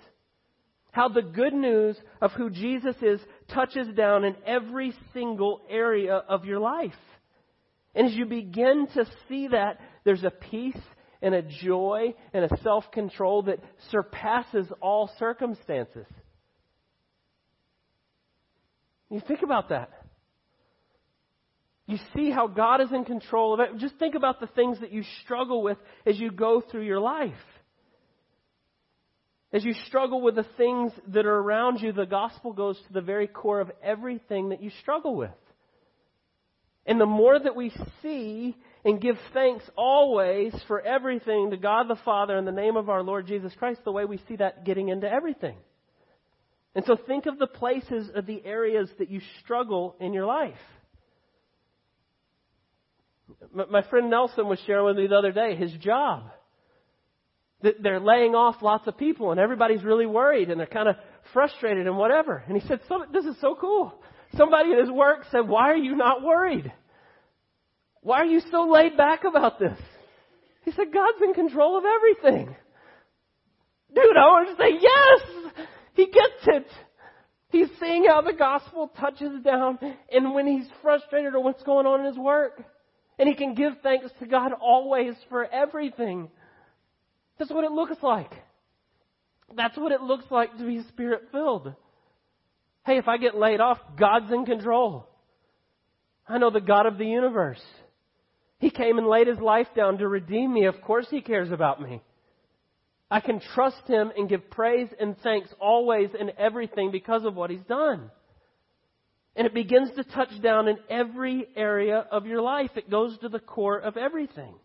How 0.96 1.10
the 1.10 1.22
good 1.22 1.54
news 1.54 1.98
of 2.22 2.32
who 2.32 2.50
Jesus 2.50 2.96
is 3.02 3.20
touches 3.54 3.86
down 3.98 4.24
in 4.24 4.34
every 4.48 4.94
single 5.14 5.60
area 5.70 6.14
of 6.14 6.46
your 6.46 6.62
life. 6.62 6.94
And 7.94 8.08
as 8.08 8.14
you 8.14 8.26
begin 8.26 8.88
to 8.94 9.06
see 9.28 9.50
that, 9.50 9.82
there's 10.06 10.24
a 10.24 10.32
peace 10.32 10.80
and 11.22 11.36
a 11.36 11.42
joy 11.42 12.14
and 12.34 12.46
a 12.46 12.58
self 12.64 12.90
control 12.94 13.44
that 13.44 13.60
surpasses 13.92 14.68
all 14.82 15.12
circumstances. 15.20 16.08
You 19.10 19.20
think 19.28 19.42
about 19.42 19.68
that. 19.72 19.90
You 21.88 21.98
see 22.16 22.32
how 22.32 22.48
God 22.48 22.80
is 22.80 22.94
in 22.94 23.04
control 23.04 23.54
of 23.54 23.60
it. 23.60 23.78
Just 23.80 24.00
think 24.00 24.16
about 24.16 24.40
the 24.40 24.48
things 24.48 24.80
that 24.80 24.94
you 24.94 25.04
struggle 25.26 25.62
with 25.62 25.78
as 26.06 26.18
you 26.18 26.32
go 26.32 26.62
through 26.62 26.86
your 26.86 27.02
life. 27.02 27.34
As 29.56 29.64
you 29.64 29.74
struggle 29.88 30.20
with 30.20 30.36
the 30.36 30.46
things 30.58 30.92
that 31.14 31.26
are 31.26 31.38
around 31.38 31.80
you, 31.80 31.94
the 31.94 32.06
gospel 32.06 32.52
goes 32.52 32.78
to 32.88 32.94
the 32.94 33.00
very 33.00 33.26
core 33.26 33.62
of 33.62 33.72
everything 33.82 34.50
that 34.50 34.62
you 34.62 34.70
struggle 34.82 35.16
with. 35.16 35.32
And 36.86 37.00
the 37.00 37.06
more 37.06 37.40
that 37.40 37.56
we 37.56 37.72
see 38.02 38.58
and 38.84 39.00
give 39.00 39.16
thanks 39.34 39.64
always 39.78 40.54
for 40.68 40.82
everything 40.82 41.52
to 41.52 41.58
God 41.58 41.88
the 41.88 41.96
Father 42.04 42.38
in 42.38 42.44
the 42.44 42.52
name 42.52 42.76
of 42.76 42.90
our 42.90 43.02
Lord 43.02 43.28
Jesus 43.28 43.54
Christ, 43.58 43.80
the 43.86 43.94
way 43.94 44.04
we 44.04 44.20
see 44.28 44.36
that 44.36 44.66
getting 44.66 44.90
into 44.90 45.10
everything. 45.10 45.56
And 46.76 46.84
so 46.86 46.98
think 47.08 47.26
of 47.26 47.40
the 47.40 47.48
places 47.48 48.10
of 48.14 48.26
the 48.26 48.44
areas 48.44 48.90
that 49.00 49.10
you 49.10 49.22
struggle 49.42 49.96
in 50.02 50.12
your 50.12 50.26
life. 50.26 50.54
My 53.54 53.84
friend 53.84 54.10
Nelson 54.10 54.50
was 54.50 54.60
sharing 54.68 54.86
with 54.86 54.98
me 54.98 55.08
the 55.08 55.16
other 55.16 55.32
day 55.32 55.56
his 55.56 55.72
job. 55.80 56.24
They're 57.82 58.00
laying 58.00 58.36
off 58.36 58.62
lots 58.62 58.88
of 58.88 58.98
people 58.98 59.32
and 59.32 59.40
everybody's 59.40 59.84
really 59.84 60.06
worried 60.06 60.50
and 60.50 60.60
they're 60.60 60.68
kind 60.68 60.90
of 60.90 60.96
frustrated 61.34 61.88
and 61.88 61.98
whatever. 61.98 62.44
And 62.48 62.60
he 62.60 62.68
said, 62.68 62.80
This 63.12 63.26
is 63.26 63.36
so 63.42 63.56
cool. 63.60 63.94
Somebody 64.36 64.74
at 64.74 64.80
his 64.80 64.92
work 64.92 65.26
said, 65.32 65.48
Why 65.48 65.72
are 65.72 65.78
you 65.78 65.96
not 65.96 66.24
worried? 66.24 66.72
Why 68.02 68.18
are 68.18 68.26
you 68.26 68.42
so 68.52 68.68
laid 68.70 68.98
back 68.98 69.24
about 69.24 69.60
this? 69.60 69.78
He 70.64 70.72
said, 70.72 70.94
God's 70.94 71.22
in 71.24 71.34
control 71.34 71.78
of 71.78 71.84
everything. 71.86 72.56
Dude, 73.94 74.18
I 74.18 74.26
want 74.26 74.58
to 74.58 74.64
say, 74.64 74.72
Yes! 74.80 75.66
He 75.94 76.06
gets 76.08 76.48
it. 76.48 76.68
He's 77.50 77.70
seeing 77.80 78.06
how 78.06 78.22
the 78.22 78.34
gospel 78.34 78.92
touches 79.00 79.42
down 79.42 79.80
and 80.12 80.34
when 80.34 80.46
he's 80.46 80.68
frustrated 80.82 81.34
or 81.36 81.42
what's 81.42 81.64
going 81.64 81.86
on 81.86 82.02
in 82.02 82.08
his 82.08 82.18
work. 82.18 82.62
And 83.18 83.30
he 83.30 83.36
can 83.36 83.54
give 83.54 83.74
thanks 83.82 84.08
to 84.20 84.26
God 84.26 84.52
always 84.60 85.14
for 85.30 85.46
everything. 85.46 86.30
That's 87.38 87.52
what 87.52 87.64
it 87.64 87.72
looks 87.72 88.02
like. 88.02 88.32
That's 89.56 89.78
what 89.78 89.92
it 89.92 90.02
looks 90.02 90.26
like 90.32 90.58
to 90.58 90.66
be 90.66 90.82
spirit 90.90 91.24
filled. 91.32 91.74
Hey, 92.86 92.98
if 92.98 93.08
I 93.08 93.18
get 93.18 93.36
laid 93.36 93.60
off, 93.60 93.80
God's 93.98 94.32
in 94.32 94.46
control. 94.46 95.08
I 96.28 96.38
know 96.38 96.50
the 96.50 96.62
God 96.62 96.86
of 96.86 96.98
the 96.98 97.06
universe. 97.06 97.62
He 98.60 98.70
came 98.70 98.98
and 98.98 99.08
laid 99.08 99.28
his 99.28 99.40
life 99.40 99.68
down 99.76 99.98
to 100.00 100.08
redeem 100.08 100.54
me. 100.54 100.66
Of 100.66 100.82
course, 100.82 101.08
he 101.10 101.22
cares 101.22 101.52
about 101.52 101.82
me. 101.82 102.02
I 103.12 103.20
can 103.20 103.40
trust 103.54 103.88
him 103.88 104.12
and 104.18 104.30
give 104.30 104.50
praise 104.50 104.88
and 105.00 105.18
thanks 105.20 105.50
always 105.60 106.10
in 106.20 106.32
everything 106.38 106.92
because 106.92 107.26
of 107.26 107.36
what 107.36 107.50
he's 107.52 107.64
done. 107.68 108.10
And 109.36 109.46
it 109.46 109.54
begins 109.54 109.90
to 109.96 110.04
touch 110.04 110.42
down 110.42 110.68
in 110.68 110.78
every 110.90 111.48
area 111.56 112.06
of 112.12 112.26
your 112.26 112.42
life. 112.42 112.72
It 112.76 112.90
goes 112.90 113.18
to 113.20 113.30
the 113.30 113.40
core 113.40 113.78
of 113.78 113.98
everything. 113.98 114.56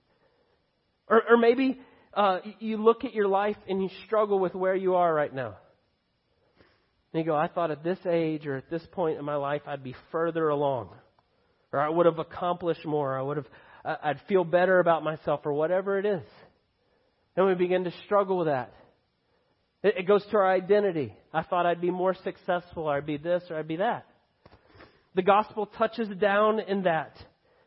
Or, 1.09 1.23
or 1.29 1.37
maybe 1.37 1.81
uh, 2.15 2.39
you 2.59 2.77
look 2.77 3.05
at 3.05 3.15
your 3.15 3.29
life 3.29 3.57
and 3.69 3.83
you 3.83 3.89
struggle 4.07 4.39
with 4.39 4.55
where 4.55 4.75
you 4.75 4.95
are 4.97 5.13
right 5.13 5.35
now. 5.35 5.57
And 7.13 7.25
you 7.25 7.25
go, 7.25 7.37
I 7.37 7.49
thought 7.49 7.71
at 7.71 7.83
this 7.83 7.99
age 8.09 8.47
or 8.47 8.57
at 8.57 8.71
this 8.71 8.83
point 8.93 9.19
in 9.19 9.25
my 9.25 9.37
life 9.37 9.63
I'd 9.67 9.85
be 9.85 9.95
further 10.13 10.49
along. 10.49 10.91
Or 11.73 11.81
I 11.81 11.89
would 11.89 12.07
have 12.07 12.19
accomplished 12.19 12.85
more. 12.85 13.19
I 13.19 13.23
would 13.23 13.37
have, 13.37 13.47
I'd 13.85 14.21
feel 14.29 14.45
better 14.45 14.81
about 14.81 15.05
myself 15.05 15.41
or 15.45 15.53
whatever 15.53 15.99
it 15.99 16.07
is. 16.07 16.23
And 17.37 17.47
we 17.47 17.55
begin 17.55 17.85
to 17.85 17.93
struggle 18.05 18.39
with 18.39 18.49
that. 18.49 18.73
It, 19.83 19.99
it 19.99 20.09
goes 20.09 20.25
to 20.31 20.37
our 20.37 20.53
identity. 20.53 21.15
I 21.33 21.43
thought 21.43 21.67
I'd 21.67 21.81
be 21.81 21.91
more 21.91 22.15
successful, 22.25 22.85
or 22.85 22.97
I'd 22.97 23.07
be 23.07 23.17
this, 23.17 23.43
or 23.51 23.57
I'd 23.57 23.69
be 23.69 23.77
that. 23.77 24.07
The 25.15 25.23
gospel 25.23 25.67
touches 25.67 26.09
down 26.21 26.61
in 26.61 26.83
that. 26.83 27.17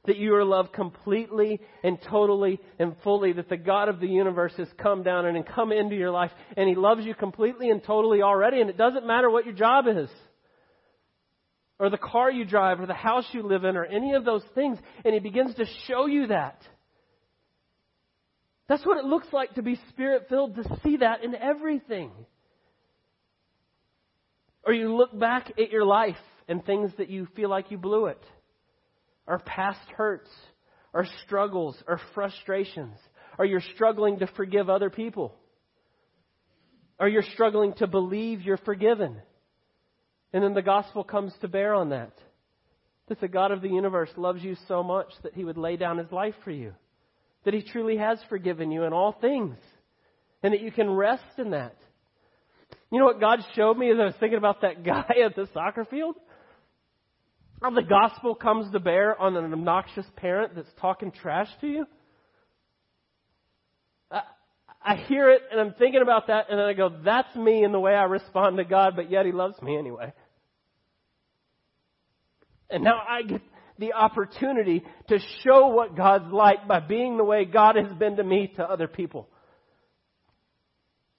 That 0.06 0.18
you 0.18 0.36
are 0.36 0.44
loved 0.44 0.74
completely 0.74 1.62
and 1.84 1.98
totally 2.10 2.60
and 2.78 2.96
fully, 3.04 3.34
that 3.34 3.50
the 3.50 3.58
God 3.58 3.88
of 3.88 4.00
the 4.00 4.08
universe 4.08 4.54
has 4.58 4.68
come 4.78 5.02
down 5.04 5.26
and 5.26 5.46
come 5.46 5.72
into 5.72 5.96
your 5.96 6.12
life, 6.12 6.32
and 6.58 6.68
He 6.68 6.76
loves 6.76 7.06
you 7.06 7.16
completely 7.16 7.70
and 7.70 7.84
totally 7.84 8.22
already, 8.22 8.60
and 8.60 8.70
it 8.70 8.78
doesn't 8.78 9.08
matter 9.08 9.30
what 9.30 9.46
your 9.46 9.54
job 9.54 9.86
is, 9.88 10.10
or 11.80 11.90
the 11.90 11.98
car 11.98 12.30
you 12.30 12.44
drive, 12.44 12.82
or 12.82 12.86
the 12.86 12.94
house 12.94 13.26
you 13.32 13.44
live 13.44 13.64
in, 13.64 13.78
or 13.78 13.86
any 13.86 14.14
of 14.14 14.26
those 14.26 14.44
things, 14.54 14.78
and 15.06 15.14
He 15.14 15.20
begins 15.20 15.56
to 15.56 15.66
show 15.88 16.06
you 16.06 16.28
that. 16.28 16.62
That's 18.68 18.86
what 18.86 18.98
it 18.98 19.06
looks 19.06 19.28
like 19.32 19.56
to 19.56 19.62
be 19.62 19.80
spirit 19.90 20.28
filled, 20.30 20.56
to 20.56 20.80
see 20.84 20.98
that 20.98 21.24
in 21.24 21.36
everything. 21.36 22.12
Or 24.66 24.74
you 24.74 24.96
look 24.96 25.18
back 25.18 25.52
at 25.60 25.72
your 25.72 25.86
life 25.86 26.16
and 26.48 26.66
things 26.66 26.92
that 26.98 27.10
you 27.10 27.28
feel 27.36 27.50
like 27.50 27.72
you 27.72 27.78
blew 27.78 28.08
it 28.08 28.24
our 29.28 29.40
past 29.40 29.80
hurts, 29.96 30.30
our 30.94 31.06
struggles, 31.26 31.76
our 31.88 32.00
frustrations? 32.14 32.98
Are 33.38 33.46
you're 33.46 33.64
struggling 33.76 34.20
to 34.20 34.28
forgive 34.28 34.70
other 34.70 34.90
people? 34.90 35.36
Are 37.00 37.10
you're 37.10 37.24
struggling 37.34 37.74
to 37.76 37.88
believe 37.88 38.42
you're 38.42 38.58
forgiven? 38.58 39.18
And 40.32 40.44
then 40.44 40.54
the 40.54 40.62
gospel 40.62 41.04
comes 41.04 41.34
to 41.42 41.48
bear 41.48 41.74
on 41.74 41.90
that. 41.90 42.14
That 43.08 43.20
the 43.20 43.28
God 43.28 43.52
of 43.52 43.62
the 43.62 43.70
universe 43.70 44.10
loves 44.16 44.44
you 44.44 44.56
so 44.68 44.84
much 44.84 45.08
that 45.24 45.34
he 45.34 45.44
would 45.44 45.58
lay 45.58 45.78
down 45.78 45.98
his 45.98 46.12
life 46.12 46.36
for 46.44 46.52
you. 46.52 46.74
That 47.46 47.54
he 47.54 47.62
truly 47.62 47.98
has 47.98 48.20
forgiven 48.30 48.72
you 48.72 48.84
in 48.84 48.94
all 48.94 49.12
things. 49.12 49.58
And 50.42 50.54
that 50.54 50.62
you 50.62 50.72
can 50.72 50.90
rest 50.90 51.24
in 51.38 51.52
that. 51.52 51.76
You 52.92 53.00
know 53.00 53.06
what 53.06 53.20
God 53.20 53.40
showed 53.56 53.78
me 53.78 53.92
as 53.92 53.98
I 54.00 54.06
was 54.06 54.16
thinking 54.20 54.38
about 54.38 54.62
that 54.62 54.84
guy 54.86 55.16
at 55.26 55.36
the 55.36 55.48
soccer 55.54 55.86
field? 55.86 56.16
How 57.64 57.70
the 57.70 57.82
gospel 57.82 58.36
comes 58.36 58.70
to 58.74 58.80
bear 58.82 59.18
on 59.18 59.38
an 59.38 59.54
obnoxious 59.54 60.06
parent 60.18 60.54
that's 60.54 60.68
talking 60.82 61.14
trash 61.14 61.48
to 61.62 61.68
you? 61.68 61.86
I, 64.12 64.24
I 64.84 64.96
hear 65.08 65.30
it 65.30 65.44
and 65.50 65.62
I'm 65.62 65.74
thinking 65.80 66.02
about 66.02 66.28
that 66.28 66.48
and 66.50 66.60
then 66.60 66.66
I 66.66 66.74
go, 66.74 66.90
that's 67.06 67.34
me 67.38 67.64
in 67.64 67.72
the 67.72 67.80
way 67.80 67.94
I 67.94 68.04
respond 68.04 68.58
to 68.58 68.66
God, 68.66 68.98
but 68.98 69.10
yet 69.10 69.26
He 69.26 69.32
loves 69.32 69.62
me 69.62 69.78
anyway. 69.78 70.12
And 72.70 72.84
now 72.84 73.02
I 73.08 73.22
get 73.22 73.42
the 73.80 73.94
opportunity 73.94 74.84
to 75.08 75.20
show 75.46 75.68
what 75.68 75.96
God's 75.96 76.34
like 76.34 76.68
by 76.68 76.82
being 76.82 77.16
the 77.16 77.24
way 77.24 77.46
God 77.46 77.78
has 77.78 77.94
been 77.94 78.18
to 78.18 78.26
me 78.26 78.52
to 78.58 78.64
other 78.64 78.90
people. 78.90 79.30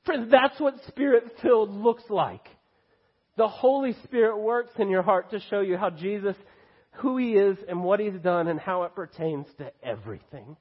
Friends, 0.04 0.30
that's 0.30 0.60
what 0.60 0.74
spirit 0.88 1.24
filled 1.40 1.70
looks 1.70 2.04
like. 2.10 2.46
The 3.36 3.48
Holy 3.48 3.94
Spirit 4.04 4.38
works 4.38 4.72
in 4.78 4.88
your 4.88 5.02
heart 5.02 5.30
to 5.30 5.40
show 5.50 5.60
you 5.60 5.76
how 5.76 5.90
Jesus, 5.90 6.36
who 6.92 7.16
He 7.16 7.32
is 7.32 7.58
and 7.68 7.82
what 7.82 8.00
He's 8.00 8.20
done 8.22 8.46
and 8.48 8.60
how 8.60 8.84
it 8.84 8.94
pertains 8.94 9.46
to 9.58 9.72
everything. 9.82 10.56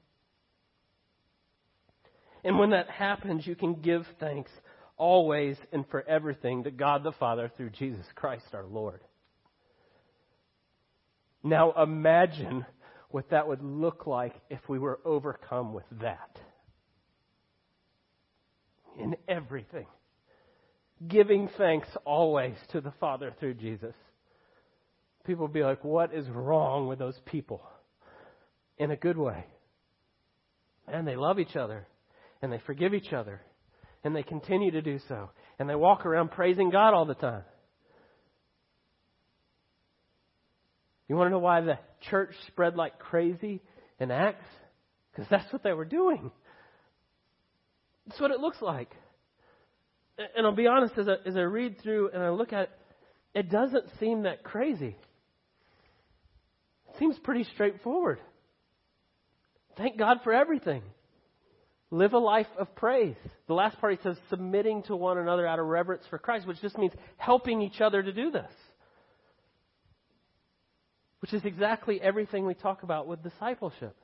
And 2.42 2.58
when 2.58 2.70
that 2.70 2.90
happens, 2.90 3.46
you 3.46 3.54
can 3.54 3.80
give 3.80 4.04
thanks 4.18 4.50
always 4.96 5.56
and 5.72 5.86
for 5.88 6.06
everything 6.06 6.64
to 6.64 6.70
God 6.70 7.02
the 7.04 7.12
Father 7.12 7.50
through 7.56 7.70
Jesus 7.70 8.04
Christ 8.14 8.46
our 8.52 8.66
Lord. 8.66 9.00
Now 11.42 11.72
imagine 11.80 12.66
what 13.10 13.30
that 13.30 13.46
would 13.46 13.62
look 13.62 14.06
like 14.06 14.34
if 14.50 14.60
we 14.68 14.78
were 14.78 14.98
overcome 15.04 15.72
with 15.72 15.84
that. 16.00 16.38
In 18.98 19.16
everything 19.28 19.86
giving 21.08 21.48
thanks 21.58 21.88
always 22.04 22.54
to 22.72 22.80
the 22.80 22.92
Father 23.00 23.32
through 23.38 23.54
Jesus. 23.54 23.94
People 25.26 25.48
be 25.48 25.62
like, 25.62 25.82
what 25.84 26.14
is 26.14 26.28
wrong 26.28 26.86
with 26.86 26.98
those 26.98 27.18
people? 27.26 27.62
In 28.78 28.90
a 28.90 28.96
good 28.96 29.16
way. 29.16 29.46
And 30.86 31.06
they 31.06 31.16
love 31.16 31.38
each 31.38 31.56
other. 31.56 31.86
And 32.42 32.52
they 32.52 32.60
forgive 32.66 32.94
each 32.94 33.12
other. 33.12 33.40
And 34.02 34.14
they 34.14 34.22
continue 34.22 34.70
to 34.72 34.82
do 34.82 34.98
so. 35.08 35.30
And 35.58 35.68
they 35.68 35.74
walk 35.74 36.04
around 36.04 36.30
praising 36.30 36.70
God 36.70 36.92
all 36.92 37.06
the 37.06 37.14
time. 37.14 37.44
You 41.08 41.16
want 41.16 41.28
to 41.28 41.30
know 41.32 41.38
why 41.38 41.60
the 41.60 41.78
church 42.10 42.34
spread 42.48 42.76
like 42.76 42.98
crazy 42.98 43.62
in 43.98 44.10
Acts? 44.10 44.44
Because 45.10 45.26
that's 45.30 45.50
what 45.52 45.62
they 45.62 45.72
were 45.72 45.84
doing. 45.84 46.30
That's 48.06 48.20
what 48.20 48.30
it 48.30 48.40
looks 48.40 48.60
like 48.60 48.90
and 50.18 50.46
I'll 50.46 50.52
be 50.52 50.66
honest, 50.66 50.96
as 50.98 51.08
I, 51.08 51.16
as 51.26 51.36
I 51.36 51.40
read 51.40 51.80
through 51.82 52.10
and 52.12 52.22
I 52.22 52.30
look 52.30 52.52
at 52.52 52.62
it, 52.62 52.70
it 53.34 53.50
doesn't 53.50 53.86
seem 53.98 54.22
that 54.22 54.44
crazy. 54.44 54.96
It 56.88 56.98
seems 56.98 57.18
pretty 57.18 57.44
straightforward. 57.54 58.20
Thank 59.76 59.98
God 59.98 60.18
for 60.22 60.32
everything. 60.32 60.82
Live 61.90 62.12
a 62.12 62.18
life 62.18 62.46
of 62.58 62.74
praise. 62.76 63.16
The 63.48 63.54
last 63.54 63.80
part 63.80 63.96
he 63.96 64.02
says, 64.02 64.16
submitting 64.30 64.84
to 64.84 64.96
one 64.96 65.18
another 65.18 65.46
out 65.46 65.58
of 65.58 65.66
reverence 65.66 66.04
for 66.10 66.18
Christ, 66.18 66.46
which 66.46 66.60
just 66.60 66.78
means 66.78 66.92
helping 67.16 67.60
each 67.60 67.80
other 67.80 68.02
to 68.02 68.12
do 68.12 68.30
this. 68.30 68.50
Which 71.20 71.32
is 71.32 71.44
exactly 71.44 72.00
everything 72.00 72.46
we 72.46 72.54
talk 72.54 72.82
about 72.82 73.06
with 73.06 73.22
discipleship. 73.22 73.96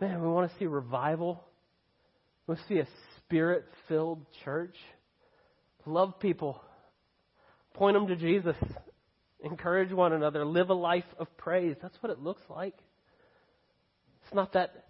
Man, 0.00 0.20
we 0.20 0.28
want 0.28 0.50
to 0.50 0.58
see 0.58 0.66
revival. 0.66 1.42
We 2.46 2.54
want 2.54 2.66
to 2.66 2.74
see 2.74 2.80
a 2.80 2.86
spirit 3.32 3.64
filled 3.88 4.20
church. 4.44 4.76
Love 5.86 6.20
people. 6.20 6.60
Point 7.72 7.94
them 7.94 8.06
to 8.08 8.16
Jesus. 8.16 8.56
Encourage 9.42 9.90
one 9.90 10.12
another. 10.12 10.44
Live 10.44 10.68
a 10.68 10.74
life 10.74 11.06
of 11.18 11.34
praise. 11.38 11.74
That's 11.80 11.96
what 12.02 12.12
it 12.12 12.18
looks 12.20 12.42
like. 12.50 12.74
It's 14.22 14.34
not 14.34 14.52
that 14.52 14.84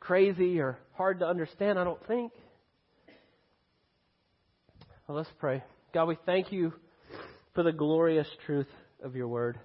crazy 0.00 0.58
or 0.60 0.78
hard 0.94 1.20
to 1.20 1.26
understand, 1.26 1.78
I 1.78 1.84
don't 1.84 2.04
think. 2.06 2.32
Well, 5.06 5.18
let's 5.18 5.28
pray. 5.38 5.62
God, 5.92 6.08
we 6.08 6.16
thank 6.24 6.50
you 6.50 6.72
for 7.54 7.62
the 7.62 7.72
glorious 7.72 8.28
truth 8.46 8.68
of 9.04 9.14
your 9.14 9.28
word. 9.28 9.60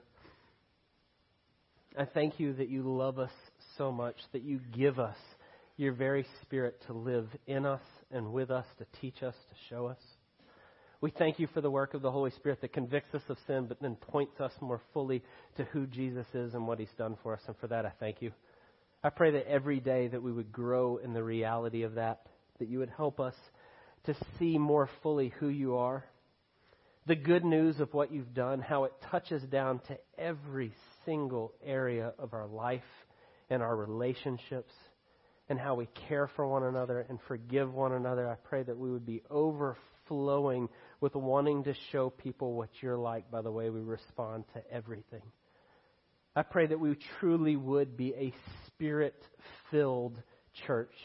I 1.98 2.04
thank 2.04 2.38
you 2.38 2.52
that 2.56 2.68
you 2.68 2.84
love 2.84 3.18
us 3.18 3.32
so 3.78 3.94
much, 3.94 4.18
that 4.34 4.44
you 4.44 4.60
give 4.76 5.00
us 5.00 5.16
your 5.78 5.94
very 5.94 6.26
Spirit 6.42 6.82
to 6.88 6.94
live 6.94 7.28
in 7.48 7.66
us 7.66 7.82
and 8.12 8.32
with 8.32 8.52
us, 8.52 8.66
to 8.78 8.86
teach 9.02 9.24
us, 9.24 9.34
to 9.34 9.56
show 9.70 9.88
us. 9.88 9.98
We 11.02 11.12
thank 11.12 11.40
you 11.40 11.48
for 11.54 11.62
the 11.62 11.72
work 11.72 11.96
of 11.96 12.02
the 12.02 12.12
Holy 12.12 12.32
Spirit 12.32 12.62
that 12.62 12.74
convicts 12.74 13.14
us 13.14 13.24
of 13.28 13.38
sin, 13.48 13.66
but 13.68 13.82
then 13.82 13.96
points 13.96 14.40
us 14.40 14.54
more 14.62 14.80
fully 14.94 15.24
to 15.58 15.64
who 15.66 15.86
Jesus 15.88 16.28
is 16.34 16.54
and 16.54 16.68
what 16.68 16.80
He's 16.80 16.94
done 16.98 17.18
for 17.24 17.34
us. 17.34 17.42
And 17.48 17.58
for 17.58 17.68
that, 17.68 17.86
I 17.86 17.92
thank 18.00 18.22
you. 18.22 18.32
I 19.04 19.10
pray 19.10 19.32
that 19.32 19.48
every 19.48 19.80
day 19.80 20.08
that 20.08 20.24
we 20.24 20.32
would 20.32 20.52
grow 20.52 20.98
in 20.98 21.14
the 21.14 21.24
reality 21.24 21.84
of 21.84 21.96
that, 21.96 22.22
that 22.60 22.70
you 22.70 22.80
would 22.80 22.92
help 22.96 23.20
us 23.20 23.36
to 24.06 24.16
see 24.40 24.58
more 24.58 24.90
fully 25.02 25.34
who 25.40 25.50
you 25.50 25.76
are, 25.76 26.06
the 27.06 27.16
good 27.16 27.44
news 27.44 27.82
of 27.82 27.94
what 27.94 28.14
you've 28.14 28.34
done, 28.34 28.62
how 28.62 28.86
it 28.86 28.94
touches 29.12 29.44
down 29.44 29.80
to 29.88 29.98
every 30.18 30.74
single 31.06 31.52
area 31.66 32.14
of 32.18 32.34
our 32.34 32.48
life 32.48 32.82
and 33.50 33.62
our 33.62 33.76
relationships 33.76 34.72
and 35.50 35.60
how 35.60 35.76
we 35.76 35.88
care 36.08 36.30
for 36.36 36.48
one 36.48 36.64
another 36.64 37.06
and 37.10 37.20
forgive 37.28 37.74
one 37.74 37.94
another. 37.94 38.30
I 38.30 38.36
pray 38.36 38.64
that 38.64 38.78
we 38.78 38.92
would 38.92 39.06
be 39.06 39.22
overflowing 39.30 40.70
with 41.02 41.16
wanting 41.16 41.64
to 41.66 41.74
show 41.92 42.10
people 42.10 42.54
what 42.54 42.70
you're 42.82 42.98
like 42.98 43.30
by 43.30 43.42
the 43.42 43.52
way 43.52 43.70
we 43.70 43.82
respond 43.82 44.46
to 44.54 44.62
everything. 44.72 45.22
I 46.36 46.44
pray 46.44 46.66
that 46.68 46.80
we 46.80 46.98
truly 47.20 47.56
would 47.56 47.96
be 47.96 48.14
a 48.16 48.34
spirit 48.68 49.22
filled 49.70 50.18
church 50.66 50.96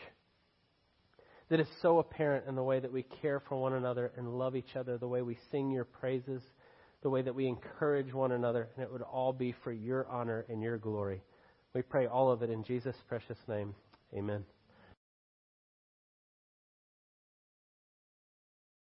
that 1.51 1.61
is 1.61 1.68
so 1.82 1.99
apparent 1.99 2.47
in 2.47 2.55
the 2.55 2.62
way 2.62 2.78
that 2.78 2.93
we 2.93 3.05
care 3.22 3.41
for 3.41 3.61
one 3.61 3.72
another 3.72 4.12
and 4.16 4.39
love 4.39 4.55
each 4.55 4.76
other, 4.76 4.99
the 4.99 5.09
way 5.09 5.22
we 5.22 5.36
sing 5.51 5.70
your 5.70 5.84
praises, 5.84 6.43
the 7.03 7.11
way 7.11 7.22
that 7.22 7.34
we 7.34 7.47
encourage 7.47 8.12
one 8.12 8.32
another, 8.32 8.68
and 8.74 8.82
it 8.84 8.93
would 8.93 9.03
all 9.03 9.32
be 9.32 9.55
for 9.64 9.72
your 9.72 10.07
honor 10.09 10.45
and 10.49 10.62
your 10.62 10.78
glory. 10.78 11.22
We 11.74 11.82
pray 11.82 12.07
all 12.07 12.30
of 12.30 12.43
it 12.43 12.51
in 12.51 12.64
Jesus' 12.64 12.97
precious 13.09 13.39
name. 13.47 13.74
Amen. 14.14 14.44